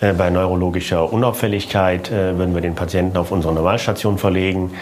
Äh, 0.00 0.12
bei 0.16 0.30
neurologischer 0.30 1.12
Unauffälligkeit 1.12 2.12
äh, 2.12 2.38
würden 2.38 2.54
wir 2.54 2.62
den 2.62 2.76
Patienten 2.76 3.16
auf 3.16 3.32
unsere 3.32 3.52
Normalstation 3.52 4.16
verlegen. 4.16 4.74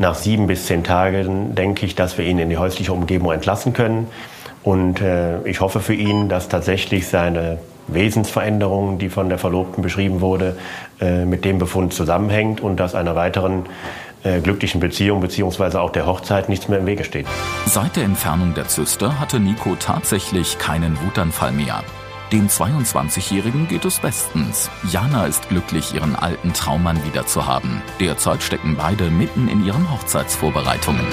Nach 0.00 0.16
sieben 0.16 0.48
bis 0.48 0.66
zehn 0.66 0.82
Tagen 0.82 1.54
denke 1.54 1.86
ich, 1.86 1.94
dass 1.94 2.18
wir 2.18 2.24
ihn 2.24 2.40
in 2.40 2.50
die 2.50 2.58
häusliche 2.58 2.92
Umgebung 2.92 3.32
entlassen 3.32 3.72
können. 3.72 4.08
Und 4.64 5.00
äh, 5.00 5.40
ich 5.44 5.60
hoffe 5.60 5.78
für 5.78 5.94
ihn, 5.94 6.28
dass 6.28 6.48
tatsächlich 6.48 7.06
seine 7.06 7.58
Wesensveränderung, 7.88 8.98
die 8.98 9.08
von 9.08 9.28
der 9.28 9.38
Verlobten 9.38 9.82
beschrieben 9.82 10.20
wurde, 10.20 10.56
äh, 11.00 11.24
mit 11.24 11.44
dem 11.44 11.58
Befund 11.58 11.94
zusammenhängt 11.94 12.60
und 12.60 12.80
dass 12.80 12.96
einer 12.96 13.14
weiteren 13.14 13.66
äh, 14.26 14.40
glücklichen 14.40 14.80
Beziehung 14.80 15.20
bzw. 15.20 15.78
auch 15.78 15.90
der 15.90 16.06
Hochzeit 16.06 16.48
nichts 16.48 16.68
mehr 16.68 16.80
im 16.80 16.86
Wege 16.86 17.04
steht. 17.04 17.26
Seit 17.66 17.96
der 17.96 18.04
Entfernung 18.04 18.54
der 18.54 18.68
Zyste 18.68 19.20
hatte 19.20 19.40
Nico 19.40 19.76
tatsächlich 19.76 20.58
keinen 20.58 21.00
Wutanfall 21.04 21.52
mehr. 21.52 21.82
Dem 22.32 22.48
22-Jährigen 22.48 23.68
geht 23.68 23.84
es 23.84 24.00
bestens. 24.00 24.68
Jana 24.90 25.26
ist 25.26 25.48
glücklich, 25.48 25.94
ihren 25.94 26.16
alten 26.16 26.52
Traummann 26.52 27.04
wieder 27.04 27.24
zu 27.26 27.46
haben. 27.46 27.82
Derzeit 28.00 28.42
stecken 28.42 28.74
beide 28.76 29.10
mitten 29.10 29.46
in 29.46 29.64
ihren 29.64 29.88
Hochzeitsvorbereitungen. 29.92 31.06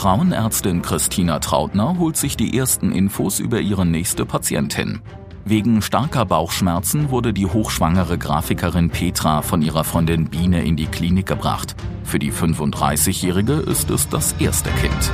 Frauenärztin 0.00 0.80
Christina 0.80 1.40
Trautner 1.40 1.98
holt 1.98 2.16
sich 2.16 2.34
die 2.34 2.56
ersten 2.56 2.90
Infos 2.90 3.38
über 3.38 3.60
ihre 3.60 3.84
nächste 3.84 4.24
Patientin. 4.24 5.02
Wegen 5.44 5.82
starker 5.82 6.24
Bauchschmerzen 6.24 7.10
wurde 7.10 7.34
die 7.34 7.44
hochschwangere 7.44 8.16
Grafikerin 8.16 8.88
Petra 8.88 9.42
von 9.42 9.60
ihrer 9.60 9.84
Freundin 9.84 10.30
Biene 10.30 10.64
in 10.64 10.76
die 10.78 10.86
Klinik 10.86 11.26
gebracht. 11.26 11.76
Für 12.02 12.18
die 12.18 12.32
35-Jährige 12.32 13.52
ist 13.52 13.90
es 13.90 14.08
das 14.08 14.32
erste 14.38 14.70
Kind. 14.70 15.12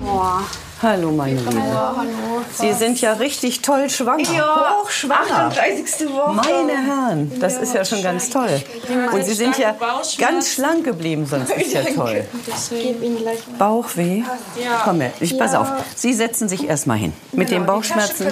Boah. 0.00 0.42
Hallo, 0.84 1.10
meine 1.12 1.40
Liebe. 1.40 1.62
Hallo, 1.62 1.96
hallo. 1.96 2.44
Sie 2.52 2.74
sind 2.74 3.00
ja 3.00 3.14
richtig 3.14 3.62
toll 3.62 3.88
schwanger. 3.88 4.30
Ja, 4.30 4.82
hochschwanger. 4.82 5.46
38. 5.46 6.08
Woche. 6.10 6.34
Meine 6.34 6.72
Herren, 6.72 7.32
das 7.40 7.56
ist 7.56 7.74
ja 7.74 7.86
schon 7.86 8.02
ganz 8.02 8.28
toll. 8.28 8.60
Und 9.10 9.24
Sie 9.24 9.32
sind 9.32 9.56
ja 9.56 9.74
ganz 10.18 10.52
schlank 10.52 10.84
geblieben, 10.84 11.24
sonst 11.24 11.52
ist 11.52 11.72
ja 11.72 11.84
toll. 11.84 12.26
Bauchweh? 13.58 14.24
Komm 14.84 15.00
her, 15.00 15.12
ich 15.20 15.38
pass 15.38 15.54
auf. 15.54 15.68
Sie 15.96 16.12
setzen 16.12 16.50
sich 16.50 16.68
erstmal 16.68 16.98
hin. 16.98 17.14
Mit 17.32 17.50
den 17.50 17.64
Bauchschmerzen, 17.64 18.26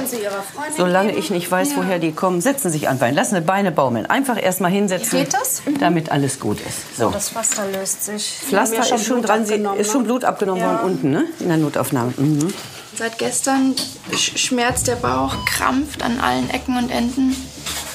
solange 0.77 1.17
ich 1.17 1.31
nicht 1.31 1.51
weiß, 1.51 1.71
woher 1.77 1.99
die 1.99 2.13
kommen, 2.13 2.43
setzen 2.43 2.71
Sie 2.71 2.81
sich 2.81 2.89
einfach 2.89 3.07
hin. 3.07 3.15
Lassen 3.15 3.37
Sie 3.37 3.41
Beine 3.41 3.73
baumeln. 3.73 4.05
Einfach 4.05 4.41
erstmal 4.41 4.71
hinsetzen, 4.71 5.21
Geht 5.21 5.33
das? 5.33 5.63
damit 5.81 6.13
alles 6.13 6.39
gut 6.39 6.59
ist. 6.61 6.99
So. 6.99 7.09
Das 7.09 7.31
Pflaster 7.31 7.63
löst 7.73 8.05
sich. 8.05 8.41
Pflaster 8.47 8.95
ist 8.95 9.07
schon 9.07 9.23
dran, 9.23 9.47
Sie, 9.47 9.55
ist 9.79 9.91
schon 9.91 10.05
Blut 10.05 10.25
abgenommen 10.25 10.63
worden 10.63 10.81
unten, 10.85 11.11
ne? 11.11 11.25
In 11.41 11.49
der 11.49 11.57
Notaufnahme. 11.57 12.13
Mhm. 12.19 12.42
Seit 12.97 13.19
gestern 13.19 13.75
schmerzt 14.15 14.87
der 14.87 14.97
Bauch, 14.97 15.35
krampft 15.47 16.03
an 16.03 16.21
allen 16.21 16.51
Ecken 16.51 16.77
und 16.77 16.91
Enden. 16.91 17.35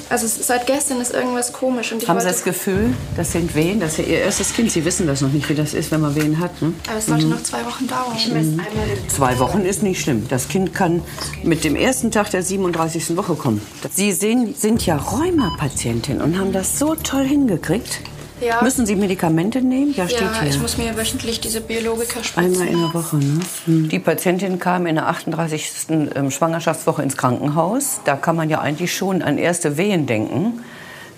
Also 0.09 0.25
seit 0.27 0.67
gestern 0.67 1.01
ist 1.01 1.13
irgendwas 1.13 1.51
komisch. 1.51 1.91
Und 1.91 2.07
Haben 2.07 2.19
Sie 2.19 2.25
das 2.25 2.43
Gefühl, 2.43 2.93
das 3.17 3.33
sind 3.33 3.53
Wehen? 3.55 3.79
Das 3.79 3.91
ist 3.91 3.97
ja 3.99 4.03
Ihr 4.05 4.19
erstes 4.19 4.53
Kind. 4.53 4.71
Sie 4.71 4.85
wissen 4.85 5.05
das 5.05 5.21
noch 5.21 5.31
nicht, 5.31 5.49
wie 5.49 5.53
das 5.53 5.73
ist, 5.73 5.91
wenn 5.91 5.99
man 5.99 6.15
Wehen 6.15 6.39
hat. 6.39 6.61
Ne? 6.61 6.73
Aber 6.87 6.97
es 6.97 7.07
sollte 7.07 7.25
mhm. 7.25 7.31
noch 7.31 7.43
zwei 7.43 7.65
Wochen 7.65 7.87
dauern. 7.87 8.15
Ich 8.15 8.27
messe 8.29 8.51
mhm. 8.51 8.59
einmal 8.61 8.87
zwei 9.09 9.37
Wochen 9.39 9.65
ist 9.65 9.83
nicht 9.83 10.01
schlimm. 10.01 10.25
Das 10.29 10.47
Kind 10.47 10.73
kann 10.73 11.01
mit 11.43 11.65
dem 11.65 11.75
ersten 11.75 12.09
Tag 12.09 12.31
der 12.31 12.41
37. 12.41 13.17
Woche 13.17 13.35
kommen. 13.35 13.61
Sie 13.93 14.13
sind, 14.13 14.57
sind 14.57 14.85
ja 14.85 14.95
Rheumapatientin 14.95 16.21
und 16.21 16.39
haben 16.39 16.53
das 16.53 16.79
so 16.79 16.95
toll 16.95 17.25
hingekriegt. 17.25 17.99
Ja. 18.39 18.61
Müssen 18.61 18.85
Sie 18.85 18.95
Medikamente 18.95 19.61
nehmen? 19.61 19.93
Ja, 19.95 20.07
steht 20.07 20.21
ja, 20.21 20.41
hier. 20.41 20.49
ich 20.49 20.59
muss 20.59 20.77
mir 20.77 20.95
wöchentlich 20.95 21.39
diese 21.39 21.61
Biologika 21.61 22.23
spritzen. 22.23 22.61
Einmal 22.61 22.67
in 22.67 22.81
der 22.81 22.93
Woche. 22.93 23.17
Ne? 23.17 23.39
Hm. 23.65 23.89
Die 23.89 23.99
Patientin 23.99 24.59
kam 24.59 24.85
in 24.85 24.95
der 24.95 25.07
38. 25.07 25.87
Ähm, 25.89 26.31
Schwangerschaftswoche 26.31 27.01
ins 27.01 27.17
Krankenhaus. 27.17 27.99
Da 28.05 28.15
kann 28.15 28.35
man 28.35 28.49
ja 28.49 28.61
eigentlich 28.61 28.95
schon 28.95 29.21
an 29.21 29.37
erste 29.37 29.77
Wehen 29.77 30.05
denken. 30.05 30.63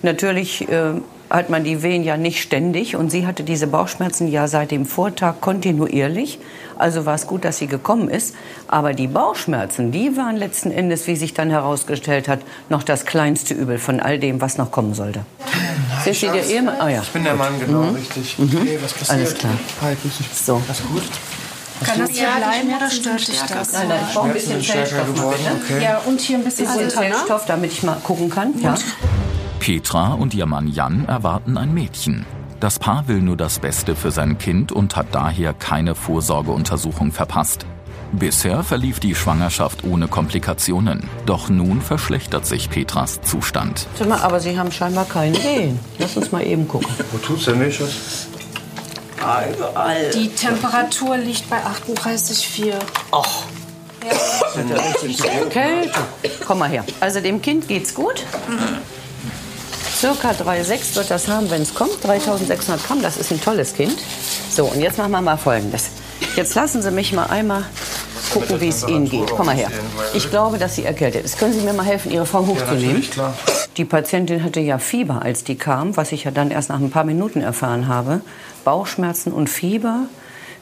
Natürlich 0.01 0.69
äh, 0.69 0.93
hat 1.29 1.49
man 1.49 1.63
die 1.63 1.83
Wehen 1.83 2.03
ja 2.03 2.17
nicht 2.17 2.41
ständig 2.41 2.95
und 2.95 3.11
sie 3.11 3.27
hatte 3.27 3.43
diese 3.43 3.67
Bauchschmerzen 3.67 4.27
ja 4.27 4.47
seit 4.47 4.71
dem 4.71 4.85
Vortag 4.85 5.35
kontinuierlich. 5.41 6.39
Also 6.77 7.05
war 7.05 7.15
es 7.15 7.27
gut, 7.27 7.45
dass 7.45 7.57
sie 7.57 7.67
gekommen 7.67 8.09
ist. 8.09 8.35
Aber 8.67 8.93
die 8.93 9.07
Bauchschmerzen, 9.07 9.91
die 9.91 10.15
waren 10.17 10.37
letzten 10.37 10.71
Endes, 10.71 11.07
wie 11.07 11.15
sich 11.15 11.33
dann 11.33 11.49
herausgestellt 11.49 12.27
hat, 12.27 12.39
noch 12.69 12.83
das 12.83 13.05
kleinste 13.05 13.53
Übel 13.53 13.77
von 13.77 13.99
all 13.99 14.17
dem, 14.17 14.41
was 14.41 14.57
noch 14.57 14.71
kommen 14.71 14.93
sollte. 14.93 15.21
Sind 16.03 16.15
Sie 16.15 16.27
der 16.27 16.45
Ehemann? 16.45 16.75
Ah, 16.79 16.89
ja. 16.89 17.01
Ich 17.01 17.09
bin 17.09 17.23
der 17.23 17.35
Mann, 17.35 17.59
genau, 17.59 17.83
mhm. 17.83 17.95
richtig. 17.95 18.39
Mhm. 18.39 18.57
Okay, 18.61 18.79
was 18.81 18.93
passiert? 18.93 19.19
Alles 19.19 19.35
klar. 19.35 19.53
Hi, 19.81 19.95
grüß 20.01 20.17
dich. 20.17 20.27
So. 20.33 20.61
Alles 20.67 20.81
gut? 20.87 21.03
Kann 21.85 21.99
das 21.99 22.09
hier 22.09 22.27
bleiben 22.27 22.75
oder 22.75 22.89
stört 22.89 23.27
dich 23.27 23.39
das? 23.41 23.73
Nein, 23.73 23.87
nein, 23.87 23.99
ich 24.07 24.13
brauche 24.13 24.27
ein 24.27 24.33
bisschen 24.33 24.61
Zellstoff. 24.61 25.07
Okay. 25.09 25.83
Ja, 25.83 26.01
und 26.05 26.19
hier 26.19 26.37
ein 26.37 26.43
bisschen, 26.43 26.65
bisschen 26.65 26.89
Zellstoff, 26.89 27.45
damit 27.45 27.71
ich 27.71 27.83
mal 27.83 27.97
gucken 28.03 28.29
kann. 28.29 28.53
Ja. 28.61 28.75
Petra 29.59 30.13
und 30.13 30.33
ihr 30.33 30.45
Mann 30.45 30.67
Jan 30.67 31.05
erwarten 31.05 31.57
ein 31.57 31.73
Mädchen. 31.73 32.25
Das 32.59 32.79
Paar 32.79 33.07
will 33.07 33.21
nur 33.21 33.37
das 33.37 33.59
Beste 33.59 33.95
für 33.95 34.11
sein 34.11 34.37
Kind 34.37 34.71
und 34.71 34.95
hat 34.95 35.07
daher 35.11 35.53
keine 35.53 35.95
Vorsorgeuntersuchung 35.95 37.11
verpasst. 37.11 37.65
Bisher 38.11 38.63
verlief 38.63 38.99
die 38.99 39.13
Schwangerschaft 39.13 39.83
ohne 39.83 40.07
Komplikationen. 40.07 41.07
Doch 41.25 41.49
nun 41.49 41.81
verschlechtert 41.81 42.45
sich 42.45 42.69
Petras 42.69 43.21
Zustand. 43.21 43.85
Mal, 44.07 44.19
aber 44.21 44.39
Sie 44.39 44.57
haben 44.57 44.71
scheinbar 44.71 45.05
keine 45.05 45.37
Wehen. 45.37 45.79
Lass 45.99 46.17
uns 46.17 46.31
mal 46.31 46.45
eben 46.45 46.67
gucken. 46.67 46.89
Wo 47.11 47.17
tut's 47.19 47.45
denn 47.45 47.59
nicht? 47.59 47.79
Überall. 49.53 50.09
Die 50.11 50.29
Temperatur 50.29 51.17
liegt 51.17 51.49
bei 51.49 51.57
38,4. 51.57 52.73
Ach. 53.11 53.43
Ja. 54.03 55.49
Kälte. 55.49 55.99
Komm 56.47 56.59
mal 56.59 56.69
her. 56.69 56.85
Also 56.99 57.19
dem 57.19 57.41
Kind 57.41 57.67
geht's 57.67 57.93
gut. 57.93 58.23
Circa 59.99 60.31
3,6 60.31 60.95
wird 60.95 61.11
das 61.11 61.27
haben, 61.27 61.51
wenn 61.51 61.61
es 61.61 61.75
kommt. 61.75 62.01
3600 62.01 62.87
Gramm, 62.87 63.01
das 63.01 63.17
ist 63.17 63.33
ein 63.33 63.41
tolles 63.41 63.73
Kind. 63.73 63.97
So, 64.49 64.63
und 64.67 64.79
jetzt 64.79 64.97
machen 64.97 65.11
wir 65.11 65.19
mal 65.19 65.35
Folgendes. 65.35 65.89
Jetzt 66.37 66.55
lassen 66.55 66.81
Sie 66.81 66.89
mich 66.89 67.11
mal 67.11 67.25
einmal 67.25 67.65
gucken, 68.31 68.61
wie 68.61 68.69
es 68.69 68.87
Ihnen 68.87 69.09
geht. 69.09 69.29
Komm 69.29 69.47
mal 69.47 69.57
her. 69.57 69.69
Ich 70.13 70.29
glaube, 70.29 70.57
dass 70.57 70.77
sie 70.77 70.85
erkältet 70.85 71.25
ist. 71.25 71.37
Können 71.37 71.51
Sie 71.51 71.59
mir 71.59 71.73
mal 71.73 71.83
helfen, 71.83 72.13
Ihre 72.13 72.25
Form 72.25 72.47
hochzunehmen? 72.47 73.01
Ja, 73.01 73.09
klar. 73.09 73.33
Die 73.75 73.83
Patientin 73.83 74.41
hatte 74.41 74.61
ja 74.61 74.77
Fieber, 74.77 75.21
als 75.21 75.43
die 75.43 75.55
kam, 75.55 75.97
was 75.97 76.13
ich 76.13 76.23
ja 76.23 76.31
dann 76.31 76.49
erst 76.49 76.69
nach 76.69 76.79
ein 76.79 76.91
paar 76.91 77.03
Minuten 77.03 77.41
erfahren 77.41 77.89
habe. 77.89 78.21
Bauchschmerzen 78.63 79.33
und 79.33 79.49
Fieber. 79.49 80.03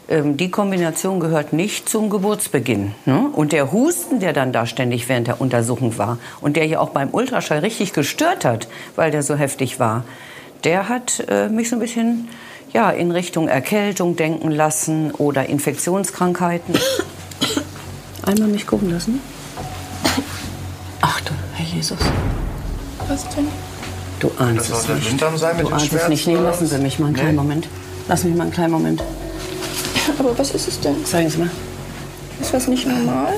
Ähm, 0.10 0.38
die 0.38 0.50
Kombination 0.50 1.20
gehört 1.20 1.52
nicht 1.54 1.90
zum 1.90 2.10
Geburtsbeginn. 2.10 2.94
Ne? 3.06 3.30
Und 3.34 3.52
der 3.52 3.72
Husten, 3.72 4.20
der 4.20 4.34
dann 4.34 4.54
da 4.54 4.66
ständig 4.66 5.10
während 5.10 5.28
der 5.28 5.42
Untersuchung 5.42 5.98
war 5.98 6.18
und 6.42 6.56
der 6.56 6.66
ja 6.66 6.80
auch 6.80 6.90
beim 6.90 7.10
Ultraschall 7.12 7.60
richtig 7.60 7.94
gestört 7.94 8.46
hat, 8.46 8.68
weil 8.96 9.12
der 9.12 9.22
so 9.24 9.36
heftig 9.36 9.80
war, 9.80 10.04
der 10.64 10.88
hat 10.90 11.24
äh, 11.30 11.50
mich 11.50 11.70
so 11.70 11.76
ein 11.76 11.80
bisschen 11.80 12.30
ja, 12.74 12.90
in 12.90 13.12
Richtung 13.12 13.48
Erkältung 13.48 14.16
denken 14.16 14.52
lassen 14.52 15.12
oder 15.12 15.48
Infektionskrankheiten. 15.48 16.76
Einmal 18.26 18.48
mich 18.50 18.68
gucken 18.68 18.92
lassen. 18.92 19.22
Ach 21.02 21.22
du, 21.22 21.32
Herr 21.56 21.66
Jesus. 21.66 21.98
Was 23.08 23.28
denn? 23.36 23.48
Du 24.20 24.32
ahnst 24.40 24.70
Das 24.72 24.90
es 24.90 24.96
nicht. 24.96 25.20
Sein 25.38 25.58
mit 25.58 25.68
du 25.68 25.70
ahnst 25.72 25.94
es 25.94 26.08
nicht. 26.10 26.28
Nehmen 26.28 26.40
oder 26.40 26.50
lassen 26.50 26.68
Sie 26.68 26.78
mich 26.80 27.00
mal 27.00 27.06
einen 27.08 27.16
Nee. 27.16 27.22
kleinen 27.22 27.36
Moment. 27.38 27.68
Lass 28.08 28.24
mich 28.24 28.36
mal 28.36 28.44
einen 28.44 28.52
kleinen 28.54 28.72
Moment. 28.72 29.02
Aber 30.20 30.38
was 30.38 30.52
ist 30.52 30.68
es 30.68 30.80
denn? 30.80 31.06
Zeigen 31.06 31.30
Sie 31.30 31.38
mal. 31.38 31.50
Ist 32.40 32.54
was 32.54 32.68
nicht 32.68 32.88
normal? 32.88 33.34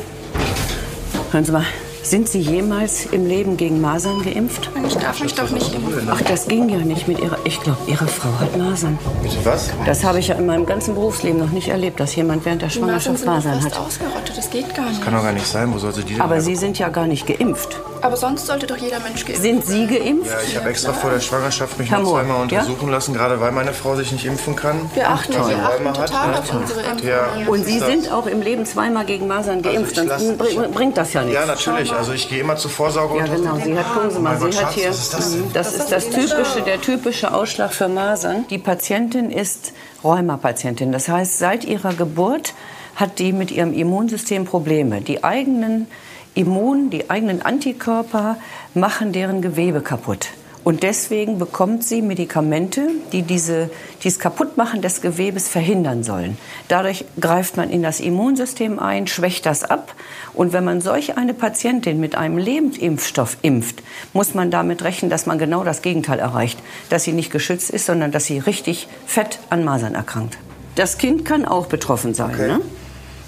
Hören 1.31 1.45
Sie 1.45 1.51
mal. 1.51 1.65
Sind 2.01 2.29
Sie 2.29 2.39
jemals 2.39 3.05
im 3.11 3.27
Leben 3.27 3.57
gegen 3.57 3.81
Masern 3.81 4.21
geimpft? 4.23 4.69
Ich 4.87 4.95
darf 4.95 5.19
mich 5.21 5.33
doch 5.35 5.49
nicht 5.49 5.73
impfen. 5.75 6.07
Ach, 6.11 6.21
das 6.21 6.47
ging 6.47 6.69
ja 6.69 6.77
nicht 6.77 7.07
mit 7.07 7.19
Ihrer. 7.19 7.37
Ich 7.43 7.59
glaube, 7.61 7.77
Ihre 7.87 8.07
Frau 8.07 8.29
hat 8.39 8.57
Masern. 8.57 8.97
Bitte 9.21 9.35
was? 9.43 9.69
Das 9.85 10.03
habe 10.03 10.19
ich 10.19 10.29
ja 10.29 10.35
in 10.35 10.45
meinem 10.45 10.65
ganzen 10.65 10.95
Berufsleben 10.95 11.39
noch 11.39 11.51
nicht 11.51 11.67
erlebt, 11.67 11.99
dass 11.99 12.15
jemand 12.15 12.45
während 12.45 12.61
der 12.61 12.69
Masern 12.69 12.79
Schwangerschaft 13.17 13.25
Masern 13.25 13.61
fast 13.61 13.75
hat. 13.77 13.85
ausgerottet. 13.85 14.37
Das 14.37 14.49
geht 14.49 14.73
gar 14.73 14.89
nicht. 14.89 15.03
Kann 15.03 15.13
doch 15.13 15.23
gar 15.23 15.33
nicht 15.33 15.45
sein. 15.45 15.71
Wo 15.73 15.77
sollte 15.77 16.01
die 16.03 16.13
denn 16.13 16.21
Aber 16.21 16.41
Sie 16.41 16.55
sind 16.55 16.79
ja 16.79 16.89
gar 16.89 17.05
nicht 17.05 17.27
geimpft. 17.27 17.79
Aber 18.01 18.15
sonst 18.15 18.47
sollte 18.47 18.65
doch 18.65 18.77
jeder 18.77 18.99
Mensch 19.01 19.25
geimpft 19.25 19.41
Sind 19.41 19.65
Sie 19.65 19.85
geimpft? 19.85 20.31
Ja, 20.31 20.37
ich 20.47 20.55
habe 20.55 20.69
extra 20.69 20.93
vor 20.93 21.11
der 21.11 21.19
Schwangerschaft 21.19 21.77
mich 21.77 21.91
Herr 21.91 21.99
noch 21.99 22.11
zweimal 22.11 22.37
ja? 22.37 22.41
untersuchen 22.43 22.89
lassen, 22.89 23.13
gerade 23.13 23.41
weil 23.41 23.51
meine 23.51 23.73
Frau 23.73 23.95
sich 23.97 24.11
nicht 24.13 24.25
impfen 24.25 24.55
kann. 24.55 24.89
Wir 24.95 25.09
achten, 25.09 25.33
sie 25.33 25.37
wir 25.37 25.57
achten 25.57 25.83
Rheuma 25.85 25.97
hat, 25.97 26.07
total 26.09 26.31
ne? 26.31 26.39
auf 26.39 26.53
unsere 26.53 26.79
Impfung. 26.79 27.01
Der- 27.01 27.27
Und 27.49 27.65
Sie 27.65 27.77
das- 27.79 27.89
sind 27.89 28.11
auch 28.11 28.25
im 28.25 28.41
Leben 28.41 28.65
zweimal 28.65 29.03
gegen 29.05 29.27
Masern 29.27 29.61
geimpft. 29.61 29.99
Also 29.99 30.33
Dann 30.33 30.71
bringt 30.71 30.97
das 30.97 31.11
ja 31.13 31.21
nichts. 31.23 31.39
Ja, 31.39 31.45
natürlich. 31.45 31.88
Also 31.91 32.13
ich 32.13 32.29
gehe 32.29 32.39
immer 32.39 32.55
zur 32.55 32.71
Vorsorge. 32.71 33.17
Ja, 33.17 33.25
genau. 33.25 33.57
Sie 33.57 33.77
hat, 33.77 33.93
gucken 33.93 34.11
Sie 34.11 34.19
mal, 34.19 34.37
Gott, 34.37 34.53
sie 34.53 34.59
hat 34.59 34.73
Schatz, 34.73 34.75
hier, 34.75 34.89
was 34.89 34.99
ist 34.99 35.13
das 35.13 35.31
denn? 35.31 35.53
das 35.53 35.73
ist 35.75 35.91
das 35.91 36.09
typische, 36.09 36.61
der 36.65 36.81
typische 36.81 37.33
Ausschlag 37.33 37.73
für 37.73 37.87
Masern. 37.87 38.45
Die 38.49 38.57
Patientin 38.57 39.31
ist 39.31 39.73
Rheumapatientin. 40.03 40.91
Das 40.91 41.07
heißt, 41.07 41.39
seit 41.39 41.65
ihrer 41.65 41.93
Geburt 41.93 42.53
hat 42.95 43.19
die 43.19 43.33
mit 43.33 43.51
ihrem 43.51 43.73
Immunsystem 43.73 44.45
Probleme. 44.45 45.01
Die 45.01 45.23
eigenen 45.23 45.87
Immun, 46.35 46.89
die 46.89 47.09
eigenen 47.09 47.41
Antikörper 47.41 48.37
machen 48.73 49.11
deren 49.13 49.41
Gewebe 49.41 49.81
kaputt. 49.81 50.29
Und 50.63 50.83
deswegen 50.83 51.39
bekommt 51.39 51.83
sie 51.83 52.01
Medikamente, 52.01 52.89
die 53.11 53.21
diese, 53.21 53.69
dieses 54.03 54.19
Kaputtmachen 54.19 54.81
des 54.81 55.01
Gewebes 55.01 55.47
verhindern 55.47 56.03
sollen. 56.03 56.37
Dadurch 56.67 57.05
greift 57.19 57.55
man 57.57 57.69
in 57.69 57.81
das 57.81 57.99
Immunsystem 57.99 58.77
ein, 58.77 59.07
schwächt 59.07 59.45
das 59.45 59.63
ab. 59.63 59.95
Und 60.33 60.51
wenn 60.51 60.65
man 60.65 60.81
solch 60.81 61.17
eine 61.17 61.33
Patientin 61.33 61.99
mit 61.99 62.15
einem 62.15 62.37
Lebendimpfstoff 62.37 63.37
impft, 63.41 63.81
muss 64.13 64.33
man 64.33 64.51
damit 64.51 64.83
rechnen, 64.83 65.09
dass 65.09 65.25
man 65.25 65.39
genau 65.39 65.63
das 65.63 65.81
Gegenteil 65.81 66.19
erreicht. 66.19 66.59
Dass 66.89 67.03
sie 67.03 67.13
nicht 67.13 67.31
geschützt 67.31 67.69
ist, 67.69 67.85
sondern 67.85 68.11
dass 68.11 68.25
sie 68.25 68.39
richtig 68.39 68.87
fett 69.05 69.39
an 69.49 69.63
Masern 69.63 69.95
erkrankt. 69.95 70.37
Das 70.75 70.97
Kind 70.97 71.25
kann 71.25 71.45
auch 71.45 71.67
betroffen 71.67 72.13
sein. 72.13 72.37
Ne? 72.37 72.61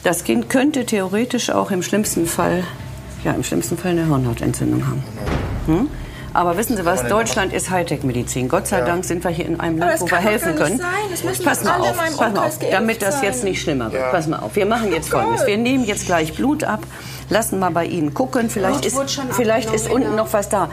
Das 0.04 0.24
Kind 0.24 0.50
könnte 0.50 0.86
theoretisch 0.86 1.50
auch 1.50 1.72
im 1.72 1.82
schlimmsten 1.82 2.26
Fall, 2.26 2.64
ja, 3.24 3.32
im 3.34 3.44
schlimmsten 3.44 3.78
Fall 3.78 3.92
eine 3.92 4.06
Hirnhautentzündung 4.06 4.86
haben. 4.88 5.04
Hm? 5.68 5.88
Aber 6.34 6.58
wissen 6.58 6.78
Sie 6.78 6.86
was? 6.86 7.08
Deutschland 7.08 7.52
ist 7.54 7.70
Hightech-Medizin. 7.70 8.48
Gott 8.48 8.68
sei 8.68 8.82
Dank 8.82 9.04
sind 9.04 9.24
wir 9.24 9.32
hier 9.32 9.46
in 9.46 9.60
einem 9.60 9.78
Land, 9.80 10.00
wo 10.00 10.10
wir 10.10 10.18
helfen 10.18 10.56
können. 10.56 10.78
sein. 10.78 10.88
Es 11.14 11.24
müssen 11.24 11.44
Pass 11.44 11.64
mal 11.64 11.80
auf, 11.82 11.98
pass 11.98 12.18
mal 12.18 12.38
auf, 12.38 12.60
damit 12.72 13.02
das 13.02 13.16
sein. 13.16 13.26
jetzt 13.26 13.44
nicht 13.44 13.62
schlimmer 13.62 13.92
wird. 13.92 14.02
Ja. 14.02 14.12
Pass 14.12 14.28
mal 14.28 14.40
auf. 14.40 14.56
Wir 14.56 14.66
machen 14.66 14.92
jetzt 14.92 15.10
Folgendes. 15.10 15.46
Wir 15.46 15.58
nehmen 15.58 15.84
jetzt 15.84 16.06
gleich 16.06 16.34
Blut 16.34 16.64
ab, 16.64 16.82
lassen 17.30 17.60
mal 17.60 17.72
bei 17.72 17.86
Ihnen 17.86 18.14
gucken. 18.14 18.50
Vielleicht 18.50 18.90
Blut 18.90 19.04
ist, 19.06 19.22
vielleicht 19.32 19.74
ist 19.74 19.90
unten 19.90 20.16
noch 20.16 20.32
was 20.32 20.48
da. 20.48 20.70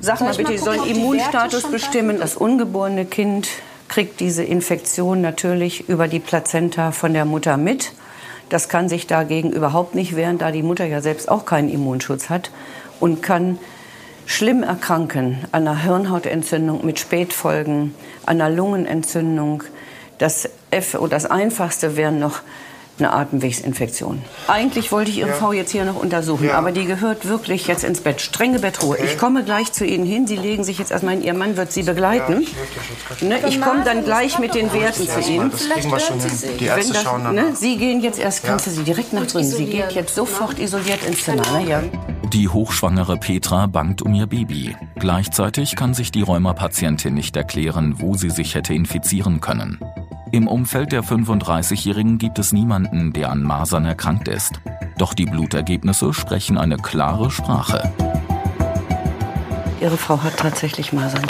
Sag 0.00 0.20
mal 0.20 0.34
bitte, 0.34 0.52
Sie 0.52 0.58
sollen 0.58 0.84
Immunstatus 0.84 1.70
bestimmen. 1.70 2.18
Das 2.20 2.36
ungeborene 2.36 3.04
Kind 3.04 3.48
kriegt 3.88 4.20
diese 4.20 4.44
Infektion 4.44 5.22
natürlich 5.22 5.88
über 5.88 6.06
die 6.06 6.20
Plazenta 6.20 6.92
von 6.92 7.14
der 7.14 7.24
Mutter 7.24 7.56
mit. 7.56 7.92
Das 8.50 8.68
kann 8.68 8.88
sich 8.88 9.06
dagegen 9.06 9.50
überhaupt 9.50 9.94
nicht 9.94 10.16
wehren, 10.16 10.38
da 10.38 10.50
die 10.52 10.62
Mutter 10.62 10.84
ja 10.84 11.00
selbst 11.00 11.30
auch 11.30 11.44
keinen 11.46 11.68
Immunschutz 11.68 12.30
hat 12.30 12.50
und 13.00 13.22
kann 13.22 13.58
schlimm 14.28 14.62
erkranken 14.62 15.38
an 15.52 15.66
einer 15.66 15.82
Hirnhautentzündung 15.82 16.84
mit 16.84 16.98
Spätfolgen, 17.00 17.94
an 18.26 18.40
einer 18.40 18.54
Lungenentzündung. 18.54 19.62
Das, 20.18 20.48
F 20.70 20.94
oder 20.96 21.10
das 21.10 21.26
Einfachste 21.26 21.96
wären 21.96 22.18
noch 22.18 22.40
eine 22.98 23.12
Atemwegsinfektion. 23.12 24.20
Eigentlich 24.48 24.90
wollte 24.92 25.10
ich 25.12 25.18
Ihre 25.18 25.28
Ja. 25.28 25.34
Frau 25.36 25.52
jetzt 25.52 25.70
hier 25.70 25.84
noch 25.84 25.94
untersuchen, 25.94 26.48
Ja. 26.48 26.58
aber 26.58 26.72
die 26.72 26.84
gehört 26.84 27.26
wirklich 27.28 27.68
jetzt 27.68 27.84
ins 27.84 28.00
Bett. 28.00 28.20
Strenge 28.20 28.58
Bettruhe. 28.58 28.96
Okay. 28.98 29.04
Ich 29.06 29.16
komme 29.16 29.44
gleich 29.44 29.72
zu 29.72 29.86
Ihnen 29.86 30.04
hin. 30.04 30.26
Sie 30.26 30.34
legen 30.36 30.64
sich 30.64 30.78
jetzt 30.80 30.90
erstmal 30.90 31.14
hin. 31.14 31.22
Ihr 31.22 31.34
Mann 31.34 31.56
wird 31.56 31.70
Sie 31.72 31.84
begleiten. 31.84 32.44
Ne, 33.20 33.38
ich 33.48 33.60
komme 33.62 33.84
dann 33.84 34.04
gleich 34.04 34.38
mit 34.40 34.54
den 34.56 34.72
Werten 34.72 35.08
zu 35.08 35.20
Ihnen. 35.20 35.50
Das 35.52 35.68
kriegen 35.70 35.90
wir 35.90 36.00
schon 36.00 36.18
hin. 36.20 36.30
Die 36.58 36.64
Ärzte 36.66 36.86
Wenn 36.88 36.92
das- 36.94 37.02
schauen 37.04 37.24
dann. 37.24 37.34
ne, 37.36 37.44
Sie 37.54 37.76
gehen 37.78 38.02
jetzt 38.02 38.18
erst, 38.18 38.42
kannst 38.44 38.66
du 38.66 38.70
Sie 38.72 38.82
direkt 38.82 39.12
nach 39.12 39.26
drinnen. 39.26 39.48
Sie 39.48 39.66
geht 39.66 39.92
jetzt 39.92 40.14
sofort 40.16 40.58
isoliert 40.58 41.04
ins 41.06 41.22
Zimmer. 41.24 41.42
Ne? 41.52 41.88
Die 42.32 42.46
hochschwangere 42.46 43.16
Petra 43.16 43.66
bangt 43.66 44.02
um 44.02 44.14
ihr 44.14 44.26
Baby. 44.26 44.76
Gleichzeitig 44.96 45.76
kann 45.76 45.94
sich 45.94 46.12
die 46.12 46.20
Rheumapatientin 46.20 47.14
nicht 47.14 47.34
erklären, 47.36 47.94
wo 48.00 48.14
sie 48.14 48.28
sich 48.28 48.54
hätte 48.54 48.74
infizieren 48.74 49.40
können. 49.40 49.80
Im 50.30 50.46
Umfeld 50.46 50.92
der 50.92 51.02
35-Jährigen 51.02 52.18
gibt 52.18 52.38
es 52.38 52.52
niemanden, 52.52 53.14
der 53.14 53.30
an 53.30 53.42
Masern 53.42 53.86
erkrankt 53.86 54.28
ist. 54.28 54.60
Doch 54.98 55.14
die 55.14 55.24
Blutergebnisse 55.24 56.12
sprechen 56.12 56.58
eine 56.58 56.76
klare 56.76 57.30
Sprache. 57.30 57.94
Ihre 59.80 59.96
Frau 59.96 60.22
hat 60.22 60.36
tatsächlich 60.36 60.92
Masern. 60.92 61.24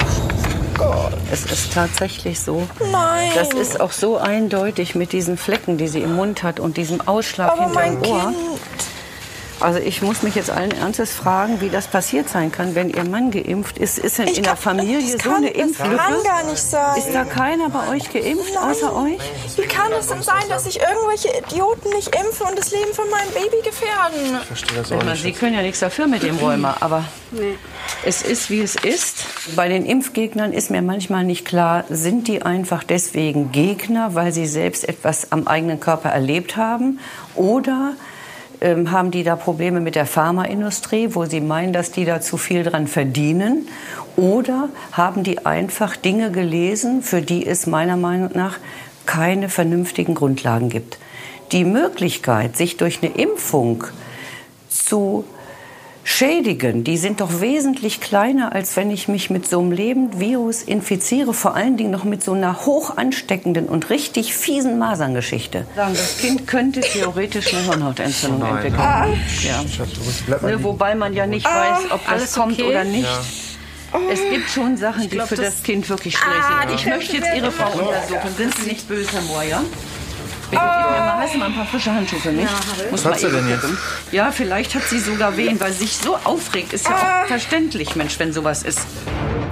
Es 1.30 1.44
ist 1.44 1.74
tatsächlich 1.74 2.40
so. 2.40 2.66
Nein. 2.90 3.30
Das 3.36 3.53
ist 3.53 3.80
auch 3.80 3.92
so 3.92 4.16
eindeutig 4.16 4.96
mit 4.96 5.12
diesen 5.12 5.36
Flecken, 5.36 5.78
die 5.78 5.86
sie 5.86 6.01
im 6.01 6.16
Mund 6.16 6.42
hat 6.42 6.59
und 6.59 6.76
diesem 6.76 7.01
Ausschlag 7.07 7.53
Aber 7.53 7.66
hinter 7.66 7.82
dem 7.82 8.11
Ohr. 8.11 8.20
Kind. 8.32 8.88
Also 9.61 9.80
ich 9.80 10.02
muss 10.02 10.22
mich 10.22 10.36
jetzt 10.36 10.50
allen 10.50 10.70
Ernstes 10.70 11.12
fragen, 11.12 11.61
wie 11.61 11.68
das 11.68 11.88
passiert 11.88 12.28
sein 12.28 12.52
kann, 12.52 12.76
wenn 12.76 12.90
Ihr 12.90 13.04
Mann 13.04 13.30
geimpft 13.32 13.76
ist. 13.78 13.98
Ist 13.98 14.18
denn 14.18 14.28
Ich 14.28 14.38
in 14.38 14.44
der 14.44 14.52
kann- 14.52 14.62
Familie 14.78 15.00
das 15.00 15.12
so 15.22 15.30
kann- 15.30 15.36
eine 15.44 15.50
das 15.50 15.61
Impflücke? 15.62 15.96
kann 15.96 16.22
gar 16.22 16.44
nicht 16.44 16.59
sein. 16.59 16.96
Ist 16.98 17.12
da 17.12 17.24
keiner 17.24 17.68
bei 17.68 17.88
euch 17.88 18.12
geimpft, 18.12 18.56
außer 18.56 18.94
euch? 18.94 19.18
Wie 19.56 19.62
kann 19.66 19.90
es 19.98 20.06
denn 20.06 20.22
sein, 20.22 20.44
dass 20.48 20.64
sich 20.64 20.78
irgendwelche 20.80 21.28
Idioten 21.36 21.88
nicht 21.90 22.14
impfen 22.14 22.46
und 22.48 22.56
das 22.59 22.70
Leben 22.70 22.92
von 22.94 23.11
meinem 23.11 23.30
Baby 23.34 23.62
gefährden? 23.64 24.38
Ich 24.42 24.46
verstehe 24.46 24.78
das 24.78 24.90
Ich 24.92 24.96
auch 24.96 25.02
nicht. 25.02 25.22
Sie 25.22 25.32
können 25.32 25.54
ja 25.54 25.62
nichts 25.62 25.80
dafür 25.80 26.06
mit 26.06 26.22
dem 26.22 26.36
Rheuma, 26.38 26.76
aber 26.78 27.04
es 28.04 28.22
ist, 28.22 28.50
wie 28.50 28.61
es 28.61 28.76
ist. 28.76 29.24
Bei 29.56 29.68
den 29.68 29.84
Impfgegnern 29.84 30.52
ist 30.52 30.70
mir 30.70 30.82
manchmal 30.82 31.24
nicht 31.24 31.44
klar, 31.44 31.84
sind 31.88 32.28
die 32.28 32.42
einfach 32.42 32.84
deswegen 32.84 33.50
Gegner, 33.50 34.14
weil 34.14 34.30
sie 34.32 34.46
selbst 34.46 34.88
etwas 34.88 35.32
am 35.32 35.48
eigenen 35.48 35.80
Körper 35.80 36.11
erlebt 36.11 36.56
haben? 36.56 37.00
Oder 37.34 37.94
ähm, 38.61 38.90
haben 38.90 39.11
die 39.11 39.22
da 39.22 39.36
Probleme 39.36 39.80
mit 39.80 39.94
der 39.94 40.06
Pharmaindustrie, 40.06 41.14
wo 41.14 41.24
sie 41.24 41.40
meinen, 41.40 41.72
dass 41.72 41.90
die 41.90 42.04
da 42.04 42.20
zu 42.20 42.36
viel 42.36 42.62
dran 42.64 42.86
verdienen? 42.86 43.68
Oder 44.16 44.68
haben 44.92 45.22
die 45.22 45.46
einfach 45.46 45.96
Dinge 45.96 46.30
gelesen, 46.30 47.02
für 47.02 47.22
die 47.22 47.46
es 47.46 47.66
meiner 47.66 47.96
Meinung 47.96 48.30
nach 48.34 48.59
keine 49.06 49.48
vernünftigen 49.48 50.14
Grundlagen 50.14 50.68
gibt? 50.68 50.98
Die 51.52 51.64
Möglichkeit, 51.64 52.56
sich 52.56 52.76
durch 52.76 53.02
eine 53.02 53.12
Impfung 53.14 53.84
zu 54.68 55.24
schädigen, 56.11 56.84
die 56.84 56.96
sind 56.96 57.20
doch 57.20 57.42
wesentlich 57.42 58.00
kleiner, 58.00 58.52
als 58.54 58.76
wenn 58.76 58.90
ich 58.90 59.09
mich 59.09 59.28
mit 59.28 59.46
so 59.46 59.61
einem 59.61 59.72
lebenden 59.72 60.18
Virus 60.18 60.62
infiziere, 60.62 61.34
vor 61.34 61.54
allen 61.54 61.76
Dingen 61.76 61.90
noch 61.90 62.04
mit 62.04 62.24
so 62.24 62.32
einer 62.32 62.64
hoch 62.64 62.96
ansteckenden 62.96 63.66
und 63.66 63.90
richtig 63.90 64.34
fiesen 64.34 64.78
Maserngeschichte. 64.78 65.66
Sagen, 65.76 65.92
das 65.92 66.16
Kind 66.16 66.46
könnte 66.46 66.80
theoretisch 66.80 67.52
eine 67.52 67.62
Hirnhautentzündung 67.64 68.40
Nein, 68.40 68.56
entwickeln. 68.56 68.80
ne? 68.80 70.38
Ja. 70.40 70.48
Ne, 70.48 70.64
wobei 70.64 70.94
man 70.94 71.12
ja 71.12 71.26
nicht 71.26 71.44
weiß, 71.44 71.90
ob 71.90 72.02
das 72.04 72.09
Alles 72.12 72.32
kommt 72.32 72.54
okay? 72.54 72.70
oder 72.70 72.84
nicht. 72.84 73.04
Ja. 73.04 74.00
Es 74.11 74.20
gibt 74.30 74.48
schon 74.48 74.78
Sachen, 74.78 75.02
die 75.02 75.09
glaub, 75.11 75.28
für 75.28 75.36
das, 75.36 75.56
das- 75.56 75.62
Kind 75.62 75.88
wirklich 75.90 76.16
schlecht 76.16 76.68
sind. 76.68 76.74
Ich 76.74 76.86
möchte 76.86 77.16
jetzt 77.18 77.36
Ihre 77.36 77.50
Frau 77.50 77.70
untersuchen. 77.78 78.34
Sind 78.36 78.54
Sie 78.59 78.68
nicht 78.70 78.88
böse, 78.88 79.11
Herr 79.12 79.22
Ja? 80.53 80.90
Mir 80.90 81.01
mal, 81.01 81.18
hast 81.22 81.34
du 81.34 81.38
mal 81.38 81.46
ein 81.46 81.55
paar 81.55 81.66
frische 81.66 81.92
Handschuhe 81.92 82.20
für 82.20 82.32
mich? 82.32 82.46
Muss 82.90 83.05
Was 83.05 83.12
hat 83.12 83.20
sie 83.20 83.30
denn 83.30 83.49
jetzt? 83.49 83.66
Ja, 84.12 84.30
vielleicht 84.30 84.74
hat 84.74 84.82
sie 84.84 84.99
sogar 84.99 85.36
Wehen, 85.36 85.61
weil 85.61 85.72
sie 85.72 85.84
sich 85.84 85.96
so 85.96 86.16
aufregt. 86.24 86.72
Ist 86.72 86.88
ja 86.88 86.94
auch 86.94 87.26
verständlich, 87.26 87.96
Mensch, 87.96 88.18
wenn 88.18 88.32
sowas 88.32 88.62
ist. 88.62 88.86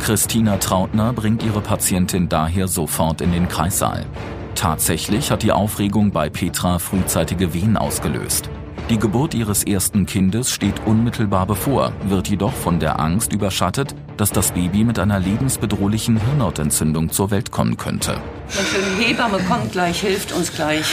Christina 0.01 0.57
Trautner 0.59 1.13
bringt 1.13 1.43
ihre 1.43 1.61
Patientin 1.61 2.29
daher 2.29 2.69
sofort 2.69 3.21
in 3.21 3.33
den 3.33 3.49
Kreissaal. 3.49 4.07
Tatsächlich 4.55 5.31
hat 5.31 5.43
die 5.43 5.53
Aufregung 5.53 6.13
bei 6.13 6.31
Petra 6.31 6.79
frühzeitige 6.79 7.53
Wehen 7.53 7.77
ausgelöst. 7.77 8.49
Die 8.89 9.01
Geburt 9.01 9.35
ihres 9.35 9.65
ersten 9.65 10.07
Kindes 10.07 10.53
steht 10.53 10.87
unmittelbar 10.87 11.45
bevor, 11.45 11.93
wird 12.05 12.29
jedoch 12.29 12.53
von 12.53 12.79
der 12.79 13.01
Angst 13.01 13.33
überschattet, 13.33 13.97
dass 14.17 14.31
das 14.31 14.53
Baby 14.53 14.85
mit 14.85 15.01
einer 15.01 15.19
lebensbedrohlichen 15.19 16.21
Hirnhautentzündung 16.21 17.11
zur 17.11 17.33
Welt 17.33 17.51
kommen 17.51 17.77
könnte. 17.77 18.21
Schön, 18.49 19.05
Hebamme 19.05 19.41
kommt 19.41 19.73
gleich, 19.73 20.01
hilft 20.01 20.31
uns 20.31 20.55
gleich. 20.55 20.87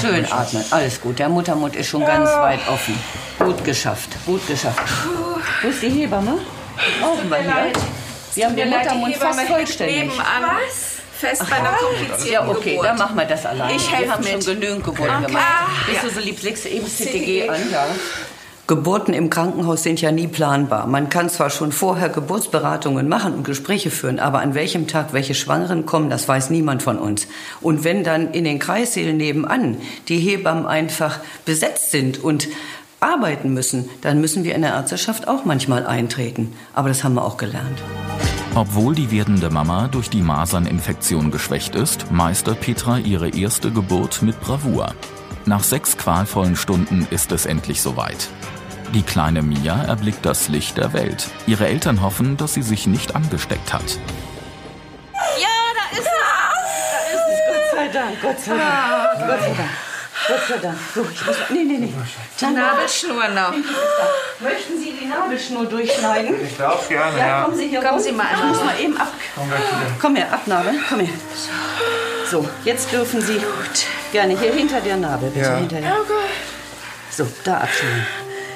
Schön 0.00 0.26
atmen, 0.28 0.64
alles 0.72 1.00
gut. 1.00 1.20
Der 1.20 1.28
Muttermund 1.28 1.76
ist 1.76 1.86
schon 1.86 2.04
ganz 2.04 2.28
weit 2.30 2.68
offen. 2.68 2.98
Gut 3.38 3.62
geschafft, 3.64 4.10
gut 4.26 4.44
geschafft. 4.48 4.82
Wo 5.62 5.68
ist 5.68 5.82
die 5.82 5.90
Hebamme? 5.90 6.38
Brauchen 7.00 7.30
wir 7.30 7.36
hier. 7.36 7.72
Wir 8.34 8.46
haben 8.46 8.56
den 8.56 8.70
Muttermund 8.70 9.14
fast 9.14 9.40
vollständig. 9.42 10.10
Was? 10.18 10.93
Fest 11.24 11.42
bei 11.48 11.56
einer 11.56 11.70
komplizierten 11.72 12.32
Ja, 12.32 12.48
okay, 12.48 12.70
Geburt. 12.72 12.86
dann 12.86 12.98
machen 12.98 13.16
wir 13.16 13.24
das 13.24 13.46
alleine. 13.46 13.74
Ich 13.74 13.90
helfe 13.90 14.18
mit. 14.20 14.28
schon 14.44 14.54
genügend 14.60 14.84
Geburten 14.84 15.14
Okay. 15.16 15.26
gemacht. 15.26 15.44
Ah, 15.46 15.66
Bist 15.86 16.02
ja. 16.02 16.08
du 16.08 16.14
so 16.14 16.20
lieb, 16.20 16.42
legst 16.42 16.64
du 16.64 16.68
eben 16.68 16.86
CTG. 16.86 17.48
an, 17.48 17.60
ja. 17.72 17.86
Geburten 18.66 19.12
im 19.12 19.28
Krankenhaus 19.28 19.82
sind 19.82 20.00
ja 20.00 20.10
nie 20.10 20.26
planbar. 20.26 20.86
Man 20.86 21.10
kann 21.10 21.28
zwar 21.28 21.50
schon 21.50 21.70
vorher 21.70 22.08
Geburtsberatungen 22.08 23.06
machen 23.08 23.34
und 23.34 23.44
Gespräche 23.44 23.90
führen, 23.90 24.18
aber 24.18 24.38
an 24.38 24.54
welchem 24.54 24.86
Tag 24.86 25.12
welche 25.12 25.34
Schwangeren 25.34 25.84
kommen, 25.84 26.08
das 26.08 26.26
weiß 26.28 26.48
niemand 26.48 26.82
von 26.82 26.98
uns. 26.98 27.26
Und 27.60 27.84
wenn 27.84 28.04
dann 28.04 28.32
in 28.32 28.44
den 28.44 28.58
Kreissälen 28.58 29.18
nebenan 29.18 29.76
die 30.08 30.18
Hebammen 30.18 30.64
einfach 30.66 31.18
besetzt 31.44 31.90
sind 31.90 32.24
und 32.24 32.48
arbeiten 33.04 33.54
müssen, 33.54 33.88
dann 34.00 34.20
müssen 34.20 34.44
wir 34.44 34.54
in 34.54 34.62
der 34.62 34.72
Ärzteschaft 34.72 35.28
auch 35.28 35.44
manchmal 35.44 35.86
eintreten. 35.86 36.54
Aber 36.72 36.88
das 36.88 37.04
haben 37.04 37.14
wir 37.14 37.24
auch 37.24 37.36
gelernt. 37.36 37.82
Obwohl 38.54 38.94
die 38.94 39.10
werdende 39.10 39.50
Mama 39.50 39.88
durch 39.88 40.10
die 40.10 40.22
Maserninfektion 40.22 41.30
geschwächt 41.30 41.74
ist, 41.74 42.10
meistert 42.12 42.60
Petra 42.60 42.98
ihre 42.98 43.28
erste 43.30 43.70
Geburt 43.70 44.22
mit 44.22 44.40
Bravour. 44.40 44.94
Nach 45.44 45.62
sechs 45.62 45.98
qualvollen 45.98 46.56
Stunden 46.56 47.06
ist 47.10 47.32
es 47.32 47.46
endlich 47.46 47.82
soweit. 47.82 48.28
Die 48.94 49.02
kleine 49.02 49.42
Mia 49.42 49.82
erblickt 49.82 50.24
das 50.24 50.48
Licht 50.48 50.78
der 50.78 50.92
Welt. 50.92 51.28
Ihre 51.46 51.66
Eltern 51.66 52.00
hoffen, 52.00 52.36
dass 52.36 52.54
sie 52.54 52.62
sich 52.62 52.86
nicht 52.86 53.16
angesteckt 53.16 53.72
hat. 53.72 53.98
Ja, 55.40 55.48
da 55.74 55.98
ist 55.98 56.06
es. 56.06 56.14
Da 56.92 57.00
ist 57.12 57.24
es, 57.28 57.40
Gott 57.48 57.66
sei 57.74 57.88
Dank, 57.88 58.22
Gott 58.22 58.40
sei 58.40 58.56
Dank. 58.56 59.18
Gott 59.18 59.40
sei 59.40 59.54
Dank. 59.56 59.93
Gott 60.28 60.40
sei 60.48 60.56
Dank. 60.58 60.78
So, 60.94 61.02
ich 61.12 61.26
muss. 61.26 61.36
Nee, 61.50 61.64
nee, 61.64 61.76
nee. 61.78 61.92
Die 62.40 62.44
Nabelschnur 62.46 63.28
noch. 63.28 63.52
Möchten 64.40 64.78
Sie 64.78 64.92
die 65.00 65.06
Nabelschnur 65.06 65.66
durchschneiden? 65.66 66.34
Ich 66.46 66.56
darf 66.56 66.88
gerne, 66.88 67.18
Ja, 67.18 67.26
ja. 67.26 67.42
kommen 67.44 67.56
Sie 67.56 67.68
hier 67.68 67.80
Kommen 67.80 67.94
rum. 67.94 68.02
Sie 68.02 68.12
mal 68.12 68.26
Ich 68.34 68.44
muss 68.44 68.64
mal 68.64 68.80
eben 68.80 68.96
ab. 68.96 69.12
Komm 70.00 70.16
her, 70.16 70.32
Abnabel, 70.32 70.74
komm 70.88 71.00
her. 71.00 71.14
So, 72.30 72.48
jetzt 72.64 72.90
dürfen 72.92 73.20
Sie 73.20 73.40
gerne 74.12 74.38
hier 74.38 74.52
hinter 74.52 74.80
der 74.80 74.96
Nabel, 74.96 75.30
bitte 75.30 75.46
Ja. 75.46 75.56
hinter 75.56 75.80
der. 75.80 75.92
Oh 75.92 76.04
Gott. 76.08 76.16
So, 77.10 77.26
da 77.44 77.58
abschneiden. 77.58 78.06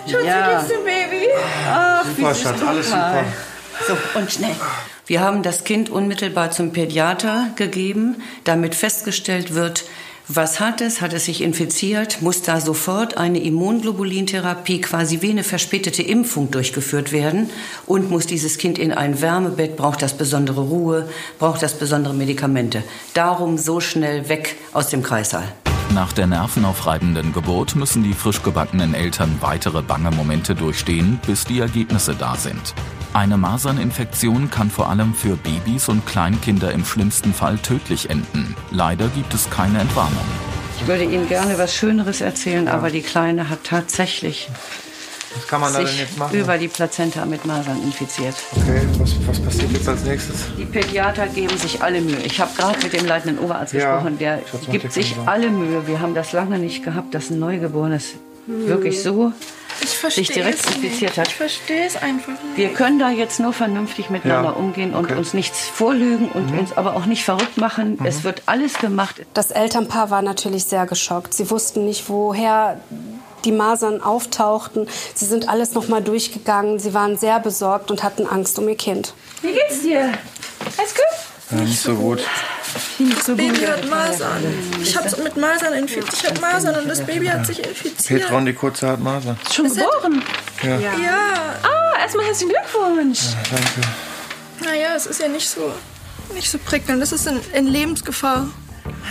Schatz, 0.08 0.22
wie 0.22 0.24
geht's 0.24 0.68
dem 0.68 0.84
Baby? 0.84 1.28
Ach, 1.70 2.02
Super, 2.04 2.16
wie 2.30 2.34
süß, 2.34 2.42
Schatz, 2.42 2.62
alles 2.66 2.86
super. 2.86 3.24
So, 3.86 3.96
und 4.18 4.32
schnell. 4.32 4.56
Wir 5.06 5.20
haben 5.20 5.42
das 5.42 5.64
Kind 5.64 5.90
unmittelbar 5.90 6.50
zum 6.50 6.72
Pädiater 6.72 7.48
gegeben, 7.56 8.22
damit 8.44 8.74
festgestellt 8.74 9.54
wird, 9.54 9.84
was 10.28 10.60
hat 10.60 10.80
es? 10.80 11.00
Hat 11.00 11.12
es 11.14 11.24
sich 11.24 11.40
infiziert? 11.40 12.20
Muss 12.20 12.42
da 12.42 12.60
sofort 12.60 13.16
eine 13.16 13.40
Immunglobulintherapie, 13.40 14.80
quasi 14.80 15.22
wie 15.22 15.30
eine 15.30 15.42
verspätete 15.42 16.02
Impfung 16.02 16.50
durchgeführt 16.50 17.12
werden? 17.12 17.50
Und 17.86 18.10
muss 18.10 18.26
dieses 18.26 18.58
Kind 18.58 18.78
in 18.78 18.92
ein 18.92 19.20
Wärmebett? 19.20 19.76
Braucht 19.76 20.02
das 20.02 20.16
besondere 20.16 20.60
Ruhe? 20.60 21.08
Braucht 21.38 21.62
das 21.62 21.78
besondere 21.78 22.14
Medikamente? 22.14 22.84
Darum 23.14 23.56
so 23.56 23.80
schnell 23.80 24.28
weg 24.28 24.56
aus 24.72 24.88
dem 24.88 25.02
Kreissaal. 25.02 25.50
Nach 25.94 26.12
der 26.12 26.26
nervenaufreibenden 26.26 27.32
Geburt 27.32 27.74
müssen 27.74 28.02
die 28.02 28.12
frisch 28.12 28.42
gebackenen 28.42 28.92
Eltern 28.92 29.38
weitere 29.40 29.80
bange 29.80 30.10
Momente 30.10 30.54
durchstehen, 30.54 31.18
bis 31.26 31.44
die 31.44 31.60
Ergebnisse 31.60 32.14
da 32.14 32.36
sind. 32.36 32.74
Eine 33.18 33.36
Maserninfektion 33.36 34.48
kann 34.48 34.70
vor 34.70 34.88
allem 34.88 35.12
für 35.12 35.34
Babys 35.34 35.88
und 35.88 36.06
Kleinkinder 36.06 36.70
im 36.70 36.84
schlimmsten 36.84 37.34
Fall 37.34 37.58
tödlich 37.58 38.10
enden. 38.10 38.54
Leider 38.70 39.08
gibt 39.08 39.34
es 39.34 39.50
keine 39.50 39.80
Entwarnung. 39.80 40.22
Ich 40.80 40.86
würde 40.86 41.02
Ihnen 41.02 41.26
gerne 41.26 41.58
was 41.58 41.74
Schöneres 41.74 42.20
erzählen, 42.20 42.68
aber 42.68 42.90
die 42.90 43.02
Kleine 43.02 43.50
hat 43.50 43.64
tatsächlich 43.64 44.48
Was 45.34 45.48
kann 45.48 45.60
man 45.60 45.72
sich 45.72 46.06
über 46.32 46.58
die 46.58 46.68
Plazenta 46.68 47.26
mit 47.26 47.44
Masern 47.44 47.82
infiziert. 47.82 48.36
Okay, 48.52 48.86
was, 48.98 49.16
was 49.26 49.40
passiert 49.40 49.72
jetzt 49.72 49.88
als 49.88 50.04
nächstes? 50.04 50.44
Die 50.56 50.64
Pädiater 50.64 51.26
geben 51.26 51.58
sich 51.58 51.82
alle 51.82 52.00
Mühe. 52.00 52.20
Ich 52.22 52.40
habe 52.40 52.52
gerade 52.56 52.78
mit 52.84 52.92
dem 52.92 53.04
leitenden 53.04 53.40
Oberarzt 53.40 53.74
Ja, 53.74 53.96
gesprochen, 53.96 54.18
der 54.18 54.42
gibt 54.70 54.92
sich 54.92 55.16
alle 55.26 55.50
Mühe. 55.50 55.88
Wir 55.88 56.00
haben 56.00 56.14
das 56.14 56.30
lange 56.30 56.60
nicht 56.60 56.84
gehabt, 56.84 57.12
dass 57.16 57.30
ein 57.30 57.40
Neugeborenes 57.40 58.14
Hm. 58.48 58.66
wirklich 58.66 59.02
so 59.02 59.32
Ich 59.80 59.90
verstehe 59.90 60.24
sich 60.24 60.34
direkt 60.34 60.66
infiziert 60.74 61.16
hat. 61.18 61.28
Ich 61.28 61.34
verstehe 61.36 61.86
es 61.86 61.94
einfach 61.96 62.28
nicht. 62.42 62.56
Wir 62.56 62.70
können 62.70 62.98
da 62.98 63.10
jetzt 63.10 63.38
nur 63.38 63.52
vernünftig 63.52 64.10
miteinander 64.10 64.50
Ja, 64.50 64.56
umgehen 64.56 64.92
und 64.94 65.04
okay. 65.04 65.14
uns 65.16 65.34
nichts 65.34 65.68
vorlügen 65.68 66.28
und 66.30 66.50
Mhm. 66.50 66.58
uns 66.60 66.76
aber 66.76 66.96
auch 66.96 67.06
nicht 67.06 67.24
verrückt 67.24 67.58
machen. 67.58 67.96
Es 68.04 68.24
wird 68.24 68.42
alles 68.46 68.74
gemacht. 68.78 69.20
Das 69.34 69.50
Elternpaar 69.52 70.10
war 70.10 70.22
natürlich 70.22 70.64
sehr 70.64 70.86
geschockt. 70.86 71.32
Sie 71.34 71.48
wussten 71.50 71.84
nicht, 71.84 72.08
woher 72.08 72.80
die 73.44 73.52
Masern 73.52 74.02
auftauchten. 74.02 74.88
Sie 75.14 75.26
sind 75.26 75.48
alles 75.48 75.74
noch 75.74 75.86
mal 75.86 76.02
durchgegangen. 76.02 76.80
Sie 76.80 76.92
waren 76.92 77.16
sehr 77.16 77.38
besorgt 77.38 77.90
und 77.92 78.02
hatten 78.02 78.26
Angst 78.26 78.58
um 78.58 78.68
ihr 78.68 78.76
Kind. 78.76 79.14
Wie 79.42 79.52
geht's 79.52 79.82
dir? 79.82 80.00
Alles 80.76 80.94
gut? 80.94 81.27
Ja, 81.50 81.56
nicht 81.58 81.80
so 81.80 81.94
gut. 81.94 82.20
Das 82.98 83.26
Baby 83.36 83.64
hat 83.64 83.88
Masern. 83.88 84.44
Ich 84.82 84.96
hab's 84.96 85.16
mit 85.16 85.36
Masern 85.36 85.72
infiziert. 85.72 86.12
Ich 86.12 86.26
hab 86.28 86.40
Masern 86.40 86.76
und 86.76 86.88
das 86.88 87.04
Baby 87.04 87.26
hat 87.26 87.46
sich 87.46 87.64
infiziert. 87.64 88.22
Petra 88.22 88.36
und 88.36 88.46
die 88.46 88.52
Kurze 88.52 88.88
hat 88.88 89.00
Masern. 89.00 89.38
Schon 89.50 89.68
geboren? 89.68 90.22
Ja. 90.62 90.78
Ja. 90.78 91.54
Ah, 91.62 92.00
erstmal 92.02 92.26
herzlichen 92.26 92.50
Glückwunsch. 92.50 93.20
Danke. 93.50 93.88
Naja, 94.64 94.88
es 94.96 95.06
ist 95.06 95.20
ja 95.20 95.28
nicht 95.28 95.48
so, 95.48 95.72
nicht 96.34 96.50
so 96.50 96.58
prickelnd. 96.58 97.00
Das 97.00 97.12
ist 97.12 97.26
in, 97.26 97.40
in 97.54 97.66
Lebensgefahr. 97.66 98.48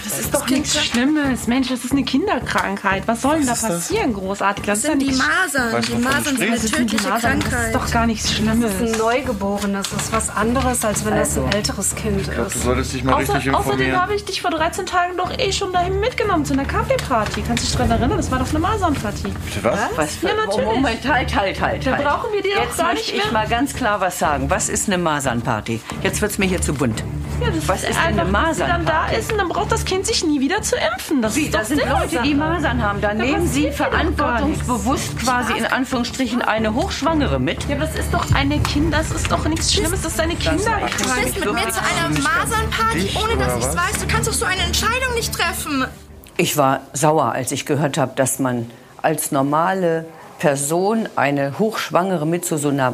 Das 0.04 0.20
ist 0.20 0.34
doch 0.34 0.48
nichts 0.50 0.84
Schlimmes. 0.84 1.48
Mensch, 1.48 1.70
das 1.70 1.84
ist 1.86 1.92
eine 1.92 2.04
Kinderkrankheit. 2.04 3.04
Was 3.08 3.22
soll 3.22 3.38
denn 3.38 3.46
da 3.48 3.54
ist 3.54 3.64
das? 3.64 3.70
passieren, 3.70 4.14
großartig? 4.14 4.66
Das 4.66 4.82
sind 4.82 5.00
die 5.02 5.12
Masern. 5.12 5.72
Weißt 5.74 5.88
Die 5.88 5.92
du, 5.94 5.98
wovon 6.00 6.04
Masern 6.04 6.24
sind 6.38 6.42
eine? 6.42 6.52
Das 6.52 6.62
die 6.62 6.72
tödliche 6.72 7.08
Masern. 7.10 7.40
Das 7.40 7.50
Krankheit. 7.50 7.68
ist 7.68 7.76
doch 7.76 7.92
gar 7.92 8.06
nichts 8.08 8.34
Schlimmes. 8.34 8.72
Das 8.80 8.82
ist 8.90 8.94
ein 8.94 9.00
Neugeborenes. 9.00 9.90
Das 9.90 10.02
ist 10.04 10.12
was 10.14 10.30
anderes, 10.30 10.86
als 10.86 11.06
wenn 11.06 11.16
das 11.16 11.38
ein 11.38 11.52
älteres 11.52 11.96
Kind 11.96 12.22
Ich 12.22 12.30
glaube, 12.32 12.48
ist. 12.48 12.56
du 12.56 12.60
solltest 12.60 12.94
dich 12.94 13.04
mal 13.04 13.14
Außer, 13.14 13.36
richtig 13.36 13.54
außerdem 13.54 13.72
informieren. 13.74 14.02
habe 14.02 14.16
ich 14.16 14.26
dich 14.26 14.42
vor 14.42 14.52
13 14.52 14.86
Tagen 14.86 15.18
doch 15.18 15.32
eh 15.38 15.52
schon 15.52 15.72
dahin 15.74 16.00
mitgenommen 16.00 16.46
zu 16.46 16.54
einer 16.54 16.66
Kaffeeparty. 16.66 17.42
Kannst 17.48 17.64
du 17.64 17.68
dich 17.68 17.76
daran 17.76 17.92
erinnern? 17.92 18.18
Das 18.18 18.32
war 18.32 18.40
doch 18.40 18.50
eine 18.50 18.60
Masernparty. 18.60 19.24
Bitte 19.24 19.64
was? 19.64 19.80
Was 19.96 20.16
für, 20.16 20.28
Ja, 20.28 20.34
natürlich. 20.46 20.66
Moment, 20.66 21.08
halt, 21.08 21.36
halt, 21.36 21.62
halt. 21.62 21.86
Da 21.88 21.92
halt. 21.98 22.04
brauchen 22.06 22.34
wir 22.34 22.42
die 22.42 22.50
doch 22.56 22.64
Jetzt 22.64 22.78
gar 22.78 22.88
möchte 22.94 23.12
nicht 23.12 23.18
ich 23.18 23.24
mehr. 23.32 23.34
mal 23.34 23.48
ganz 23.48 23.74
klar 23.74 24.02
was 24.02 24.20
sagen. 24.20 24.50
Was 24.50 24.70
ist 24.70 24.88
eine 24.88 24.98
Masernparty? 24.98 25.82
Jetzt 26.04 26.22
wird's 26.22 26.38
mir 26.38 26.46
hier 26.46 26.62
zu 26.62 26.74
bunt. 26.74 27.04
Ja, 27.40 27.50
das 27.52 27.68
was 27.68 27.84
ist 27.84 27.90
denn 27.90 27.98
eine 27.98 28.22
einfach, 28.24 28.44
dass 28.48 28.58
sie 28.58 28.64
dann 28.64 28.86
da 28.86 29.08
ist 29.08 29.32
und 29.32 29.38
dann 29.38 29.50
braucht 29.50 29.72
das 29.72 29.86
Kind 29.86 30.06
sich 30.06 30.24
nie 30.26 30.40
wieder 30.40 30.62
zu 30.62 30.76
impfen. 30.76 31.22
Das 31.22 31.38
ist 31.38 31.54
doch 31.54 31.60
das 31.60 31.68
sind 31.70 31.80
Sinn 31.82 31.90
Leute, 31.90 32.22
die. 32.24 32.34
Masern 32.34 32.82
haben. 32.82 33.00
Da 33.02 33.10
Da 33.10 33.14
nehmen 33.14 33.48
sie 33.48 33.72
verantwortungsbewusst 33.72 35.18
quasi 35.20 35.54
in 35.58 35.66
Anführungsstrichen 35.66 36.42
eine 36.42 36.74
Hochschwangere 36.74 37.40
mit. 37.40 37.64
Ja, 37.70 37.76
aber 37.76 37.86
das 37.86 37.96
ist 37.96 38.14
doch 38.14 38.26
eine 38.34 38.60
Kind, 38.60 38.94
das 38.94 39.12
ist 39.12 39.32
doch 39.32 39.46
nichts 39.48 39.74
Schlimmes, 39.74 40.02
das 40.02 40.14
ist 40.14 40.20
eine 40.20 40.34
Du 40.36 40.40
Kinderkrankheit. 40.50 41.24
bist 41.24 41.40
mit 41.40 41.54
mir 41.54 41.70
zu 41.70 41.80
einer 41.82 42.10
Masernparty, 42.22 43.18
ohne 43.24 43.38
dass 43.38 43.58
ich 43.58 43.66
es 43.66 43.76
weiß. 43.78 44.00
Du 44.02 44.08
kannst 44.08 44.28
doch 44.28 44.34
so 44.34 44.46
eine 44.46 44.62
Entscheidung 44.62 45.14
nicht 45.16 45.34
treffen. 45.34 45.86
Ich 46.38 46.58
war 46.58 46.82
sauer, 46.94 47.32
als 47.32 47.52
ich 47.52 47.66
gehört 47.66 47.98
habe, 47.98 48.14
dass 48.16 48.40
man 48.40 48.70
als 49.02 49.32
normale 49.32 50.06
Person 50.40 51.08
eine 51.16 51.58
Hochschwangere 51.58 52.28
mit 52.28 52.46
zu 52.46 52.58
so 52.58 52.70
einer 52.70 52.94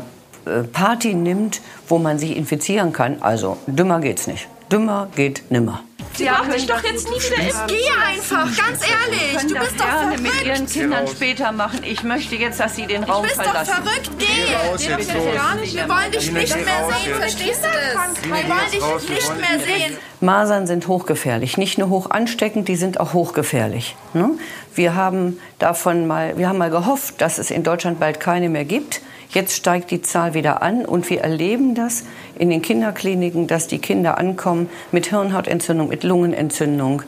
Party 0.72 1.14
nimmt, 1.14 1.62
wo 1.88 1.98
man 2.00 2.20
sich 2.20 2.36
infizieren 2.36 2.94
kann. 2.94 3.18
Also 3.22 3.58
dümmer 3.68 4.00
geht's 4.00 4.28
nicht. 4.28 4.48
Dümmer 4.72 5.08
geht 5.16 5.44
nimmer. 5.52 5.82
Sie 6.16 6.26
Ja, 6.26 6.36
können 6.42 6.54
dich 6.54 6.68
doch 6.68 6.84
jetzt 6.84 7.10
nicht 7.10 7.30
nie 7.32 7.36
wieder 7.38 7.44
impfen. 7.44 7.68
Geh 7.68 7.90
einfach, 8.08 8.46
ganz 8.58 8.82
ehrlich. 8.88 9.48
Du 9.48 9.54
das 9.56 9.64
bist 9.70 9.80
doch 9.80 9.86
gerne 9.86 10.18
verrückt. 10.18 10.22
mit 10.22 10.46
ihren 10.46 10.68
Kindern 10.68 11.08
später 11.08 11.52
machen. 11.52 11.80
Ich 11.84 12.04
möchte 12.04 12.36
jetzt, 12.36 12.60
dass 12.60 12.76
sie 12.76 12.86
den 12.86 13.04
Raum 13.04 13.24
Du 13.24 13.30
bist 13.30 13.40
doch 13.40 13.46
verlassen. 13.46 13.74
verrückt. 13.84 14.12
Geh. 14.20 15.36
gar 15.36 15.56
nicht. 15.56 15.76
Wir 15.76 15.90
wollen 15.90 16.12
dich 16.12 16.32
nicht 16.32 16.56
mehr 16.56 16.66
sehen. 16.66 17.16
Verstehst 17.20 17.64
du 17.64 17.68
das? 17.68 18.24
Wir 18.24 18.32
wollen 18.32 18.72
dich 18.72 19.10
nicht 19.10 19.38
mehr 19.40 19.60
sehen. 19.60 19.98
Masern 20.22 20.68
sind 20.68 20.88
hochgefährlich, 20.88 21.58
nicht 21.58 21.78
nur 21.78 21.90
hoch 21.90 22.10
ansteckend, 22.12 22.68
die 22.68 22.76
sind 22.76 23.00
auch 23.00 23.14
hochgefährlich. 23.14 23.96
ne? 24.14 24.32
Wir 24.76 24.96
haben 24.96 25.40
davon 25.60 26.08
mal, 26.08 26.38
wir 26.38 26.48
haben 26.48 26.58
mal 26.58 26.70
gehofft, 26.70 27.22
dass 27.22 27.38
es 27.40 27.52
in 27.52 27.64
Deutschland 27.64 28.00
bald 28.00 28.20
keine 28.20 28.50
mehr 28.50 28.66
gibt. 28.66 29.02
Jetzt 29.34 29.56
steigt 29.56 29.90
die 29.90 30.02
Zahl 30.02 30.36
wieder 30.36 30.62
an 30.62 30.86
und 30.86 31.10
wir 31.10 31.22
erleben 31.22 31.74
das 31.74 32.04
in 32.38 32.50
den 32.50 32.62
Kinderkliniken, 32.62 33.48
dass 33.48 33.68
die 33.68 33.80
Kinder 33.80 34.18
ankommen 34.18 34.70
mit 34.92 35.08
Hirnhautentzündung, 35.08 35.90
mit 35.90 36.04
Lungenentzündung, 36.04 37.02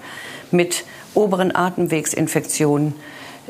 mit 0.52 0.86
oberen 1.14 1.56
Atemwegsinfektionen. 1.56 2.96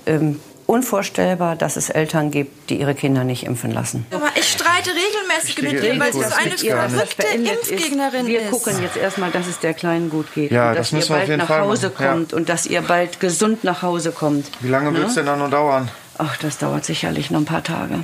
Ähm, 0.06 0.40
unvorstellbar, 0.68 1.56
dass 1.56 1.76
es 1.76 1.90
Eltern 1.90 2.32
gibt, 2.32 2.70
die 2.70 2.80
ihre 2.80 2.96
Kinder 2.96 3.24
nicht 3.24 3.46
impfen 3.46 3.72
lassen. 3.72 4.06
Aber 4.12 4.30
ich 4.36 4.52
streite 4.52 4.90
regelmäßig 4.90 5.62
mit 5.62 5.84
dir, 5.84 6.00
weil 6.00 6.12
Das 6.12 6.38
eine 6.38 6.56
ihr, 6.56 6.90
verrückte 6.90 7.22
beendet 7.22 7.62
ist. 7.62 7.72
Impfgegnerin 7.72 8.28
Wir 8.28 8.42
gucken 8.50 8.82
jetzt 8.82 8.98
erstmal, 8.98 9.32
dass 9.32 9.48
es 9.48 9.60
der 9.60 9.74
Kleinen 9.74 10.10
gut 10.10 10.34
geht. 10.34 10.52
Ja, 10.52 10.70
und 10.70 10.78
das 10.80 10.90
dass 10.90 11.10
ihr 11.10 11.10
wir 11.10 11.16
auf 11.22 11.28
bald 11.28 11.38
nach 11.38 11.48
Fall 11.48 11.62
Hause 11.62 11.90
machen, 11.90 12.04
ja. 12.04 12.12
kommt 12.12 12.34
und 12.34 12.50
dass 12.50 12.66
ihr 12.66 12.82
bald 12.82 13.20
gesund 13.20 13.64
nach 13.64 13.84
Hause 13.84 14.12
kommt. 14.12 14.48
Wie 14.60 14.70
lange 14.70 14.92
Ne? 14.92 14.98
wird 14.98 15.10
es 15.10 15.16
denn 15.16 15.28
dann 15.28 15.40
noch 15.40 15.50
dauern? 15.52 15.90
Ach, 16.18 16.38
das 16.38 16.58
dauert 16.58 16.86
sicherlich 16.86 17.30
noch 17.30 17.40
ein 17.40 17.46
paar 17.46 17.64
Tage. 17.64 17.96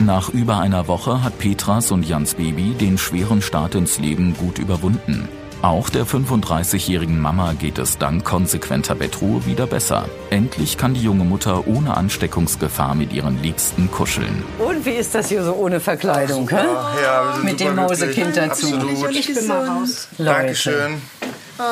Nach 0.00 0.28
über 0.30 0.58
einer 0.58 0.88
Woche 0.88 1.22
hat 1.22 1.38
Petras 1.38 1.92
und 1.92 2.02
Jans 2.08 2.34
Baby 2.34 2.74
den 2.74 2.98
schweren 2.98 3.40
Start 3.40 3.74
ins 3.74 3.98
Leben 3.98 4.34
gut 4.36 4.58
überwunden. 4.58 5.28
Auch 5.62 5.88
der 5.90 6.04
35-jährigen 6.04 7.20
Mama 7.20 7.52
geht 7.52 7.78
es 7.78 7.96
dank 7.96 8.24
konsequenter 8.24 8.96
Bettruhe 8.96 9.46
wieder 9.46 9.68
besser. 9.68 10.06
Endlich 10.30 10.76
kann 10.76 10.94
die 10.94 11.02
junge 11.02 11.22
Mutter 11.22 11.68
ohne 11.68 11.96
Ansteckungsgefahr 11.96 12.96
mit 12.96 13.12
ihren 13.12 13.40
Liebsten 13.40 13.88
kuscheln. 13.88 14.42
Und 14.58 14.84
wie 14.84 14.90
ist 14.90 15.14
das 15.14 15.28
hier 15.28 15.44
so 15.44 15.52
ohne 15.54 15.78
Verkleidung? 15.78 16.48
hä? 16.50 16.56
Ja, 16.56 17.26
wir 17.26 17.34
sind 17.34 17.44
Mit 17.44 17.60
dem. 17.60 17.76
Mausekind 17.76 18.36
dazu. 18.36 18.74
Absolut. 18.74 19.10
Ich 19.12 19.32
bin 19.32 19.46
mal 19.46 19.68
raus. 19.68 20.08
Leute. 20.18 20.30
Dankeschön. 20.32 21.00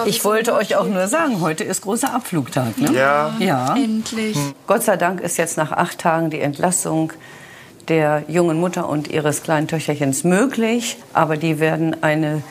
Ich 0.07 0.25
wollte 0.25 0.55
euch 0.55 0.77
auch 0.77 0.87
nur 0.87 1.07
sagen, 1.09 1.41
heute 1.41 1.65
ist 1.65 1.83
großer 1.83 2.13
Abflugtag. 2.15 2.79
Ne? 2.79 2.93
Ja. 2.93 3.35
ja. 3.39 3.75
Endlich. 3.75 4.37
Gott 4.67 4.83
sei 4.83 4.97
Dank 4.97 5.21
ist 5.21 5.37
jetzt 5.37 5.57
nach 5.57 5.73
acht 5.73 5.99
Tagen 5.99 6.31
die 6.31 6.41
Entlassung 6.41 7.13
der 7.89 8.25
jungen 8.29 8.61
Mutter 8.61 8.89
und 8.89 9.09
ihres 9.09 9.43
kleinen 9.43 9.69
Töchterchens 9.69 10.25
möglich. 10.25 10.97
Aber 11.13 11.37
die 11.37 11.59
werden 11.61 12.03
eine 12.03 12.43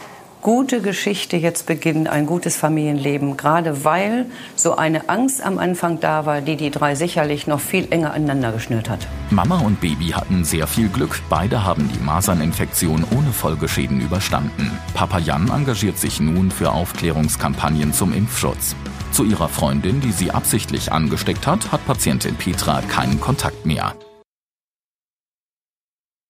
gute 0.41 0.81
Geschichte 0.81 1.37
jetzt 1.37 1.65
beginnen, 1.65 2.07
ein 2.07 2.25
gutes 2.25 2.55
Familienleben. 2.55 3.37
Gerade 3.37 3.83
weil 3.83 4.25
so 4.55 4.75
eine 4.75 5.09
Angst 5.09 5.45
am 5.45 5.57
Anfang 5.57 5.99
da 5.99 6.25
war, 6.25 6.41
die 6.41 6.55
die 6.55 6.71
drei 6.71 6.95
sicherlich 6.95 7.47
noch 7.47 7.59
viel 7.59 7.87
enger 7.91 8.13
aneinander 8.13 8.51
geschnürt 8.51 8.89
hat. 8.89 9.07
Mama 9.29 9.59
und 9.59 9.79
Baby 9.81 10.07
hatten 10.09 10.43
sehr 10.43 10.67
viel 10.67 10.89
Glück. 10.89 11.21
Beide 11.29 11.63
haben 11.63 11.89
die 11.93 12.03
Maserninfektion 12.03 13.05
ohne 13.15 13.31
Folgeschäden 13.31 14.01
überstanden. 14.01 14.71
Papa 14.93 15.19
Jan 15.19 15.49
engagiert 15.49 15.97
sich 15.97 16.19
nun 16.19 16.51
für 16.51 16.71
Aufklärungskampagnen 16.71 17.93
zum 17.93 18.13
Impfschutz. 18.13 18.75
Zu 19.11 19.23
ihrer 19.23 19.49
Freundin, 19.49 20.01
die 20.01 20.11
sie 20.11 20.31
absichtlich 20.31 20.91
angesteckt 20.91 21.47
hat, 21.47 21.71
hat 21.71 21.85
Patientin 21.85 22.35
Petra 22.35 22.81
keinen 22.81 23.19
Kontakt 23.19 23.65
mehr. 23.65 23.93